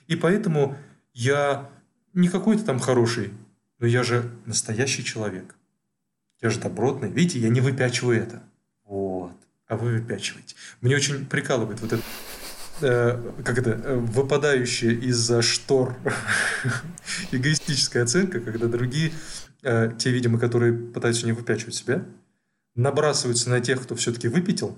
и 0.08 0.16
поэтому 0.16 0.78
я 1.14 1.68
не 2.14 2.28
какой-то 2.28 2.64
там 2.64 2.80
хороший, 2.80 3.34
но 3.80 3.88
я 3.88 4.04
же 4.04 4.30
настоящий 4.46 5.04
человек. 5.04 5.56
Я 6.42 6.52
же 6.52 6.60
добротный. 6.60 7.10
Видите, 7.10 7.40
я 7.40 7.50
не 7.50 7.60
выпячиваю 7.60 8.22
это. 8.22 8.44
Вот 8.86 9.41
а 9.72 9.78
вы 9.78 9.94
выпячиваете. 9.94 10.56
Мне 10.82 10.98
очень 10.98 11.26
прикалывает 11.26 11.80
вот 11.80 11.94
это 11.94 12.04
э, 12.82 13.32
как 13.46 13.58
это, 13.58 13.70
э, 13.70 13.96
выпадающая 13.96 14.92
из-за 14.92 15.42
штор 15.42 15.96
эгоистическая 17.32 18.04
оценка, 18.04 18.42
когда 18.42 18.68
другие, 18.68 19.14
э, 19.64 19.94
те, 19.98 20.12
видимо, 20.12 20.40
которые 20.40 20.74
пытаются 20.74 21.26
не 21.26 21.32
выпячивать 21.32 21.74
себя, 21.74 22.04
набрасываются 22.76 23.50
на 23.50 23.62
тех, 23.62 23.82
кто 23.82 23.96
все-таки 23.96 24.28
выпятил. 24.28 24.78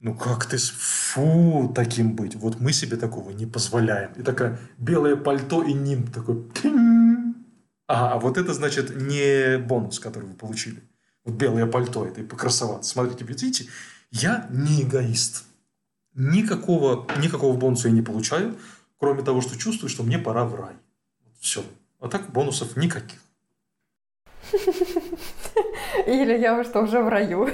Ну 0.00 0.16
как 0.16 0.46
ты, 0.46 0.58
фу, 0.58 1.72
таким 1.72 2.16
быть. 2.16 2.34
Вот 2.34 2.58
мы 2.58 2.72
себе 2.72 2.96
такого 2.96 3.30
не 3.30 3.46
позволяем. 3.46 4.10
И 4.16 4.22
такая 4.22 4.58
белое 4.76 5.14
пальто 5.14 5.62
и 5.62 5.72
ним 5.72 6.08
такой. 6.08 6.50
А, 7.86 8.14
а 8.14 8.18
вот 8.18 8.38
это 8.38 8.52
значит 8.52 8.96
не 8.96 9.58
бонус, 9.58 10.00
который 10.00 10.24
вы 10.24 10.34
получили. 10.34 10.82
Вот 11.24 11.36
белое 11.36 11.66
пальто, 11.66 12.04
это 12.04 12.22
и 12.22 12.24
покрасоваться. 12.24 12.90
Смотрите, 12.90 13.24
видите, 13.24 13.68
я 14.10 14.46
не 14.50 14.82
эгоист. 14.82 15.44
Никакого, 16.14 17.06
никакого 17.20 17.56
бонуса 17.56 17.88
я 17.88 17.94
не 17.94 18.02
получаю, 18.02 18.56
кроме 18.98 19.22
того, 19.22 19.40
что 19.42 19.58
чувствую, 19.58 19.90
что 19.90 20.02
мне 20.02 20.18
пора 20.18 20.44
в 20.44 20.54
рай. 20.54 20.74
Все. 21.40 21.62
А 22.00 22.08
так 22.08 22.30
бонусов 22.30 22.76
никаких. 22.76 23.20
Или 26.06 26.38
я 26.38 26.62
что, 26.64 26.82
уже 26.82 27.02
в 27.02 27.08
раю. 27.08 27.48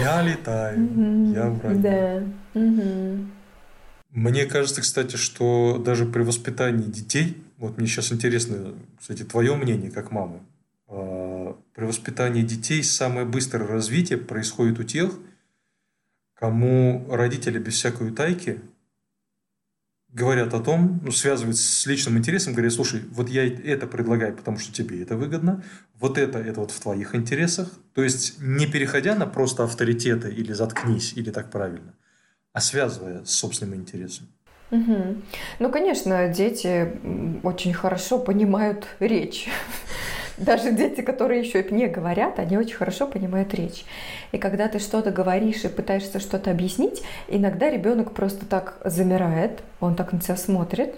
Я 0.00 0.22
летаю, 0.22 1.32
я 1.32 1.50
в 1.50 1.62
раю. 1.62 1.80
Да. 1.80 2.22
Мне 4.10 4.44
кажется, 4.46 4.80
кстати, 4.80 5.16
что 5.16 5.78
даже 5.78 6.04
при 6.04 6.22
воспитании 6.22 6.86
детей, 6.86 7.36
вот 7.58 7.78
мне 7.78 7.86
сейчас 7.86 8.12
интересно, 8.12 8.74
кстати, 8.98 9.22
твое 9.22 9.54
мнение 9.54 9.90
как 9.90 10.10
мамы, 10.10 10.40
при 10.90 11.84
воспитании 11.84 12.42
детей 12.42 12.82
самое 12.82 13.24
быстрое 13.24 13.68
развитие 13.68 14.18
происходит 14.18 14.80
у 14.80 14.84
тех, 14.84 15.12
кому 16.34 17.06
родители 17.08 17.58
без 17.58 17.74
всякой 17.74 18.08
утайки 18.08 18.60
говорят 20.12 20.52
о 20.54 20.60
том, 20.60 21.00
ну, 21.04 21.12
связывают 21.12 21.56
с 21.56 21.86
личным 21.86 22.18
интересом, 22.18 22.52
говорят, 22.52 22.72
слушай, 22.72 23.02
вот 23.12 23.28
я 23.28 23.46
это 23.46 23.86
предлагаю, 23.86 24.34
потому 24.34 24.58
что 24.58 24.72
тебе 24.72 25.02
это 25.02 25.16
выгодно, 25.16 25.62
вот 25.94 26.18
это, 26.18 26.38
это 26.38 26.60
вот 26.60 26.72
в 26.72 26.80
твоих 26.80 27.14
интересах. 27.14 27.70
То 27.94 28.02
есть, 28.02 28.40
не 28.40 28.66
переходя 28.66 29.14
на 29.14 29.26
просто 29.26 29.64
авторитеты 29.64 30.30
или 30.30 30.52
заткнись, 30.52 31.12
или 31.14 31.30
так 31.30 31.50
правильно, 31.50 31.94
а 32.52 32.60
связывая 32.60 33.24
с 33.24 33.30
собственным 33.30 33.76
интересом. 33.76 34.26
Угу. 34.72 35.16
Ну, 35.58 35.70
конечно, 35.70 36.28
дети 36.28 36.92
очень 37.42 37.74
хорошо 37.74 38.18
понимают 38.18 38.86
речь. 38.98 39.48
Даже 40.40 40.72
дети, 40.72 41.02
которые 41.02 41.42
еще 41.42 41.62
не 41.70 41.86
говорят, 41.86 42.38
они 42.38 42.56
очень 42.56 42.74
хорошо 42.74 43.06
понимают 43.06 43.52
речь. 43.52 43.84
И 44.32 44.38
когда 44.38 44.68
ты 44.68 44.78
что-то 44.78 45.10
говоришь 45.10 45.64
и 45.64 45.68
пытаешься 45.68 46.18
что-то 46.18 46.50
объяснить, 46.50 47.02
иногда 47.28 47.68
ребенок 47.68 48.12
просто 48.12 48.46
так 48.46 48.78
замирает, 48.82 49.60
он 49.80 49.94
так 49.96 50.14
на 50.14 50.20
тебя 50.20 50.36
смотрит, 50.36 50.94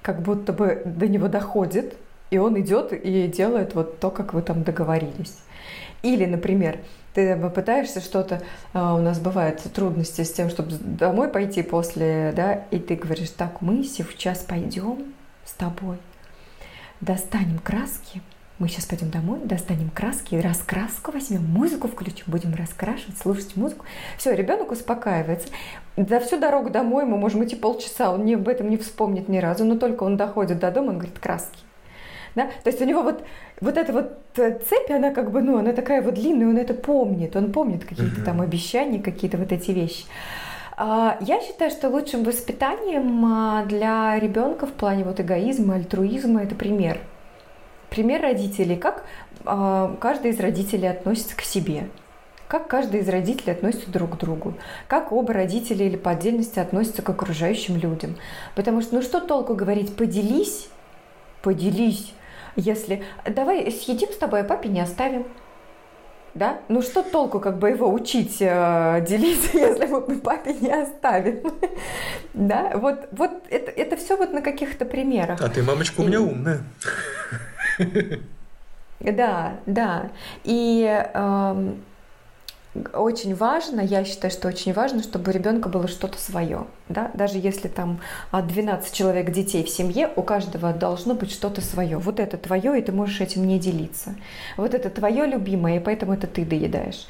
как 0.00 0.22
будто 0.22 0.54
бы 0.54 0.80
до 0.86 1.06
него 1.06 1.28
доходит, 1.28 1.98
и 2.30 2.38
он 2.38 2.58
идет 2.58 2.94
и 2.94 3.28
делает 3.28 3.74
вот 3.74 4.00
то, 4.00 4.10
как 4.10 4.32
вы 4.32 4.40
там 4.40 4.62
договорились. 4.62 5.36
Или, 6.02 6.24
например, 6.24 6.78
ты 7.12 7.36
пытаешься 7.50 8.00
что-то, 8.00 8.40
а, 8.72 8.94
у 8.94 9.02
нас 9.02 9.18
бывают 9.18 9.60
трудности 9.74 10.22
с 10.22 10.32
тем, 10.32 10.48
чтобы 10.48 10.70
домой 10.78 11.28
пойти 11.28 11.62
после, 11.62 12.32
да, 12.34 12.64
и 12.70 12.78
ты 12.78 12.94
говоришь, 12.96 13.30
так, 13.30 13.60
мы 13.60 13.84
сейчас 13.84 14.38
пойдем 14.38 15.12
с 15.44 15.52
тобой 15.52 15.98
достанем 17.04 17.58
краски, 17.58 18.22
мы 18.58 18.68
сейчас 18.68 18.86
пойдем 18.86 19.10
домой, 19.10 19.40
достанем 19.44 19.90
краски, 19.90 20.36
раскраску 20.36 21.10
возьмем, 21.10 21.44
музыку 21.44 21.88
включим, 21.88 22.24
будем 22.28 22.54
раскрашивать, 22.54 23.18
слушать 23.18 23.56
музыку. 23.56 23.84
Все, 24.16 24.32
ребенок 24.32 24.70
успокаивается. 24.70 25.48
За 25.96 26.20
всю 26.20 26.38
дорогу 26.38 26.70
домой 26.70 27.04
мы 27.04 27.16
можем 27.16 27.44
идти 27.44 27.56
полчаса, 27.56 28.12
он 28.12 28.24
не, 28.24 28.34
об 28.34 28.48
этом 28.48 28.70
не 28.70 28.76
вспомнит 28.76 29.28
ни 29.28 29.38
разу, 29.38 29.64
но 29.64 29.76
только 29.76 30.04
он 30.04 30.16
доходит 30.16 30.60
до 30.60 30.70
дома, 30.70 30.90
он 30.90 30.98
говорит 30.98 31.18
краски. 31.18 31.58
Да? 32.34 32.46
То 32.62 32.70
есть 32.70 32.80
у 32.80 32.84
него 32.84 33.02
вот, 33.02 33.24
вот 33.60 33.76
эта 33.76 33.92
вот 33.92 34.18
э, 34.36 34.58
цепь, 34.58 34.90
она 34.90 35.10
как 35.10 35.30
бы, 35.30 35.42
ну, 35.42 35.58
она 35.58 35.72
такая 35.72 36.02
вот 36.02 36.14
длинная, 36.14 36.48
он 36.48 36.58
это 36.58 36.74
помнит, 36.74 37.36
он 37.36 37.52
помнит 37.52 37.84
какие-то 37.84 38.24
там 38.24 38.40
обещания, 38.40 39.00
какие-то 39.00 39.36
вот 39.36 39.52
эти 39.52 39.70
вещи. 39.72 40.04
А, 40.76 41.18
я 41.20 41.40
считаю, 41.40 41.70
что 41.70 41.88
лучшим 41.88 42.24
воспитанием 42.24 43.24
а, 43.24 43.64
для 43.64 44.18
ребенка 44.18 44.66
в 44.66 44.72
плане 44.72 45.04
вот 45.04 45.20
эгоизма, 45.20 45.76
альтруизма 45.76 46.42
это 46.42 46.54
пример. 46.54 46.98
Пример 47.90 48.22
родителей, 48.22 48.76
как 48.76 49.04
а, 49.44 49.96
каждый 50.00 50.32
из 50.32 50.40
родителей 50.40 50.88
относится 50.88 51.36
к 51.36 51.42
себе, 51.42 51.88
как 52.48 52.66
каждый 52.66 53.00
из 53.00 53.08
родителей 53.08 53.52
относится 53.52 53.88
друг 53.90 54.16
к 54.16 54.18
другу, 54.18 54.54
как 54.88 55.12
оба 55.12 55.32
родителя 55.32 55.86
или 55.86 55.96
по 55.96 56.10
отдельности 56.10 56.58
относятся 56.58 57.02
к 57.02 57.08
окружающим 57.08 57.76
людям. 57.76 58.16
Потому 58.56 58.82
что, 58.82 58.96
ну 58.96 59.02
что 59.02 59.20
толку 59.20 59.54
говорить 59.54 59.94
«поделись», 59.94 60.68
«поделись», 61.42 62.14
если 62.56 63.04
«давай 63.24 63.70
съедим 63.70 64.08
с 64.08 64.16
тобой, 64.16 64.40
а 64.40 64.44
папе 64.44 64.68
не 64.68 64.80
оставим», 64.80 65.24
да? 66.34 66.60
Ну 66.68 66.82
что 66.82 67.02
толку 67.02 67.40
как 67.40 67.58
бы 67.58 67.70
его 67.70 67.92
учить 67.92 68.38
э, 68.40 69.04
делиться, 69.06 69.50
если 69.58 69.86
мы 69.86 70.20
папе 70.20 70.54
не 70.54 70.70
оставим, 70.70 71.42
да? 72.34 72.72
Вот, 72.74 73.08
вот 73.12 73.30
это, 73.50 73.70
это 73.70 73.96
все 73.96 74.16
вот 74.16 74.32
на 74.32 74.42
каких-то 74.42 74.84
примерах. 74.84 75.40
А 75.40 75.48
ты, 75.48 75.62
мамочка, 75.62 76.00
у 76.00 76.04
меня 76.04 76.20
умная. 76.20 76.60
Да, 79.00 79.54
да. 79.66 80.10
И 80.44 80.86
э, 80.86 81.74
очень 82.92 83.34
важно, 83.34 83.80
я 83.80 84.04
считаю, 84.04 84.30
что 84.30 84.48
очень 84.48 84.72
важно, 84.72 85.02
чтобы 85.02 85.30
у 85.30 85.34
ребенка 85.34 85.68
было 85.68 85.86
что-то 85.86 86.18
свое. 86.18 86.66
Да? 86.88 87.10
Даже 87.14 87.38
если 87.38 87.68
там 87.68 88.00
12 88.32 88.92
человек 88.92 89.30
детей 89.30 89.64
в 89.64 89.68
семье, 89.68 90.10
у 90.16 90.22
каждого 90.22 90.72
должно 90.72 91.14
быть 91.14 91.30
что-то 91.30 91.60
свое. 91.60 91.98
Вот 91.98 92.18
это 92.18 92.36
твое, 92.36 92.78
и 92.78 92.82
ты 92.82 92.90
можешь 92.92 93.20
этим 93.20 93.46
не 93.46 93.58
делиться. 93.58 94.14
Вот 94.56 94.74
это 94.74 94.90
твое 94.90 95.26
любимое, 95.26 95.76
и 95.76 95.80
поэтому 95.80 96.14
это 96.14 96.26
ты 96.26 96.44
доедаешь. 96.44 97.06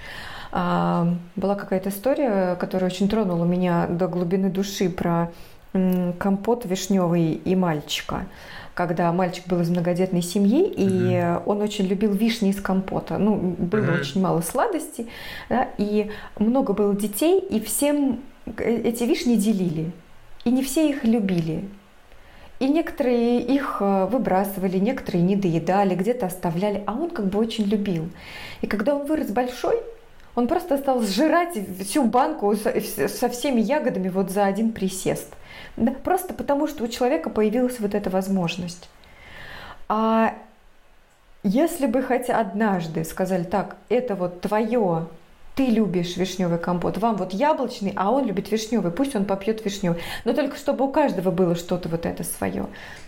А, 0.53 1.15
была 1.35 1.55
какая-то 1.55 1.89
история, 1.89 2.57
которая 2.57 2.91
очень 2.91 3.09
тронула 3.09 3.45
меня 3.45 3.87
до 3.89 4.07
глубины 4.07 4.51
души 4.51 4.91
про 4.91 5.33
компот 6.19 6.65
вишневый 6.67 7.33
и 7.33 7.57
мальчика 7.57 8.27
когда 8.75 9.13
мальчик 9.13 9.47
был 9.47 9.61
из 9.61 9.71
многодетной 9.71 10.23
семьи, 10.23 10.67
и 10.67 10.87
mm-hmm. 10.87 11.43
он 11.47 11.63
очень 11.63 11.87
любил 11.87 12.13
вишни 12.13 12.51
из 12.51 12.61
компота. 12.61 13.19
Ну, 13.19 13.37
было 13.37 13.81
mm-hmm. 13.81 14.01
очень 14.01 14.21
мало 14.21 14.41
сладостей, 14.41 15.09
да, 15.49 15.69
и 15.79 16.11
много 16.39 16.73
было 16.73 16.95
детей, 16.95 17.39
и 17.39 17.61
всем 17.61 18.21
эти 18.59 19.05
вишни 19.05 19.37
делили. 19.37 19.93
И 20.45 20.51
не 20.51 20.63
все 20.63 20.91
их 20.91 21.05
любили. 21.05 21.65
И 22.61 22.69
некоторые 22.69 23.41
их 23.41 23.79
э, 23.81 24.07
выбрасывали, 24.07 24.79
некоторые 24.79 25.23
не 25.23 25.37
доедали, 25.37 25.95
где-то 25.95 26.27
оставляли, 26.27 26.83
а 26.87 26.93
он 26.93 27.11
как 27.11 27.27
бы 27.27 27.39
очень 27.39 27.65
любил. 27.65 28.09
И 28.61 28.67
когда 28.67 28.95
он 28.95 29.07
вырос 29.07 29.31
большой, 29.31 29.81
он 30.35 30.47
просто 30.47 30.79
стал 30.79 31.03
сжирать 31.03 31.57
всю 31.81 32.05
банку 32.05 32.55
со 32.55 33.29
всеми 33.29 33.61
ягодами 33.61 34.09
вот 34.09 34.31
за 34.31 34.45
один 34.45 34.73
присест– 34.73 35.33
да, 35.77 35.93
просто 35.93 36.35
потому, 36.35 36.67
что 36.67 36.85
у 36.85 36.89
человека 36.89 37.31
появилась 37.31 37.81
вот 37.81 37.95
эта 37.95 38.11
возможность. 38.11 38.89
А 39.89 40.35
если 41.43 41.87
бы 41.87 42.03
хотя 42.03 42.41
однажды 42.41 43.05
сказали, 43.05 43.45
так, 43.45 43.77
это 43.89 44.15
вот 44.15 44.41
твое, 44.41 45.07
ты 45.55 45.67
любишь 45.67 46.17
вишневый 46.17 46.59
компот, 46.59 46.99
вам 46.99 47.17
вот 47.17 47.33
яблочный, 47.33 47.93
а 47.97 48.11
он 48.11 48.27
любит 48.27 48.51
вишневый, 48.51 48.91
пусть 48.91 49.15
он 49.15 49.25
попьет 49.25 49.65
вишневый. 49.65 50.01
Но 50.25 50.33
только 50.33 50.57
чтобы 50.57 50.85
у 50.85 50.89
каждого 50.91 51.31
было 51.31 51.55
что-то 51.55 51.89
вот 51.89 52.07
это 52.07 52.25
свое. 52.25 52.67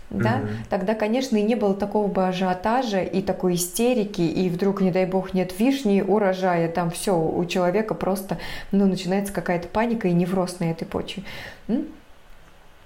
Да? 0.09 0.37
Mm-hmm. 0.37 0.47
Тогда, 0.69 0.93
конечно, 0.93 1.35
и 1.35 1.41
не 1.41 1.55
было 1.55 1.73
такого 1.73 2.07
бы 2.07 2.27
ажиотажа 2.27 3.01
и 3.01 3.21
такой 3.21 3.55
истерики, 3.55 4.21
и 4.21 4.49
вдруг, 4.49 4.79
не 4.79 4.91
дай 4.91 5.05
бог, 5.05 5.33
нет 5.33 5.59
вишни, 5.59 6.01
урожая, 6.01 6.69
там 6.69 6.91
все, 6.91 7.19
у 7.19 7.43
человека 7.45 7.93
просто 7.93 8.37
ну, 8.71 8.85
начинается 8.85 9.33
какая-то 9.33 9.67
паника 9.67 10.07
и 10.07 10.13
невроз 10.13 10.59
на 10.59 10.71
этой 10.71 10.85
почве. 10.85 11.23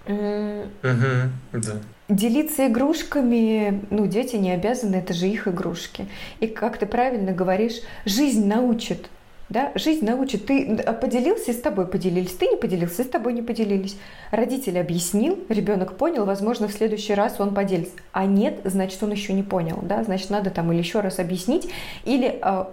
Угу, 0.05 1.29
да. 1.53 1.73
Делиться 2.09 2.67
игрушками, 2.67 3.81
ну, 3.89 4.05
дети 4.05 4.35
не 4.35 4.51
обязаны, 4.51 4.97
это 4.97 5.13
же 5.13 5.27
их 5.27 5.47
игрушки. 5.47 6.07
И 6.39 6.47
как 6.47 6.77
ты 6.77 6.85
правильно 6.85 7.31
говоришь, 7.31 7.81
жизнь 8.05 8.47
научит. 8.47 9.09
Да? 9.47 9.71
Жизнь 9.75 10.05
научит. 10.05 10.45
Ты 10.45 10.77
поделился, 11.01 11.51
и 11.51 11.53
с 11.53 11.59
тобой 11.61 11.85
поделились. 11.85 12.31
Ты 12.31 12.47
не 12.47 12.55
поделился, 12.55 13.01
и 13.01 13.05
с 13.05 13.09
тобой 13.09 13.33
не 13.33 13.41
поделились. 13.41 13.97
Родитель 14.31 14.79
объяснил, 14.79 15.39
ребенок 15.49 15.97
понял, 15.97 16.25
возможно, 16.25 16.67
в 16.67 16.71
следующий 16.71 17.13
раз 17.13 17.39
он 17.39 17.53
поделится. 17.53 17.93
А 18.13 18.25
нет, 18.25 18.61
значит, 18.63 19.03
он 19.03 19.11
еще 19.11 19.33
не 19.33 19.43
понял. 19.43 19.79
Да? 19.81 20.03
Значит, 20.03 20.29
надо 20.29 20.51
там 20.51 20.71
или 20.71 20.79
еще 20.79 21.01
раз 21.01 21.19
объяснить, 21.19 21.69
или 22.05 22.39
э, 22.41 22.65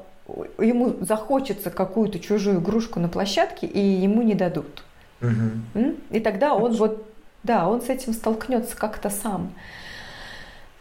ему 0.59 0.97
захочется 1.01 1.71
какую-то 1.71 2.21
чужую 2.21 2.61
игрушку 2.61 3.01
на 3.01 3.09
площадке, 3.09 3.67
и 3.67 3.81
ему 3.81 4.23
не 4.23 4.35
дадут. 4.35 4.85
Угу. 5.21 5.95
И 6.11 6.21
тогда 6.21 6.55
он 6.55 6.77
вот 6.77 7.07
да, 7.43 7.69
он 7.69 7.83
с 7.83 7.89
этим 7.89 8.13
столкнется 8.13 8.77
как-то 8.77 9.11
сам. 9.11 9.55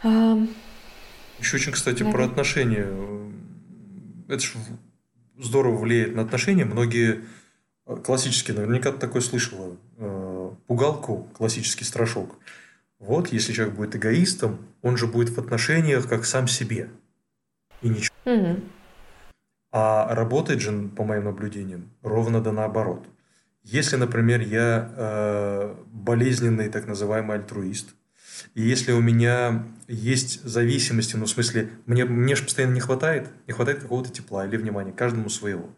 Еще 0.04 1.58
очень, 1.58 1.72
кстати, 1.72 2.04
Наверное. 2.04 2.14
про 2.14 2.32
отношения. 2.32 2.88
Это 4.28 4.40
же 4.40 4.54
здорово 5.38 5.78
влияет 5.78 6.16
на 6.16 6.24
отношения. 6.24 6.66
Многие 6.66 7.24
э, 7.86 7.96
классические, 7.98 8.58
наверняка 8.58 8.92
ты 8.92 8.98
такое 8.98 9.22
слышала, 9.22 9.78
э, 9.98 10.52
пугалку, 10.66 11.30
классический 11.34 11.84
страшок. 11.84 12.36
Вот, 13.00 13.32
если 13.32 13.54
человек 13.54 13.76
будет 13.76 13.96
эгоистом, 13.96 14.58
он 14.82 14.98
же 14.98 15.06
будет 15.06 15.30
в 15.30 15.38
отношениях 15.38 16.10
как 16.10 16.26
сам 16.26 16.48
себе. 16.48 16.90
И 17.82 17.90
ничего. 17.90 18.16
Угу. 18.26 18.62
А 19.72 20.16
работает 20.16 20.62
же, 20.62 20.90
по 20.90 21.04
моим 21.04 21.26
наблюдениям, 21.26 21.92
ровно 22.02 22.42
да 22.42 22.52
наоборот– 22.52 23.06
если, 23.70 23.98
например, 23.98 24.40
я 24.40 24.94
э, 24.96 25.76
болезненный 25.92 26.70
так 26.70 26.88
называемый 26.88 27.38
альтруист, 27.38 27.90
И 28.56 28.62
если 28.62 28.94
у 28.94 29.02
меня 29.02 29.66
есть 29.88 30.42
зависимости, 30.44 31.18
ну, 31.18 31.26
в 31.26 31.30
смысле, 31.30 31.70
мне, 31.86 32.06
мне 32.06 32.36
же 32.36 32.44
постоянно 32.44 32.76
не 32.76 32.80
хватает, 32.80 33.30
не 33.46 33.54
хватает 33.54 33.82
какого-то 33.82 34.10
тепла 34.10 34.46
или 34.46 34.56
внимания, 34.56 34.94
каждому 34.94 35.30
своего. 35.30 35.70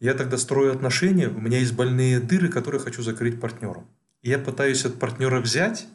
Я 0.00 0.14
тогда 0.14 0.38
строю 0.38 0.72
отношения, 0.72 1.28
у 1.28 1.38
меня 1.38 1.58
есть 1.58 1.74
больные 1.74 2.20
дыры, 2.20 2.48
которые 2.48 2.80
хочу 2.80 3.02
закрыть 3.02 3.38
партнером. 3.38 3.86
И 4.22 4.30
я 4.30 4.38
пытаюсь 4.38 4.86
от 4.86 4.98
партнера 4.98 5.40
взять, 5.40 5.88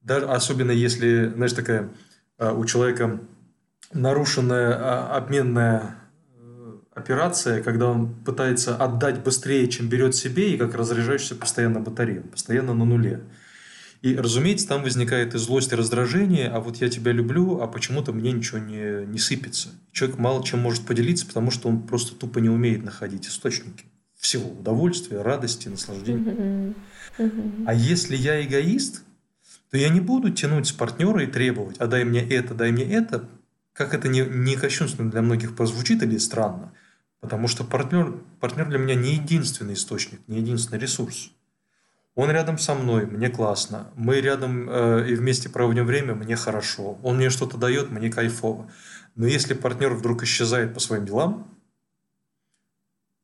даже, 0.00 0.26
особенно 0.26 0.70
если, 0.70 1.32
знаешь, 1.34 1.52
такая 1.52 1.90
а, 2.38 2.54
у 2.54 2.64
человека 2.64 3.20
нарушенная 3.92 4.74
а, 4.74 5.16
обменная 5.16 5.82
э, 5.82 6.05
операция, 6.96 7.62
когда 7.62 7.88
он 7.88 8.14
пытается 8.24 8.74
отдать 8.74 9.22
быстрее, 9.22 9.68
чем 9.68 9.88
берет 9.88 10.14
себе, 10.14 10.54
и 10.54 10.56
как 10.56 10.74
разряжающийся 10.74 11.36
постоянно 11.36 11.80
батарея, 11.80 12.22
постоянно 12.22 12.74
на 12.74 12.84
нуле. 12.84 13.20
И, 14.00 14.16
разумеется, 14.16 14.66
там 14.66 14.82
возникает 14.82 15.34
и 15.34 15.38
злость, 15.38 15.72
и 15.72 15.76
раздражение, 15.76 16.48
а 16.48 16.60
вот 16.60 16.76
я 16.76 16.88
тебя 16.88 17.12
люблю, 17.12 17.60
а 17.60 17.66
почему-то 17.66 18.12
мне 18.12 18.32
ничего 18.32 18.58
не, 18.58 19.06
не 19.06 19.18
сыпется. 19.18 19.68
Человек 19.92 20.18
мало 20.18 20.42
чем 20.42 20.60
может 20.60 20.86
поделиться, 20.86 21.26
потому 21.26 21.50
что 21.50 21.68
он 21.68 21.82
просто 21.82 22.14
тупо 22.14 22.38
не 22.38 22.48
умеет 22.48 22.82
находить 22.82 23.26
источники 23.28 23.84
всего 24.14 24.48
удовольствия, 24.48 25.20
радости, 25.20 25.68
наслаждения. 25.68 26.74
А 27.66 27.74
если 27.74 28.16
я 28.16 28.42
эгоист, 28.42 29.04
то 29.70 29.76
я 29.76 29.90
не 29.90 30.00
буду 30.00 30.30
тянуть 30.30 30.66
с 30.66 30.72
партнера 30.72 31.22
и 31.22 31.26
требовать, 31.26 31.76
а 31.78 31.86
дай 31.86 32.04
мне 32.04 32.26
это, 32.26 32.54
дай 32.54 32.72
мне 32.72 32.84
это, 32.84 33.28
как 33.74 33.92
это 33.92 34.08
не, 34.08 34.22
не 34.22 34.56
кощунственно 34.56 35.10
для 35.10 35.20
многих 35.20 35.54
прозвучит 35.54 36.02
или 36.02 36.16
странно, 36.16 36.72
потому 37.26 37.48
что 37.48 37.64
партнер, 37.64 38.14
партнер 38.38 38.68
для 38.68 38.78
меня 38.78 38.94
не 38.94 39.14
единственный 39.14 39.74
источник, 39.74 40.20
не 40.28 40.38
единственный 40.38 40.78
ресурс. 40.78 41.32
Он 42.14 42.30
рядом 42.30 42.56
со 42.56 42.76
мной, 42.76 43.04
мне 43.04 43.28
классно. 43.28 43.88
Мы 43.96 44.20
рядом 44.20 44.70
э, 44.70 45.10
и 45.10 45.16
вместе 45.16 45.48
проводим 45.48 45.84
время, 45.86 46.14
мне 46.14 46.36
хорошо. 46.36 46.98
Он 47.02 47.16
мне 47.16 47.30
что-то 47.30 47.58
дает, 47.58 47.90
мне 47.90 48.10
кайфово. 48.10 48.70
Но 49.16 49.26
если 49.26 49.54
партнер 49.54 49.92
вдруг 49.92 50.22
исчезает 50.22 50.72
по 50.72 50.78
своим 50.78 51.04
делам, 51.04 51.48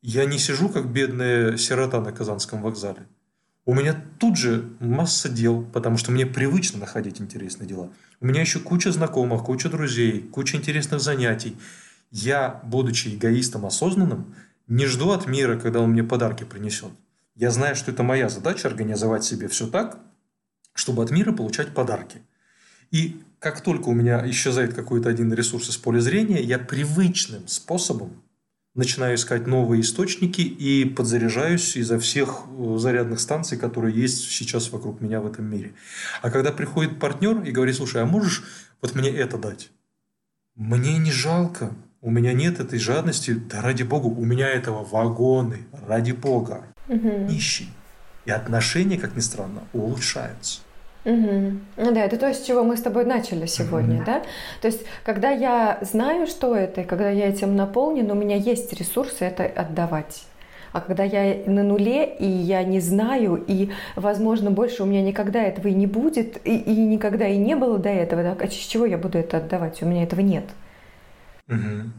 я 0.01 0.25
не 0.25 0.37
сижу 0.37 0.67
как 0.67 0.91
бедная 0.91 1.55
сирота 1.55 2.01
на 2.01 2.11
Казанском 2.11 2.61
вокзале. 2.61 3.07
У 3.65 3.73
меня 3.73 3.95
тут 4.19 4.37
же 4.37 4.69
масса 4.81 5.29
дел, 5.29 5.63
потому 5.63 5.97
что 5.97 6.11
мне 6.11 6.25
привычно 6.25 6.79
находить 6.79 7.21
интересные 7.21 7.69
дела. 7.69 7.89
У 8.19 8.25
меня 8.25 8.41
еще 8.41 8.59
куча 8.59 8.91
знакомых, 8.91 9.45
куча 9.45 9.69
друзей, 9.69 10.19
куча 10.19 10.57
интересных 10.57 10.99
занятий. 10.99 11.55
Я, 12.13 12.61
будучи 12.63 13.15
эгоистом 13.15 13.65
осознанным, 13.65 14.35
не 14.67 14.85
жду 14.85 15.09
от 15.09 15.25
мира, 15.25 15.59
когда 15.59 15.79
он 15.79 15.89
мне 15.89 16.03
подарки 16.03 16.43
принесет. 16.43 16.91
Я 17.35 17.49
знаю, 17.49 17.75
что 17.75 17.89
это 17.89 18.03
моя 18.03 18.29
задача 18.29 18.67
организовать 18.67 19.23
себе 19.23 19.47
все 19.47 19.65
так, 19.65 19.97
чтобы 20.75 21.01
от 21.01 21.09
мира 21.09 21.31
получать 21.31 21.73
подарки. 21.73 22.21
И 22.91 23.19
как 23.39 23.61
только 23.61 23.89
у 23.89 23.93
меня 23.93 24.29
исчезает 24.29 24.75
какой-то 24.75 25.09
один 25.09 25.33
ресурс 25.33 25.69
из 25.69 25.77
поля 25.77 25.99
зрения, 26.01 26.39
я 26.43 26.59
привычным 26.59 27.47
способом 27.47 28.21
начинаю 28.75 29.15
искать 29.15 29.47
новые 29.47 29.81
источники 29.81 30.41
и 30.41 30.85
подзаряжаюсь 30.85 31.75
изо 31.75 31.97
всех 31.97 32.43
э, 32.47 32.75
зарядных 32.77 33.19
станций, 33.21 33.57
которые 33.57 33.99
есть 33.99 34.29
сейчас 34.29 34.71
вокруг 34.71 35.01
меня 35.01 35.19
в 35.19 35.25
этом 35.25 35.45
мире. 35.45 35.73
А 36.21 36.29
когда 36.29 36.51
приходит 36.51 36.99
партнер 36.99 37.41
и 37.41 37.51
говорит, 37.51 37.75
слушай, 37.75 38.03
а 38.03 38.05
можешь 38.05 38.43
вот 38.81 38.93
мне 38.93 39.09
это 39.09 39.39
дать? 39.39 39.71
Мне 40.55 40.99
не 40.99 41.11
жалко, 41.11 41.75
у 42.03 42.11
меня 42.11 42.33
нет 42.33 42.59
этой 42.59 42.79
жадности, 42.79 43.31
да 43.31 43.61
ради 43.61 43.83
бога, 43.83 44.07
у 44.07 44.25
меня 44.25 44.49
этого 44.49 44.83
вагоны, 44.83 45.59
ради 45.87 46.11
бога 46.11 46.65
угу. 46.89 47.09
нищий. 47.29 47.69
И 48.25 48.31
отношения, 48.31 48.97
как 48.97 49.15
ни 49.15 49.21
странно, 49.21 49.61
улучшаются. 49.71 50.61
Угу. 51.05 51.51
Ну 51.77 51.93
да, 51.93 52.05
это 52.05 52.17
то, 52.17 52.33
с 52.33 52.41
чего 52.43 52.63
мы 52.63 52.77
с 52.77 52.81
тобой 52.81 53.05
начали 53.05 53.45
сегодня, 53.45 53.97
угу. 53.97 54.05
да? 54.05 54.23
То 54.61 54.67
есть, 54.67 54.81
когда 55.05 55.29
я 55.29 55.79
знаю, 55.81 56.27
что 56.27 56.55
это, 56.55 56.81
и 56.81 56.83
когда 56.83 57.09
я 57.09 57.29
этим 57.29 57.55
наполнен, 57.55 58.11
у 58.11 58.15
меня 58.15 58.35
есть 58.35 58.73
ресурсы 58.73 59.23
это 59.23 59.45
отдавать. 59.45 60.23
А 60.73 60.81
когда 60.81 61.03
я 61.03 61.43
на 61.45 61.63
нуле, 61.63 62.05
и 62.05 62.25
я 62.25 62.63
не 62.63 62.81
знаю, 62.81 63.41
и, 63.47 63.69
возможно, 63.95 64.51
больше 64.51 64.83
у 64.83 64.85
меня 64.85 65.01
никогда 65.01 65.41
этого 65.41 65.67
и 65.67 65.73
не 65.73 65.87
будет, 65.87 66.45
и, 66.45 66.57
и 66.57 66.75
никогда 66.75 67.27
и 67.27 67.37
не 67.37 67.55
было 67.55 67.77
до 67.77 67.89
этого, 67.89 68.23
да, 68.23 68.37
а 68.37 68.47
с 68.47 68.53
чего 68.53 68.85
я 68.85 68.97
буду 68.97 69.19
это 69.19 69.37
отдавать? 69.37 69.81
У 69.83 69.85
меня 69.85 70.03
этого 70.03 70.21
нет. 70.21 70.45
Угу. 71.47 71.91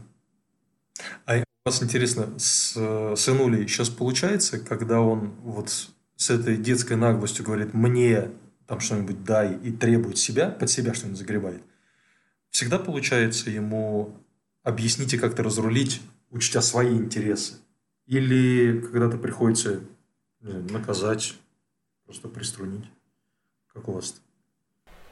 А 1.25 1.43
вас 1.65 1.81
интересно, 1.81 2.37
с 2.37 3.15
сынулей 3.15 3.67
сейчас 3.67 3.89
получается, 3.89 4.59
когда 4.59 5.01
он 5.01 5.31
вот 5.41 5.89
с 6.15 6.29
этой 6.29 6.57
детской 6.57 6.95
наглостью 6.95 7.43
говорит 7.43 7.73
«мне 7.73 8.31
там 8.67 8.79
что-нибудь 8.79 9.23
дай» 9.23 9.57
и 9.57 9.71
требует 9.71 10.17
себя, 10.17 10.49
под 10.49 10.69
себя 10.69 10.93
что-нибудь 10.93 11.17
загребает, 11.17 11.63
всегда 12.51 12.77
получается 12.77 13.49
ему 13.49 14.15
объяснить 14.63 15.13
и 15.15 15.17
как-то 15.17 15.41
разрулить, 15.41 16.01
учтя 16.29 16.61
свои 16.61 16.95
интересы? 16.95 17.55
Или 18.05 18.79
когда-то 18.79 19.17
приходится 19.17 19.81
знаю, 20.41 20.63
наказать, 20.71 21.35
просто 22.05 22.27
приструнить? 22.27 22.85
Как 23.73 23.87
у 23.87 23.93
вас-то? 23.93 24.21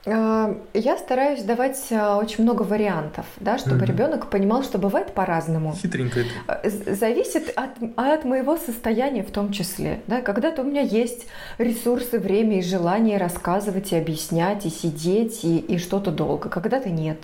А, 0.05 0.57
я 0.73 0.97
стараюсь 0.97 1.43
давать 1.43 1.79
а, 1.91 2.17
очень 2.17 2.43
много 2.43 2.63
вариантов, 2.63 3.25
да, 3.39 3.57
чтобы 3.57 3.77
угу. 3.77 3.85
ребенок 3.85 4.29
понимал, 4.29 4.63
что 4.63 4.77
бывает 4.77 5.13
по-разному. 5.13 5.73
Хитренько 5.73 6.21
это. 6.21 6.29
А, 6.47 6.61
зависит 6.93 7.53
от, 7.55 7.71
от 7.95 8.25
моего 8.25 8.57
состояния 8.57 9.23
в 9.23 9.31
том 9.31 9.51
числе. 9.53 10.01
Да. 10.07 10.21
Когда-то 10.21 10.61
у 10.61 10.65
меня 10.65 10.81
есть 10.81 11.27
ресурсы, 11.57 12.19
время 12.19 12.59
и 12.59 12.61
желание 12.61 13.17
рассказывать 13.17 13.93
и 13.93 13.95
объяснять, 13.95 14.65
и 14.65 14.69
сидеть, 14.69 15.45
и, 15.45 15.59
и 15.59 15.77
что-то 15.77 16.11
долго. 16.11 16.49
Когда-то 16.49 16.89
нет. 16.89 17.19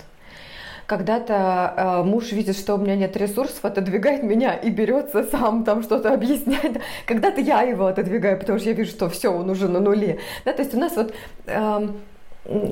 Когда-то 0.85 1.73
э, 1.77 2.03
муж 2.03 2.31
видит, 2.31 2.57
что 2.57 2.73
у 2.73 2.77
меня 2.79 2.95
нет 2.95 3.15
ресурсов, 3.15 3.63
отодвигает 3.63 4.23
меня 4.23 4.55
и 4.55 4.71
берется 4.71 5.23
сам 5.23 5.63
там 5.63 5.83
что-то 5.83 6.13
объяснять. 6.13 6.81
Когда-то 7.05 7.41
я 7.41 7.61
его 7.61 7.87
отодвигаю, 7.87 8.39
потому 8.39 8.57
что 8.57 8.69
я 8.69 8.75
вижу, 8.75 8.89
что 8.89 9.09
все, 9.09 9.31
он 9.31 9.49
уже 9.49 9.67
на 9.67 9.81
нуле. 9.81 10.17
Да, 10.45 10.53
то 10.53 10.63
есть 10.63 10.73
у 10.73 10.79
нас 10.79 10.95
вот 10.95 11.13
э, 11.45 11.89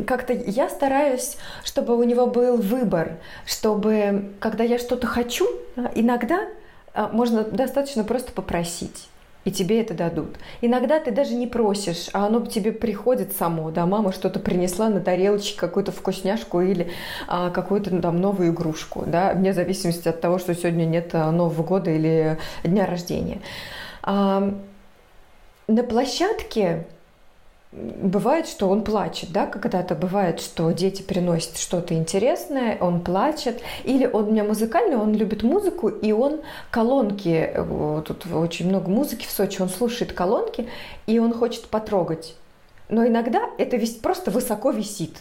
как-то 0.08 0.34
я 0.34 0.70
стараюсь, 0.70 1.38
чтобы 1.64 1.98
у 1.98 2.04
него 2.04 2.28
был 2.28 2.58
выбор, 2.58 3.18
чтобы, 3.46 4.32
когда 4.40 4.64
я 4.64 4.80
что-то 4.80 5.08
хочу, 5.08 5.48
иногда 5.94 6.48
а, 6.94 7.10
можно 7.10 7.44
достаточно 7.44 8.04
просто 8.04 8.32
попросить 8.32 9.10
и 9.48 9.52
тебе 9.52 9.80
это 9.80 9.94
дадут. 9.94 10.36
Иногда 10.60 11.00
ты 11.00 11.10
даже 11.10 11.34
не 11.34 11.48
просишь, 11.48 12.10
а 12.12 12.26
оно 12.26 12.46
тебе 12.46 12.74
приходит 12.74 13.32
само, 13.32 13.72
да, 13.72 13.86
мама 13.86 14.12
что-то 14.12 14.42
принесла 14.42 14.90
на 14.90 15.00
тарелочке, 15.00 15.58
какую-то 15.58 15.94
вкусняшку 15.94 16.60
или 16.60 16.92
а, 17.30 17.50
какую-то 17.50 17.96
ну, 17.96 18.02
там 18.02 18.20
новую 18.20 18.50
игрушку, 18.50 19.06
да, 19.08 19.32
вне 19.34 19.54
зависимости 19.54 20.10
от 20.10 20.20
того, 20.20 20.38
что 20.38 20.54
сегодня 20.54 20.84
нет 20.84 21.12
а, 21.14 21.32
Нового 21.32 21.64
года 21.64 21.90
или 21.92 22.38
дня 22.66 22.86
рождения. 22.86 23.40
А, 24.04 24.54
на 25.70 25.84
площадке 25.84 26.86
бывает, 28.02 28.48
что 28.48 28.70
он 28.70 28.84
плачет, 28.84 29.32
да, 29.32 29.46
когда-то 29.46 29.96
бывает, 29.96 30.40
что 30.40 30.72
дети 30.72 31.02
приносят 31.02 31.58
что-то 31.58 31.94
интересное, 31.94 32.78
он 32.80 33.02
плачет, 33.02 33.62
или 33.84 34.06
он 34.06 34.26
у 34.26 34.32
меня 34.32 34.44
музыкальный, 34.44 34.98
он 34.98 35.14
любит 35.14 35.44
музыку, 35.44 35.88
и 35.88 36.12
он 36.12 36.42
колонки, 36.72 37.52
тут 38.06 38.26
очень 38.34 38.68
много 38.68 38.90
музыки 38.90 39.26
в 39.26 39.32
Сочи, 39.32 39.62
он 39.62 39.70
слушает 39.70 40.14
колонки, 40.14 40.68
и 41.06 41.20
он 41.20 41.34
хочет 41.34 41.68
потрогать. 41.68 42.36
Но 42.90 43.06
иногда 43.06 43.42
это 43.58 43.80
просто 44.02 44.32
высоко 44.32 44.72
висит. 44.72 45.18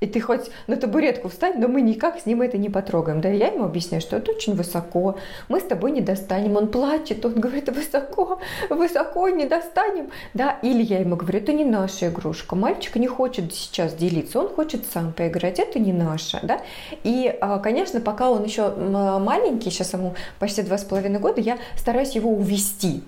И 0.00 0.06
ты 0.06 0.20
хоть 0.20 0.50
на 0.66 0.76
табуретку 0.76 1.28
встань, 1.28 1.58
но 1.58 1.68
мы 1.68 1.80
никак 1.80 2.20
с 2.20 2.26
ним 2.26 2.42
это 2.42 2.58
не 2.58 2.68
потрогаем. 2.68 3.20
Да, 3.20 3.28
я 3.28 3.48
ему 3.48 3.64
объясняю, 3.64 4.00
что 4.00 4.16
это 4.16 4.32
очень 4.32 4.54
высоко, 4.54 5.16
мы 5.48 5.60
с 5.60 5.64
тобой 5.64 5.92
не 5.92 6.00
достанем. 6.00 6.56
Он 6.56 6.68
плачет, 6.68 7.24
он 7.24 7.34
говорит, 7.34 7.68
высоко, 7.68 8.40
высоко 8.68 9.28
не 9.28 9.46
достанем. 9.46 10.10
Да, 10.34 10.58
или 10.62 10.82
я 10.82 10.98
ему 11.00 11.16
говорю, 11.16 11.38
это 11.38 11.52
не 11.52 11.64
наша 11.64 12.08
игрушка. 12.08 12.56
Мальчик 12.56 12.96
не 12.96 13.06
хочет 13.06 13.54
сейчас 13.54 13.94
делиться, 13.94 14.40
он 14.40 14.48
хочет 14.48 14.84
сам 14.92 15.12
поиграть, 15.12 15.58
это 15.58 15.78
не 15.78 15.92
наша. 15.92 16.40
Да? 16.42 16.60
И, 17.04 17.34
а, 17.40 17.58
конечно, 17.58 18.00
пока 18.00 18.30
он 18.30 18.44
еще 18.44 18.70
маленький, 18.74 19.70
сейчас 19.70 19.92
ему 19.92 20.14
почти 20.38 20.62
два 20.62 20.78
с 20.78 20.84
половиной 20.84 21.20
года, 21.20 21.40
я 21.40 21.58
стараюсь 21.76 22.14
его 22.14 22.30
увести 22.30 23.02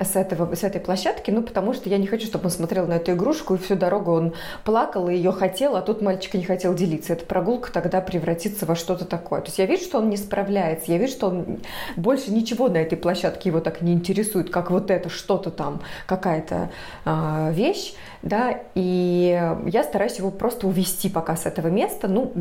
с, 0.00 0.16
этого, 0.16 0.54
с 0.54 0.62
этой 0.62 0.80
площадки, 0.80 1.30
ну, 1.30 1.42
потому 1.42 1.72
что 1.72 1.88
я 1.88 1.98
не 1.98 2.06
хочу, 2.06 2.26
чтобы 2.26 2.46
он 2.46 2.50
смотрел 2.50 2.86
на 2.86 2.94
эту 2.94 3.12
игрушку, 3.12 3.54
и 3.54 3.58
всю 3.58 3.74
дорогу 3.74 4.12
он 4.12 4.34
плакал 4.64 5.08
и 5.08 5.14
ее 5.14 5.32
хотел, 5.32 5.76
а 5.76 5.82
тут 5.82 6.02
мальчик 6.02 6.34
не 6.34 6.44
хотел 6.44 6.74
делиться. 6.74 7.14
Эта 7.14 7.24
прогулка 7.24 7.72
тогда 7.72 8.00
превратится 8.00 8.64
во 8.66 8.76
что-то 8.76 9.04
такое. 9.04 9.40
То 9.40 9.46
есть 9.46 9.58
я 9.58 9.66
вижу, 9.66 9.82
что 9.82 9.98
он 9.98 10.08
не 10.08 10.16
справляется, 10.16 10.92
я 10.92 10.98
вижу, 10.98 11.12
что 11.12 11.28
он 11.28 11.58
больше 11.96 12.30
ничего 12.30 12.68
на 12.68 12.78
этой 12.78 12.96
площадке 12.96 13.48
его 13.48 13.60
так 13.60 13.82
не 13.82 13.92
интересует, 13.92 14.50
как 14.50 14.70
вот 14.70 14.90
это 14.90 15.08
что-то 15.08 15.50
там, 15.50 15.80
какая-то 16.06 16.70
э, 17.04 17.52
вещь, 17.52 17.94
да, 18.22 18.60
и 18.74 19.52
я 19.66 19.82
стараюсь 19.82 20.18
его 20.18 20.30
просто 20.30 20.66
увести 20.66 21.08
пока 21.08 21.36
с 21.36 21.46
этого 21.46 21.68
места, 21.68 22.08
ну, 22.08 22.32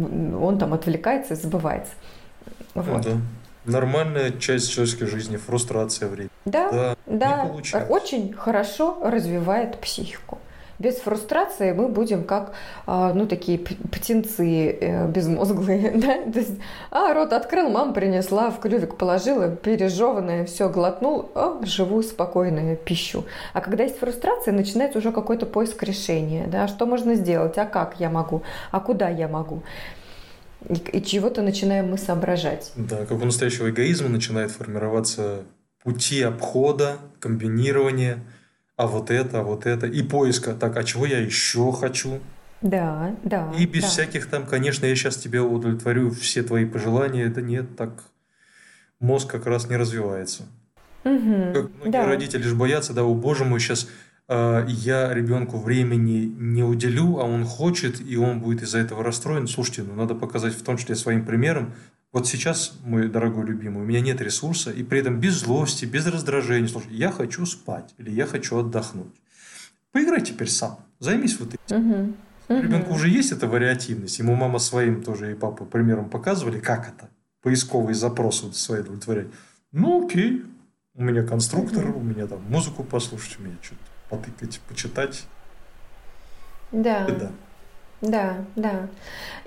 он 0.42 0.60
там 0.60 0.74
отвлекается 0.74 1.34
и 1.34 1.38
забывается. 1.38 1.94
Вот. 2.76 3.02
Да. 3.02 3.12
Нормальная 3.68 4.32
часть 4.32 4.72
человеческой 4.72 5.08
жизни, 5.08 5.36
фрустрация 5.36 6.08
времени. 6.08 6.32
Да, 6.46 6.72
да, 6.72 6.96
да 7.06 7.86
очень 7.90 8.34
хорошо 8.34 8.98
развивает 9.04 9.80
психику. 9.82 10.40
без 10.80 10.98
фрустрации 10.98 11.72
мы 11.74 11.88
будем 11.90 12.24
как, 12.24 12.54
а, 12.86 13.12
ну, 13.14 13.26
такие 13.26 13.58
птенцы 13.58 14.78
э, 14.80 15.08
безмозглые, 15.08 15.92
да? 15.96 16.32
То 16.32 16.40
есть, 16.40 16.60
а, 16.92 17.14
рот 17.14 17.34
открыл, 17.34 17.70
мама 17.70 17.94
принесла, 17.94 18.52
в 18.52 18.60
клювик 18.60 18.96
положила, 18.96 19.50
пережеванное, 19.50 20.46
все 20.46 20.70
глотнул, 20.70 21.32
о, 21.36 21.66
живу 21.66 22.04
спокойно, 22.04 22.76
пищу. 22.76 23.26
А 23.54 23.62
когда 23.62 23.84
есть 23.84 24.00
фрустрация, 24.00 24.54
начинается 24.54 25.00
уже 25.00 25.12
какой-то 25.12 25.46
поиск 25.46 25.82
решения, 25.84 26.46
да? 26.48 26.68
Что 26.68 26.86
можно 26.86 27.16
сделать, 27.16 27.58
а 27.58 27.66
как 27.66 27.96
я 28.00 28.10
могу, 28.10 28.44
а 28.72 28.80
куда 28.80 29.10
я 29.10 29.28
могу? 29.28 29.64
И, 30.70 30.98
и 30.98 31.04
чего-то 31.04 31.42
начинаем 31.42 31.92
мы 31.92 31.98
соображать. 31.98 32.72
Да, 32.76 33.06
как 33.06 33.22
у 33.22 33.26
настоящего 33.26 33.70
эгоизма 33.70 34.10
начинает 34.10 34.52
формироваться 34.52 35.44
пути 35.84 36.22
обхода, 36.22 36.98
комбинирования, 37.20 38.24
а 38.76 38.88
вот 38.88 39.10
это, 39.10 39.40
а 39.40 39.44
вот 39.44 39.66
это, 39.66 39.88
и 39.88 40.04
поиска, 40.04 40.54
так, 40.54 40.76
а 40.78 40.84
чего 40.84 41.06
я 41.06 41.20
еще 41.20 41.72
хочу? 41.72 42.20
Да, 42.62 43.16
да. 43.24 43.52
И 43.58 43.66
без 43.66 43.84
да. 43.84 43.88
всяких 43.88 44.28
там, 44.28 44.46
конечно, 44.46 44.86
я 44.86 44.96
сейчас 44.96 45.18
тебе 45.18 45.42
удовлетворю 45.42 46.12
все 46.12 46.44
твои 46.44 46.66
пожелания, 46.66 47.28
да 47.30 47.42
нет, 47.42 47.76
так 47.78 48.04
мозг 49.00 49.30
как 49.30 49.46
раз 49.46 49.70
не 49.70 49.78
развивается. 49.78 50.44
Угу, 51.04 51.54
как 51.54 51.76
многие 51.76 51.92
да. 51.92 52.06
родители 52.06 52.42
же 52.42 52.56
боятся, 52.56 52.94
да, 52.94 53.04
о 53.04 53.14
боже 53.14 53.46
мой, 53.46 53.60
сейчас 53.60 53.88
я 54.30 55.14
ребенку 55.14 55.58
времени 55.58 56.34
не 56.38 56.64
уделю, 56.64 57.20
а 57.20 57.24
он 57.24 57.46
хочет, 57.46 58.02
и 58.02 58.18
он 58.18 58.42
будет 58.42 58.62
из-за 58.62 58.80
этого 58.80 59.04
расстроен. 59.04 59.48
Слушайте, 59.48 59.84
ну 59.84 59.96
надо 59.96 60.16
показать 60.16 60.54
в 60.54 60.64
том 60.64 60.78
числе 60.78 60.96
своим 60.96 61.26
примером, 61.26 61.74
вот 62.14 62.26
сейчас, 62.28 62.74
мой 62.84 63.10
дорогой 63.10 63.46
любимый, 63.46 63.84
у 63.84 63.86
меня 63.86 64.00
нет 64.00 64.22
ресурса, 64.22 64.72
и 64.72 64.84
при 64.84 65.00
этом 65.00 65.20
без 65.20 65.36
злости, 65.42 65.86
без 65.86 66.08
раздражения. 66.08 66.68
Слушай, 66.68 66.94
я 66.94 67.12
хочу 67.12 67.46
спать 67.46 67.94
или 67.98 68.10
я 68.10 68.26
хочу 68.26 68.58
отдохнуть. 68.58 69.14
Поиграй 69.92 70.22
теперь 70.22 70.48
сам, 70.48 70.80
займись 71.00 71.40
вот 71.40 71.54
этим. 71.54 71.92
Угу. 71.92 72.14
Угу. 72.50 72.62
Ребенку 72.62 72.94
уже 72.94 73.10
есть 73.10 73.34
эта 73.34 73.48
вариативность. 73.48 74.20
Ему 74.20 74.36
мама 74.36 74.60
своим 74.60 75.04
тоже 75.04 75.34
и 75.34 75.36
папа 75.36 75.66
примером 75.66 76.10
показывали, 76.10 76.60
как 76.60 76.88
это. 76.88 77.10
Поисковые 77.42 77.94
запросы 77.94 78.46
вот 78.46 78.56
свои 78.56 78.80
удовлетворять. 78.82 79.28
Ну 79.74 80.06
окей, 80.06 80.44
у 80.96 81.04
меня 81.04 81.24
конструктор, 81.24 81.90
угу. 81.90 82.00
у 82.00 82.04
меня 82.04 82.26
там 82.26 82.42
музыку 82.50 82.84
послушать, 82.84 83.38
у 83.40 83.44
меня 83.44 83.56
что-то 83.62 83.97
потыкать, 84.10 84.60
почитать. 84.68 85.24
Да. 86.72 87.06
Да. 87.06 87.32
Да, 88.00 88.36
да. 88.56 88.90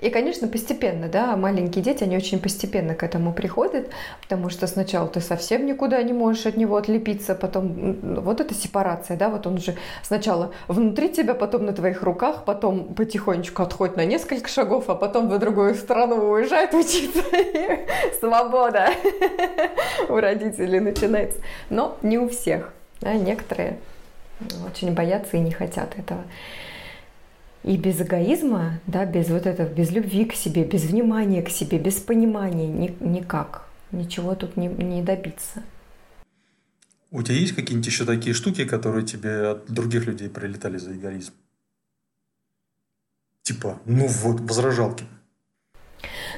И, 0.01 0.09
конечно, 0.09 0.45
постепенно, 0.45 1.07
да, 1.07 1.37
маленькие 1.37 1.81
дети, 1.81 2.03
они 2.03 2.17
очень 2.17 2.41
постепенно 2.41 2.95
к 2.95 3.03
этому 3.03 3.31
приходят, 3.31 3.89
потому 4.21 4.49
что 4.49 4.67
сначала 4.67 5.07
ты 5.07 5.21
совсем 5.21 5.65
никуда 5.65 6.03
не 6.03 6.11
можешь 6.11 6.45
от 6.45 6.57
него 6.57 6.75
отлепиться, 6.75 7.33
потом 7.33 7.95
вот 8.21 8.41
эта 8.41 8.53
сепарация, 8.53 9.15
да, 9.15 9.29
вот 9.29 9.47
он 9.47 9.57
же 9.57 9.77
сначала 10.03 10.51
внутри 10.67 11.07
тебя, 11.07 11.33
потом 11.33 11.65
на 11.65 11.71
твоих 11.71 12.03
руках, 12.03 12.43
потом 12.43 12.93
потихонечку 12.93 13.63
отходит 13.63 13.95
на 13.95 14.03
несколько 14.03 14.49
шагов, 14.49 14.89
а 14.89 14.95
потом 14.95 15.29
в 15.29 15.39
другую 15.39 15.75
страну 15.75 16.31
уезжает 16.31 16.73
учиться, 16.73 17.23
и 17.31 17.87
свобода 18.19 18.89
у 20.09 20.15
родителей 20.17 20.81
начинается. 20.81 21.39
Но 21.69 21.97
не 22.01 22.17
у 22.17 22.27
всех, 22.27 22.73
да, 22.99 23.13
некоторые 23.13 23.77
очень 24.65 24.93
боятся 24.93 25.37
и 25.37 25.41
не 25.41 25.51
хотят 25.51 25.97
этого. 25.97 26.23
И 27.63 27.77
без 27.77 28.01
эгоизма, 28.01 28.79
да, 28.87 29.05
без 29.05 29.29
вот 29.29 29.45
этого, 29.45 29.67
без 29.67 29.91
любви 29.91 30.25
к 30.25 30.33
себе, 30.33 30.63
без 30.63 30.83
внимания 30.83 31.43
к 31.43 31.49
себе, 31.49 31.77
без 31.77 31.95
понимания 31.95 32.67
ни, 32.67 32.95
никак. 32.99 33.67
Ничего 33.91 34.35
тут 34.35 34.57
не, 34.57 34.67
не 34.67 35.03
добиться. 35.03 35.61
У 37.11 37.21
тебя 37.23 37.35
есть 37.35 37.53
какие-нибудь 37.53 37.85
еще 37.85 38.05
такие 38.05 38.33
штуки, 38.33 38.65
которые 38.65 39.05
тебе 39.05 39.49
от 39.49 39.65
других 39.65 40.05
людей 40.05 40.29
прилетали 40.29 40.77
за 40.77 40.93
эгоизм? 40.93 41.33
Типа, 43.43 43.79
ну 43.85 44.07
вот, 44.07 44.39
возражалки. 44.39 45.03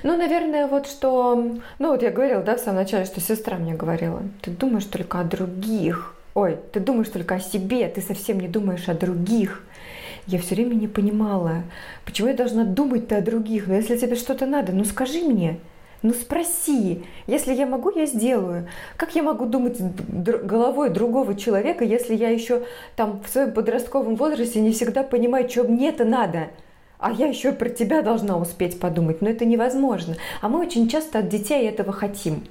Ну, 0.01 0.17
наверное, 0.17 0.67
вот 0.67 0.87
что... 0.87 1.35
Ну, 1.79 1.91
вот 1.91 2.01
я 2.01 2.11
говорила, 2.11 2.41
да, 2.43 2.57
в 2.57 2.59
самом 2.59 2.77
начале, 2.77 3.05
что 3.05 3.21
сестра 3.21 3.57
мне 3.57 3.75
говорила. 3.75 4.23
Ты 4.41 4.51
думаешь 4.51 4.85
только 4.85 5.19
о 5.19 5.23
других. 5.23 6.12
Ой, 6.33 6.57
ты 6.71 6.79
думаешь 6.79 7.09
только 7.09 7.35
о 7.35 7.39
себе, 7.39 7.87
ты 7.87 8.01
совсем 8.01 8.39
не 8.39 8.47
думаешь 8.47 8.89
о 8.89 8.93
других 8.93 9.63
я 10.27 10.39
все 10.39 10.55
время 10.55 10.75
не 10.75 10.87
понимала, 10.87 11.63
почему 12.05 12.29
я 12.29 12.33
должна 12.33 12.63
думать-то 12.63 13.17
о 13.17 13.21
других. 13.21 13.67
Но 13.67 13.75
если 13.75 13.97
тебе 13.97 14.15
что-то 14.15 14.45
надо, 14.45 14.71
ну 14.71 14.85
скажи 14.85 15.19
мне, 15.19 15.59
ну 16.01 16.13
спроси. 16.13 17.03
Если 17.27 17.53
я 17.53 17.65
могу, 17.65 17.91
я 17.91 18.05
сделаю. 18.05 18.67
Как 18.95 19.15
я 19.15 19.23
могу 19.23 19.45
думать 19.45 19.77
головой 19.79 20.89
другого 20.89 21.35
человека, 21.35 21.83
если 21.83 22.15
я 22.15 22.29
еще 22.29 22.63
там 22.95 23.21
в 23.21 23.29
своем 23.29 23.51
подростковом 23.51 24.15
возрасте 24.15 24.61
не 24.61 24.71
всегда 24.71 25.03
понимаю, 25.03 25.49
что 25.49 25.63
мне 25.63 25.89
это 25.89 26.05
надо? 26.05 26.47
А 26.99 27.11
я 27.11 27.27
еще 27.27 27.51
про 27.51 27.69
тебя 27.69 28.01
должна 28.01 28.37
успеть 28.37 28.79
подумать. 28.79 29.21
Но 29.21 29.29
это 29.29 29.43
невозможно. 29.43 30.15
А 30.41 30.47
мы 30.47 30.59
очень 30.59 30.87
часто 30.87 31.19
от 31.19 31.27
детей 31.27 31.67
этого 31.67 31.91
хотим. 31.91 32.43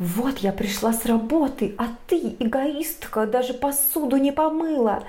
Вот 0.00 0.38
я 0.38 0.52
пришла 0.52 0.92
с 0.92 1.06
работы, 1.06 1.76
а 1.78 1.84
ты, 2.08 2.34
эгоистка, 2.40 3.26
даже 3.26 3.54
посуду 3.54 4.16
не 4.16 4.32
помыла 4.32 5.04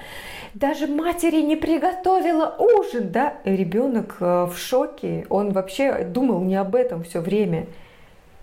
даже 0.53 0.87
матери 0.87 1.41
не 1.41 1.55
приготовила 1.55 2.55
ужин, 2.57 3.11
да? 3.11 3.35
Ребенок 3.43 4.17
э, 4.19 4.45
в 4.45 4.57
шоке, 4.57 5.25
он 5.29 5.51
вообще 5.51 6.03
думал 6.03 6.41
не 6.41 6.55
об 6.55 6.75
этом 6.75 7.03
все 7.03 7.21
время. 7.21 7.67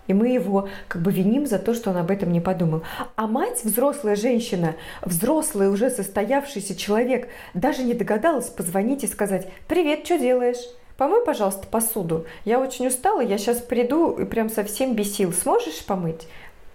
И 0.07 0.13
мы 0.13 0.29
его 0.29 0.69
как 0.87 1.03
бы 1.03 1.11
виним 1.11 1.45
за 1.45 1.59
то, 1.59 1.75
что 1.75 1.91
он 1.91 1.97
об 1.97 2.09
этом 2.09 2.31
не 2.31 2.41
подумал. 2.41 2.81
А 3.15 3.27
мать, 3.27 3.63
взрослая 3.63 4.15
женщина, 4.15 4.75
взрослый 5.03 5.69
уже 5.69 5.91
состоявшийся 5.91 6.75
человек, 6.75 7.29
даже 7.53 7.83
не 7.83 7.93
догадалась 7.93 8.49
позвонить 8.49 9.03
и 9.03 9.07
сказать 9.07 9.47
«Привет, 9.67 10.05
что 10.05 10.17
делаешь?» 10.17 10.57
Помой, 10.99 11.23
пожалуйста, 11.23 11.65
посуду. 11.65 12.25
Я 12.43 12.59
очень 12.59 12.85
устала, 12.87 13.21
я 13.21 13.37
сейчас 13.37 13.59
приду 13.59 14.11
и 14.11 14.25
прям 14.25 14.49
совсем 14.49 14.95
без 14.95 15.15
сил. 15.15 15.31
Сможешь 15.31 15.85
помыть? 15.85 16.27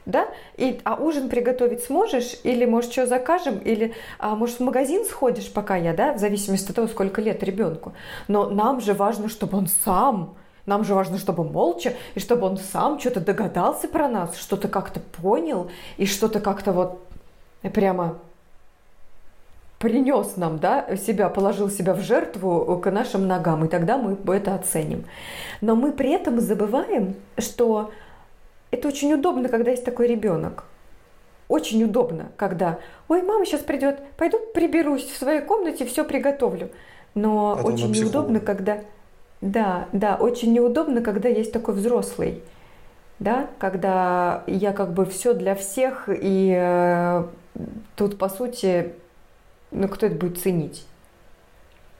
да, 0.06 0.28
и, 0.58 0.80
а 0.84 0.96
ужин 0.96 1.30
приготовить 1.30 1.82
сможешь, 1.84 2.36
или, 2.42 2.66
может, 2.66 2.92
что 2.92 3.06
закажем, 3.06 3.58
или, 3.58 3.94
а, 4.18 4.34
может, 4.34 4.58
в 4.58 4.62
магазин 4.62 5.06
сходишь, 5.06 5.50
пока 5.50 5.76
я, 5.76 5.94
да, 5.94 6.12
в 6.12 6.18
зависимости 6.18 6.68
от 6.68 6.76
того, 6.76 6.88
сколько 6.88 7.22
лет 7.22 7.42
ребенку. 7.42 7.94
Но 8.28 8.50
нам 8.50 8.82
же 8.82 8.92
важно, 8.92 9.30
чтобы 9.30 9.56
он 9.56 9.66
сам, 9.66 10.34
нам 10.66 10.84
же 10.84 10.94
важно, 10.94 11.16
чтобы 11.16 11.42
молча, 11.44 11.94
и 12.14 12.20
чтобы 12.20 12.46
он 12.46 12.58
сам 12.58 13.00
что-то 13.00 13.20
догадался 13.20 13.88
про 13.88 14.08
нас, 14.08 14.36
что-то 14.36 14.68
как-то 14.68 15.00
понял, 15.00 15.70
и 15.96 16.04
что-то 16.04 16.40
как-то 16.40 16.72
вот 16.72 17.00
прямо 17.72 18.18
принес 19.84 20.38
нам, 20.38 20.58
да, 20.58 20.96
себя, 20.96 21.28
положил 21.28 21.68
себя 21.68 21.92
в 21.92 22.00
жертву 22.00 22.80
к 22.82 22.90
нашим 22.90 23.28
ногам, 23.28 23.66
и 23.66 23.68
тогда 23.68 23.98
мы 23.98 24.16
это 24.34 24.54
оценим. 24.54 25.04
Но 25.60 25.76
мы 25.76 25.92
при 25.92 26.10
этом 26.10 26.40
забываем, 26.40 27.16
что 27.36 27.90
это 28.70 28.88
очень 28.88 29.12
удобно, 29.12 29.50
когда 29.50 29.72
есть 29.72 29.84
такой 29.84 30.06
ребенок. 30.06 30.64
Очень 31.48 31.84
удобно, 31.84 32.30
когда, 32.38 32.78
ой, 33.08 33.20
мама 33.22 33.44
сейчас 33.44 33.60
придет, 33.60 34.00
пойду 34.16 34.38
приберусь 34.54 35.04
в 35.04 35.18
своей 35.18 35.42
комнате, 35.42 35.84
все 35.84 36.02
приготовлю. 36.02 36.70
Но 37.14 37.54
Потом 37.56 37.74
очень 37.74 37.92
неудобно, 37.92 38.40
когда, 38.40 38.80
да, 39.42 39.86
да, 39.92 40.16
очень 40.16 40.54
неудобно, 40.54 41.02
когда 41.02 41.28
есть 41.28 41.52
такой 41.52 41.74
взрослый, 41.74 42.42
да, 43.18 43.48
когда 43.58 44.44
я 44.46 44.72
как 44.72 44.94
бы 44.94 45.04
все 45.04 45.34
для 45.34 45.54
всех, 45.54 46.08
и 46.08 46.56
э, 46.58 47.24
тут 47.96 48.16
по 48.16 48.30
сути, 48.30 48.94
ну 49.74 49.88
кто 49.88 50.06
это 50.06 50.16
будет 50.16 50.38
ценить? 50.38 50.84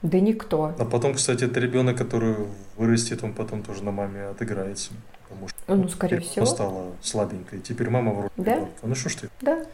Да 0.03 0.21
никто. 0.21 0.75
А 0.79 0.85
потом, 0.85 1.15
кстати, 1.15 1.45
это 1.45 1.61
ребенок, 1.61 1.97
который 1.97 2.37
вырастет, 2.77 3.25
он 3.25 3.33
потом 3.33 3.63
тоже 3.63 3.83
на 3.85 3.91
маме 3.91 4.25
отыграется 4.27 4.93
потому 5.35 5.49
что 5.49 5.75
ну, 5.75 5.89
скорее 5.89 6.21
всего. 6.21 6.47
стала 6.47 6.93
слабенькой. 7.01 7.61
Теперь 7.61 7.91
мама 7.91 8.13
в 8.13 8.21
роли 8.21 8.31
да? 8.37 8.55
ребенка. 8.55 8.73
Ну 8.83 8.95
что 8.95 9.09
ж 9.09 9.15
ты? 9.15 9.29
Да, 9.41 9.65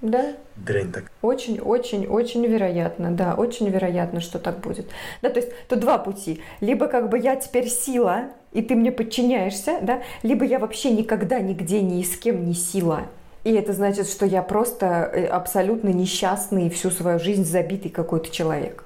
да. 0.00 0.36
Дрянь 0.56 0.92
так. 0.92 1.10
Очень, 1.22 1.58
очень, 1.60 2.06
очень 2.06 2.46
вероятно, 2.46 3.10
да, 3.10 3.34
очень 3.34 3.68
вероятно, 3.68 4.20
что 4.20 4.38
так 4.38 4.60
будет. 4.60 4.88
Да, 5.22 5.30
то 5.30 5.40
есть 5.40 5.52
тут 5.68 5.80
два 5.80 5.98
пути. 5.98 6.40
Либо 6.60 6.86
как 6.86 7.08
бы 7.08 7.18
я 7.18 7.36
теперь 7.36 7.68
сила, 7.68 8.30
и 8.52 8.62
ты 8.62 8.74
мне 8.74 8.92
подчиняешься, 8.92 9.78
да, 9.82 10.02
либо 10.22 10.44
я 10.44 10.58
вообще 10.58 10.90
никогда 10.90 11.40
нигде 11.40 11.80
ни 11.80 12.02
с 12.02 12.16
кем 12.16 12.44
не 12.44 12.54
сила. 12.54 13.06
И 13.44 13.52
это 13.52 13.72
значит, 13.72 14.08
что 14.08 14.26
я 14.26 14.42
просто 14.42 14.86
э, 14.86 15.26
абсолютно 15.26 15.88
несчастный 15.88 16.66
и 16.66 16.70
всю 16.70 16.90
свою 16.90 17.18
жизнь 17.18 17.44
забитый 17.44 17.90
какой-то 17.90 18.30
человек. 18.30 18.84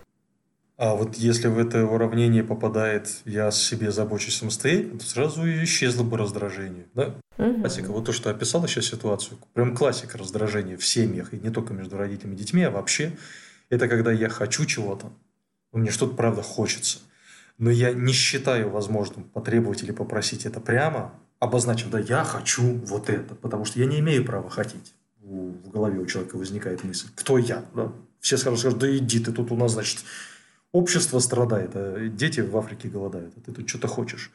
А 0.76 0.96
вот 0.96 1.14
если 1.14 1.46
в 1.46 1.58
это 1.58 1.86
уравнение 1.86 2.42
попадает 2.42 3.08
«я 3.24 3.48
о 3.48 3.52
себе 3.52 3.92
забочусь 3.92 4.36
самостоятельно», 4.36 4.98
то 4.98 5.04
сразу 5.06 5.42
исчезло 5.62 6.02
бы 6.02 6.18
раздражение. 6.18 6.86
Да? 6.94 7.14
Угу. 7.38 7.60
Классика. 7.60 7.92
Вот 7.92 8.06
то, 8.06 8.12
что 8.12 8.30
описала 8.30 8.66
сейчас 8.66 8.86
ситуацию. 8.86 9.38
Прям 9.52 9.76
классика 9.76 10.18
раздражения 10.18 10.76
в 10.76 10.84
семьях. 10.84 11.32
И 11.32 11.38
не 11.38 11.50
только 11.50 11.74
между 11.74 11.96
родителями 11.96 12.34
и 12.34 12.38
детьми, 12.38 12.62
а 12.64 12.70
вообще. 12.70 13.12
Это 13.70 13.86
когда 13.86 14.10
я 14.10 14.28
хочу 14.28 14.64
чего-то. 14.64 15.12
Мне 15.72 15.90
что-то 15.90 16.14
правда 16.14 16.42
хочется. 16.42 16.98
Но 17.56 17.70
я 17.70 17.92
не 17.92 18.12
считаю 18.12 18.68
возможным 18.68 19.24
потребовать 19.24 19.84
или 19.84 19.92
попросить 19.92 20.44
это 20.44 20.60
прямо, 20.60 21.14
обозначив, 21.44 21.90
да, 21.90 22.00
я 22.00 22.24
хочу 22.24 22.80
вот 22.86 23.08
это, 23.08 23.34
потому 23.34 23.64
что 23.64 23.78
я 23.78 23.86
не 23.86 24.00
имею 24.00 24.24
права 24.24 24.50
хотеть. 24.50 24.94
В 25.20 25.70
голове 25.70 26.00
у 26.00 26.06
человека 26.06 26.36
возникает 26.36 26.84
мысль, 26.84 27.06
кто 27.14 27.38
я, 27.38 27.64
да? 27.74 27.92
Все 28.20 28.36
сразу 28.36 28.56
скажут, 28.56 28.78
да 28.78 28.96
иди 28.96 29.20
ты, 29.20 29.32
тут 29.32 29.52
у 29.52 29.56
нас, 29.56 29.72
значит, 29.72 30.00
общество 30.72 31.18
страдает, 31.18 31.70
а 31.74 32.08
дети 32.08 32.40
в 32.40 32.56
Африке 32.56 32.88
голодают, 32.88 33.34
а 33.36 33.40
ты 33.40 33.52
тут 33.52 33.68
что-то 33.68 33.88
хочешь. 33.88 34.30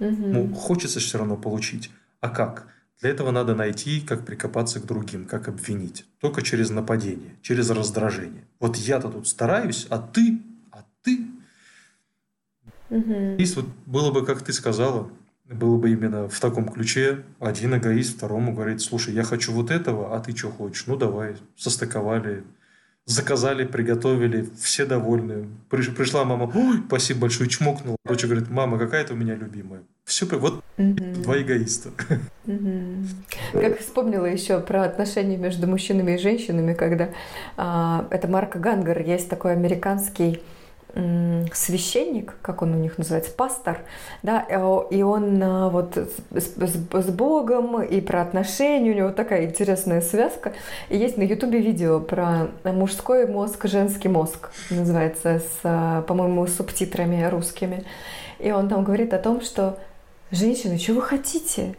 Угу. 0.00 0.26
Ну, 0.26 0.54
хочется 0.54 1.00
все 1.00 1.18
равно 1.18 1.36
получить. 1.36 1.90
А 2.20 2.28
как? 2.28 2.68
Для 3.00 3.10
этого 3.10 3.30
надо 3.30 3.54
найти, 3.54 4.00
как 4.00 4.24
прикопаться 4.24 4.80
к 4.80 4.86
другим, 4.86 5.26
как 5.26 5.48
обвинить. 5.48 6.04
Только 6.20 6.42
через 6.42 6.70
нападение, 6.70 7.36
через 7.42 7.70
раздражение. 7.70 8.44
Вот 8.60 8.76
я-то 8.76 9.08
тут 9.08 9.28
стараюсь, 9.28 9.86
а 9.90 9.98
ты, 9.98 10.40
а 10.72 10.84
ты. 11.02 11.26
Угу. 12.90 13.34
Эгоист 13.34 13.56
вот 13.56 13.66
было 13.86 14.10
бы, 14.10 14.24
как 14.24 14.42
ты 14.42 14.52
сказала, 14.52 15.10
было 15.48 15.78
бы 15.78 15.90
именно 15.90 16.28
в 16.28 16.38
таком 16.40 16.68
ключе. 16.68 17.24
Один 17.40 17.76
эгоист 17.76 18.16
второму 18.16 18.52
говорит, 18.54 18.80
слушай, 18.80 19.14
я 19.14 19.22
хочу 19.22 19.52
вот 19.52 19.70
этого, 19.70 20.14
а 20.14 20.20
ты 20.20 20.36
что 20.36 20.50
хочешь? 20.50 20.86
Ну, 20.86 20.96
давай, 20.96 21.36
состыковали, 21.56 22.44
заказали, 23.06 23.64
приготовили, 23.64 24.48
все 24.60 24.84
довольны. 24.84 25.48
Приш, 25.70 25.94
пришла 25.94 26.24
мама, 26.24 26.52
ой, 26.54 26.82
спасибо 26.86 27.22
большое, 27.22 27.48
чмокнула. 27.48 27.96
Дочь 28.06 28.24
говорит, 28.24 28.50
мама, 28.50 28.78
какая 28.78 29.04
ты 29.04 29.14
у 29.14 29.16
меня 29.16 29.34
любимая. 29.34 29.82
Все, 30.04 30.26
вот 30.26 30.62
mm 30.76 31.22
два 31.22 31.40
эгоиста. 31.40 31.90
mm 32.46 33.06
Как 33.52 33.78
вспомнила 33.80 34.26
еще 34.26 34.60
про 34.60 34.84
отношения 34.84 35.38
между 35.38 35.66
мужчинами 35.66 36.12
и 36.12 36.18
женщинами, 36.18 36.74
когда 36.74 37.10
а, 37.56 38.06
это 38.10 38.28
Марк 38.28 38.56
Гангер, 38.56 39.00
есть 39.00 39.30
такой 39.30 39.52
американский 39.52 40.42
священник, 40.94 42.34
как 42.42 42.62
он 42.62 42.74
у 42.74 42.78
них 42.78 42.98
называется, 42.98 43.30
пастор, 43.32 43.82
да, 44.22 44.44
э, 44.48 44.80
и 44.90 45.02
он 45.02 45.40
э, 45.42 45.68
вот 45.68 45.96
с, 45.96 46.16
с, 46.32 46.74
с 46.92 47.10
Богом 47.10 47.82
и 47.82 48.00
про 48.00 48.22
отношения, 48.22 48.90
у 48.90 48.94
него 48.94 49.10
такая 49.10 49.46
интересная 49.46 50.00
связка. 50.00 50.54
И 50.88 50.96
есть 50.96 51.16
на 51.16 51.22
Ютубе 51.22 51.60
видео 51.60 52.00
про 52.00 52.48
мужской 52.64 53.26
мозг, 53.26 53.66
женский 53.66 54.08
мозг, 54.08 54.50
называется, 54.70 55.40
с, 55.40 55.60
э, 55.62 56.02
по-моему, 56.06 56.46
субтитрами 56.46 57.24
русскими. 57.24 57.84
И 58.38 58.50
он 58.50 58.68
там 58.68 58.82
говорит 58.82 59.12
о 59.14 59.18
том, 59.18 59.40
что 59.40 59.78
женщины, 60.30 60.78
что 60.78 60.94
вы 60.94 61.02
хотите? 61.02 61.76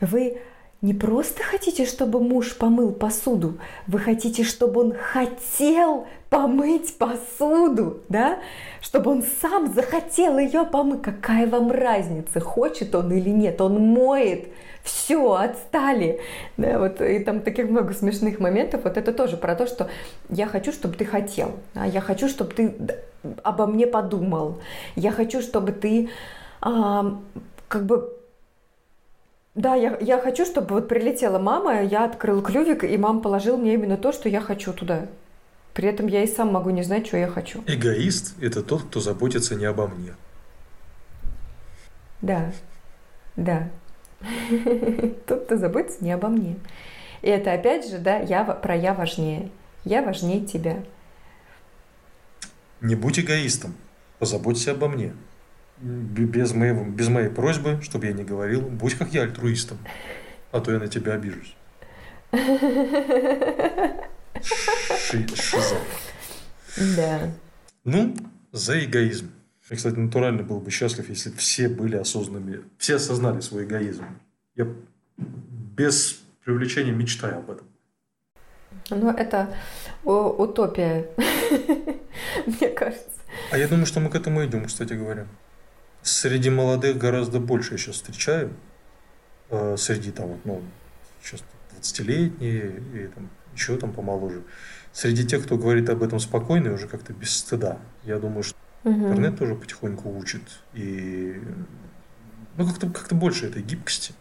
Вы 0.00 0.38
не 0.82 0.92
просто 0.92 1.42
хотите, 1.42 1.86
чтобы 1.86 2.20
муж 2.20 2.54
помыл 2.56 2.92
посуду, 2.92 3.58
вы 3.86 3.98
хотите, 3.98 4.44
чтобы 4.44 4.80
он 4.80 4.94
хотел 4.94 6.06
помыть 6.28 6.98
посуду, 6.98 8.00
да? 8.08 8.38
Чтобы 8.80 9.10
он 9.10 9.24
сам 9.40 9.72
захотел 9.72 10.38
ее 10.38 10.64
помыть. 10.64 11.02
Какая 11.02 11.46
вам 11.46 11.70
разница, 11.70 12.40
хочет 12.40 12.94
он 12.94 13.10
или 13.12 13.30
нет? 13.30 13.60
Он 13.60 13.80
моет. 13.80 14.48
Все, 14.82 15.32
отстали. 15.32 16.20
Да, 16.56 16.78
вот, 16.78 17.00
и 17.00 17.18
там 17.20 17.40
таких 17.40 17.68
много 17.68 17.92
смешных 17.92 18.38
моментов. 18.38 18.82
Вот 18.84 18.96
это 18.96 19.12
тоже 19.12 19.36
про 19.36 19.56
то, 19.56 19.66
что 19.66 19.88
я 20.28 20.46
хочу, 20.46 20.72
чтобы 20.72 20.94
ты 20.94 21.04
хотел. 21.04 21.52
Да? 21.74 21.84
Я 21.84 22.00
хочу, 22.00 22.28
чтобы 22.28 22.52
ты 22.52 22.74
обо 23.42 23.66
мне 23.66 23.86
подумал. 23.86 24.60
Я 24.94 25.10
хочу, 25.10 25.40
чтобы 25.40 25.72
ты 25.72 26.10
а, 26.60 27.18
как 27.68 27.86
бы 27.86 28.15
да, 29.56 29.74
я, 29.74 29.96
я 30.02 30.18
хочу, 30.20 30.44
чтобы 30.44 30.74
вот 30.74 30.86
прилетела 30.86 31.38
мама, 31.38 31.82
я 31.82 32.04
открыл 32.04 32.42
клювик, 32.42 32.84
и 32.84 32.96
мама 32.98 33.20
положил 33.20 33.56
мне 33.56 33.72
именно 33.72 33.96
то, 33.96 34.12
что 34.12 34.28
я 34.28 34.42
хочу 34.42 34.74
туда. 34.74 35.06
При 35.72 35.88
этом 35.88 36.06
я 36.08 36.22
и 36.22 36.26
сам 36.26 36.52
могу 36.52 36.68
не 36.70 36.82
знать, 36.82 37.06
что 37.06 37.16
я 37.16 37.26
хочу. 37.26 37.64
Эгоист– 37.66 38.34
это 38.40 38.62
тот, 38.62 38.82
кто 38.82 39.00
заботится 39.00 39.54
не 39.54 39.64
обо 39.64 39.88
мне. 39.88 40.14
Да, 42.20 42.52
да. 43.36 43.70
Тот, 45.26 45.44
кто 45.46 45.56
заботится 45.56 46.04
не 46.04 46.12
обо 46.12 46.28
мне. 46.28 46.56
И 47.22 47.28
это 47.28 47.52
опять 47.52 47.88
же, 47.88 47.98
да, 47.98 48.18
я, 48.18 48.44
про 48.44 48.76
я 48.76 48.92
важнее. 48.92 49.50
Я 49.84 50.02
важнее 50.02 50.44
тебя. 50.44 50.82
Не 52.82 52.94
будь 52.94 53.18
эгоистом. 53.18 53.74
Позаботься 54.18 54.72
обо 54.72 54.88
мне 54.88 55.14
без, 55.78 56.52
моего, 56.52 56.84
без 56.84 57.08
моей 57.08 57.28
просьбы, 57.28 57.80
чтобы 57.82 58.06
я 58.06 58.12
не 58.12 58.24
говорил, 58.24 58.62
будь 58.62 58.94
как 58.94 59.12
я 59.12 59.22
альтруистом, 59.22 59.78
а 60.52 60.60
то 60.60 60.72
я 60.72 60.78
на 60.78 60.88
тебя 60.88 61.14
обижусь. 61.14 61.56
Ши, 64.42 65.26
шиза. 65.34 65.78
Да. 66.96 67.30
Ну, 67.84 68.14
за 68.52 68.84
эгоизм. 68.84 69.30
Я, 69.70 69.76
кстати, 69.76 69.96
натурально 69.96 70.42
был 70.42 70.60
бы 70.60 70.70
счастлив, 70.70 71.08
если 71.08 71.30
все 71.30 71.68
были 71.68 71.96
осознанными, 71.96 72.62
все 72.78 72.96
осознали 72.96 73.40
свой 73.40 73.64
эгоизм. 73.64 74.04
Я 74.54 74.68
без 75.16 76.20
привлечения 76.44 76.92
мечтаю 76.92 77.38
об 77.38 77.50
этом. 77.50 77.66
Ну, 78.90 79.10
это 79.10 79.54
утопия, 80.04 81.08
мне 82.46 82.68
кажется. 82.68 83.10
А 83.50 83.58
я 83.58 83.66
думаю, 83.66 83.86
что 83.86 84.00
мы 84.00 84.10
к 84.10 84.14
этому 84.14 84.44
идем, 84.44 84.66
кстати 84.66 84.92
говоря. 84.92 85.26
Среди 86.06 86.50
молодых 86.50 86.98
гораздо 86.98 87.40
больше 87.40 87.74
я 87.74 87.78
сейчас 87.78 87.96
встречаю. 87.96 88.52
Э, 89.50 89.74
среди 89.76 90.12
там, 90.12 90.28
вот, 90.28 90.38
ну, 90.44 90.62
сейчас 91.20 91.42
20-летние 91.76 92.80
и 92.94 93.06
там, 93.08 93.28
еще 93.52 93.76
там 93.76 93.92
помоложе. 93.92 94.44
Среди 94.92 95.26
тех, 95.26 95.42
кто 95.44 95.56
говорит 95.56 95.90
об 95.90 96.04
этом 96.04 96.20
спокойно 96.20 96.68
и 96.68 96.70
уже 96.70 96.86
как-то 96.86 97.12
без 97.12 97.36
стыда. 97.36 97.80
Я 98.04 98.20
думаю, 98.20 98.44
что 98.44 98.56
угу. 98.84 98.94
интернет 98.94 99.36
тоже 99.36 99.56
потихоньку 99.56 100.16
учит. 100.16 100.42
И 100.74 101.42
ну, 102.56 102.66
как-то 102.68 102.88
как 102.88 103.12
больше 103.18 103.46
этой 103.46 103.62
гибкости. 103.62 104.14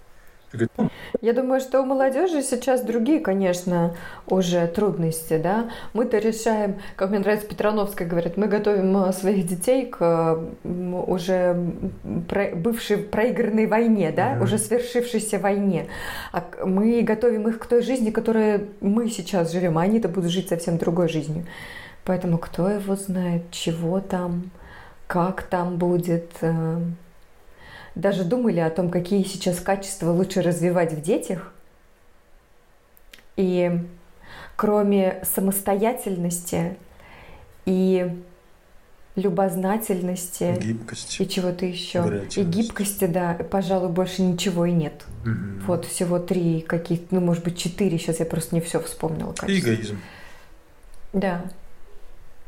Я 1.22 1.34
думаю, 1.34 1.60
что 1.60 1.82
у 1.82 1.86
молодежи 1.86 2.42
сейчас 2.42 2.82
другие, 2.82 3.20
конечно, 3.20 3.96
уже 4.28 4.68
трудности, 4.68 5.38
да. 5.38 5.70
Мы-то 5.94 6.18
решаем, 6.18 6.76
как 6.96 7.10
мне 7.10 7.20
нравится 7.20 7.48
Петрановская 7.48 8.08
говорит, 8.08 8.38
мы 8.38 8.48
готовим 8.48 8.96
э, 8.98 9.14
своих 9.14 9.48
детей 9.48 9.86
к 9.86 10.40
уже 10.64 11.72
бывшей 12.04 12.98
проигранной 12.98 13.68
войне, 13.68 14.12
да, 14.16 14.34
mm 14.34 14.44
уже 14.46 14.58
свершившейся 14.58 15.40
войне. 15.40 15.88
А 16.32 16.44
мы 16.64 17.02
готовим 17.02 17.48
их 17.48 17.58
к 17.58 17.66
той 17.66 17.82
жизни, 17.82 18.12
которой 18.12 18.68
мы 18.82 19.10
сейчас 19.10 19.52
живем, 19.52 19.78
а 19.78 19.82
они-то 19.82 20.08
будут 20.08 20.30
жить 20.30 20.50
совсем 20.50 20.78
другой 20.78 21.10
жизнью. 21.10 21.46
Поэтому 22.04 22.38
кто 22.38 22.70
его 22.70 22.96
знает, 22.96 23.50
чего 23.50 24.00
там, 24.00 24.52
как 25.08 25.44
там 25.44 25.78
будет, 25.78 26.30
э, 26.42 26.78
даже 27.96 28.24
думали 28.24 28.60
о 28.60 28.70
том, 28.70 28.90
какие 28.90 29.24
сейчас 29.24 29.60
качества 29.60 30.12
лучше 30.12 30.42
развивать 30.42 30.94
в 30.94 31.02
детях. 31.02 31.52
И 33.38 33.72
кроме 34.56 35.22
самостоятельности 35.24 36.78
и 37.66 38.22
любознательности 39.16 40.58
гибкости 40.62 41.22
и 41.22 41.30
чего-то 41.30 41.66
еще 41.66 42.28
и 42.36 42.44
гибкости 42.44 43.06
да 43.06 43.34
пожалуй 43.50 43.90
больше 43.90 44.22
ничего 44.22 44.66
и 44.66 44.74
нет 44.74 45.06
угу. 45.24 45.66
вот 45.68 45.86
всего 45.86 46.20
три 46.20 46.60
каких 46.60 47.00
ну 47.12 47.22
может 47.22 47.44
быть 47.46 47.58
четыре 47.58 47.98
сейчас 47.98 48.20
я 48.20 48.26
просто 48.26 48.56
не 48.56 48.62
все 48.62 48.82
вспомнила 48.82 49.32
качества. 49.32 49.72
эгоизм 49.72 50.02
да 51.14 51.46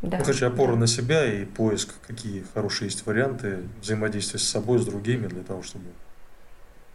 да. 0.01 0.17
Ну, 0.17 0.23
короче, 0.23 0.45
опора 0.45 0.75
на 0.75 0.87
себя 0.87 1.25
и 1.25 1.45
поиск, 1.45 1.93
какие 2.05 2.43
хорошие 2.53 2.87
есть 2.87 3.05
варианты 3.05 3.59
взаимодействия 3.81 4.39
с 4.39 4.43
собой, 4.43 4.79
с 4.79 4.85
другими, 4.85 5.27
для 5.27 5.43
того, 5.43 5.63
чтобы 5.63 5.85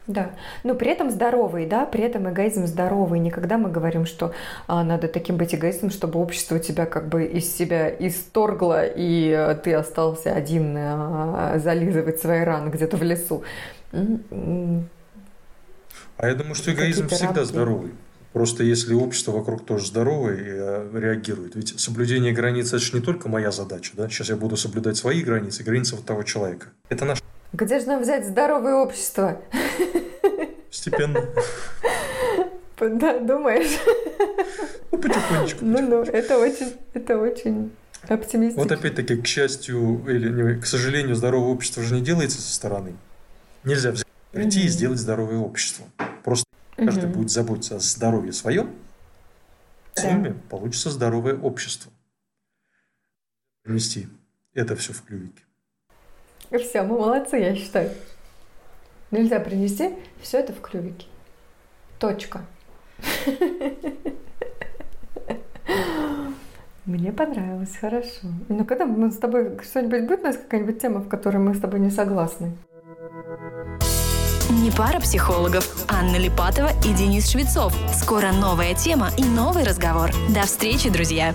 да, 0.09 0.33
но 0.65 0.75
при 0.75 0.91
этом 0.91 1.11
здоровый, 1.11 1.65
да, 1.65 1.87
при 1.87 2.03
этом 2.03 2.29
эгоизм 2.29 2.67
здоровый. 2.67 3.21
Никогда 3.21 3.57
мы 3.57 3.71
говорим, 3.71 4.05
что 4.05 4.35
а, 4.67 4.83
надо 4.83 5.07
таким 5.07 5.37
быть 5.37 5.55
эгоистом, 5.55 5.91
чтобы 5.91 6.19
общество 6.19 6.59
тебя 6.59 6.87
как 6.87 7.09
бы 7.09 7.25
из 7.25 7.55
себя 7.55 7.89
исторгло, 7.89 8.85
и 8.85 9.31
а, 9.31 9.55
ты 9.55 9.73
остался 9.75 10.35
один 10.35 10.75
а, 10.77 11.57
зализывать 11.59 12.21
свои 12.21 12.41
раны 12.41 12.71
где-то 12.71 12.97
в 12.97 13.03
лесу. 13.05 13.45
А 13.93 13.97
я 16.27 16.35
думаю, 16.35 16.57
что 16.57 16.73
эгоизм 16.73 17.07
всегда 17.07 17.45
здоровый. 17.45 17.93
Просто 18.33 18.65
если 18.65 18.95
общество 18.95 19.33
вокруг 19.33 19.67
тоже 19.67 19.87
здоровое 19.87 20.37
и 20.37 20.45
э, 20.47 20.91
реагирует. 20.95 21.55
Ведь 21.55 21.79
соблюдение 21.79 22.33
границ– 22.33 22.69
это 22.73 22.79
же 22.79 22.97
не 22.97 23.03
только 23.03 23.29
моя 23.29 23.51
задача. 23.51 23.93
Да? 23.95 24.09
Сейчас 24.09 24.31
я 24.31 24.37
буду 24.37 24.57
соблюдать 24.57 24.97
свои 24.97 25.23
границы, 25.23 25.63
границы 25.63 25.97
вот 25.97 26.07
того 26.07 26.23
человека. 26.23 26.69
Это 26.89 27.05
наш... 27.05 27.23
Где 27.53 27.79
же 27.79 27.87
нам 27.87 28.03
взять 28.03 28.27
здоровое 28.27 28.75
общество? 28.75 29.43
Постепенно. 30.69 31.21
Да, 32.81 33.19
думаешь? 33.21 33.79
Ну, 34.91 34.99
потихонечку. 34.99 35.65
Ну, 35.65 35.81
ну, 35.83 36.03
это 36.03 36.39
очень, 36.39 36.73
это 36.95 37.19
очень 37.19 37.71
оптимистично. 38.09 38.63
Вот 38.63 38.73
опять-таки, 38.73 39.17
к 39.17 39.27
счастью 39.27 40.05
или 40.09 40.59
к 40.59 40.67
сожалению, 40.67 41.15
здоровое 41.15 41.53
общество 41.53 41.83
же 41.83 41.95
не 41.95 42.01
делается 42.01 42.41
со 42.41 42.53
стороны. 42.53 42.95
Нельзя 43.65 43.93
взять, 43.93 44.07
прийти 44.33 44.65
и 44.65 44.69
сделать 44.69 44.99
здоровое 44.99 45.39
общество. 45.39 45.85
Просто 46.25 46.45
каждый 46.77 47.11
угу. 47.11 47.21
будет 47.21 47.31
заботиться 47.31 47.77
о 47.77 47.81
здоровье 47.81 48.33
своем, 48.33 48.75
с 49.95 50.05
ними 50.05 50.35
получится 50.49 50.91
здоровое 50.91 51.37
общество. 51.37 51.93
Внести 53.65 54.09
это 54.55 54.75
все 54.77 54.93
в 54.93 55.03
клювике. 55.03 55.43
Все, 56.51 56.83
мы 56.83 56.99
молодцы, 56.99 57.37
я 57.37 57.55
считаю. 57.55 57.91
Нельзя 59.11 59.41
принести 59.41 59.95
все 60.21 60.39
это 60.39 60.53
в 60.53 60.61
клювике. 60.61 61.07
Точка. 61.99 62.45
Мне 66.85 67.13
понравилось, 67.13 67.77
хорошо. 67.77 68.29
Ну, 68.49 68.65
когда 68.65 68.87
мы 68.87 69.11
с 69.13 69.19
тобой 69.19 69.59
что-нибудь 69.63 70.09
будет 70.09 70.21
у 70.21 70.25
нас 70.25 70.37
какая-нибудь 70.37 70.81
тема, 70.81 71.01
в 71.01 71.09
которой 71.09 71.37
мы 71.37 71.55
с 71.55 71.61
тобой 71.61 71.79
не 71.79 71.91
согласны? 71.91 72.57
Не 74.61 74.71
пара 74.71 75.01
психологов. 75.01 75.67
Анна 75.89 76.17
Липатова 76.17 76.73
и 76.85 76.93
Денис 76.93 77.31
Швецов. 77.31 77.73
Скоро 77.95 78.33
новая 78.33 78.75
тема 78.75 79.11
и 79.17 79.25
новый 79.25 79.65
разговор. 79.65 80.11
До 80.29 80.43
встречи, 80.43 80.91
друзья! 80.91 81.35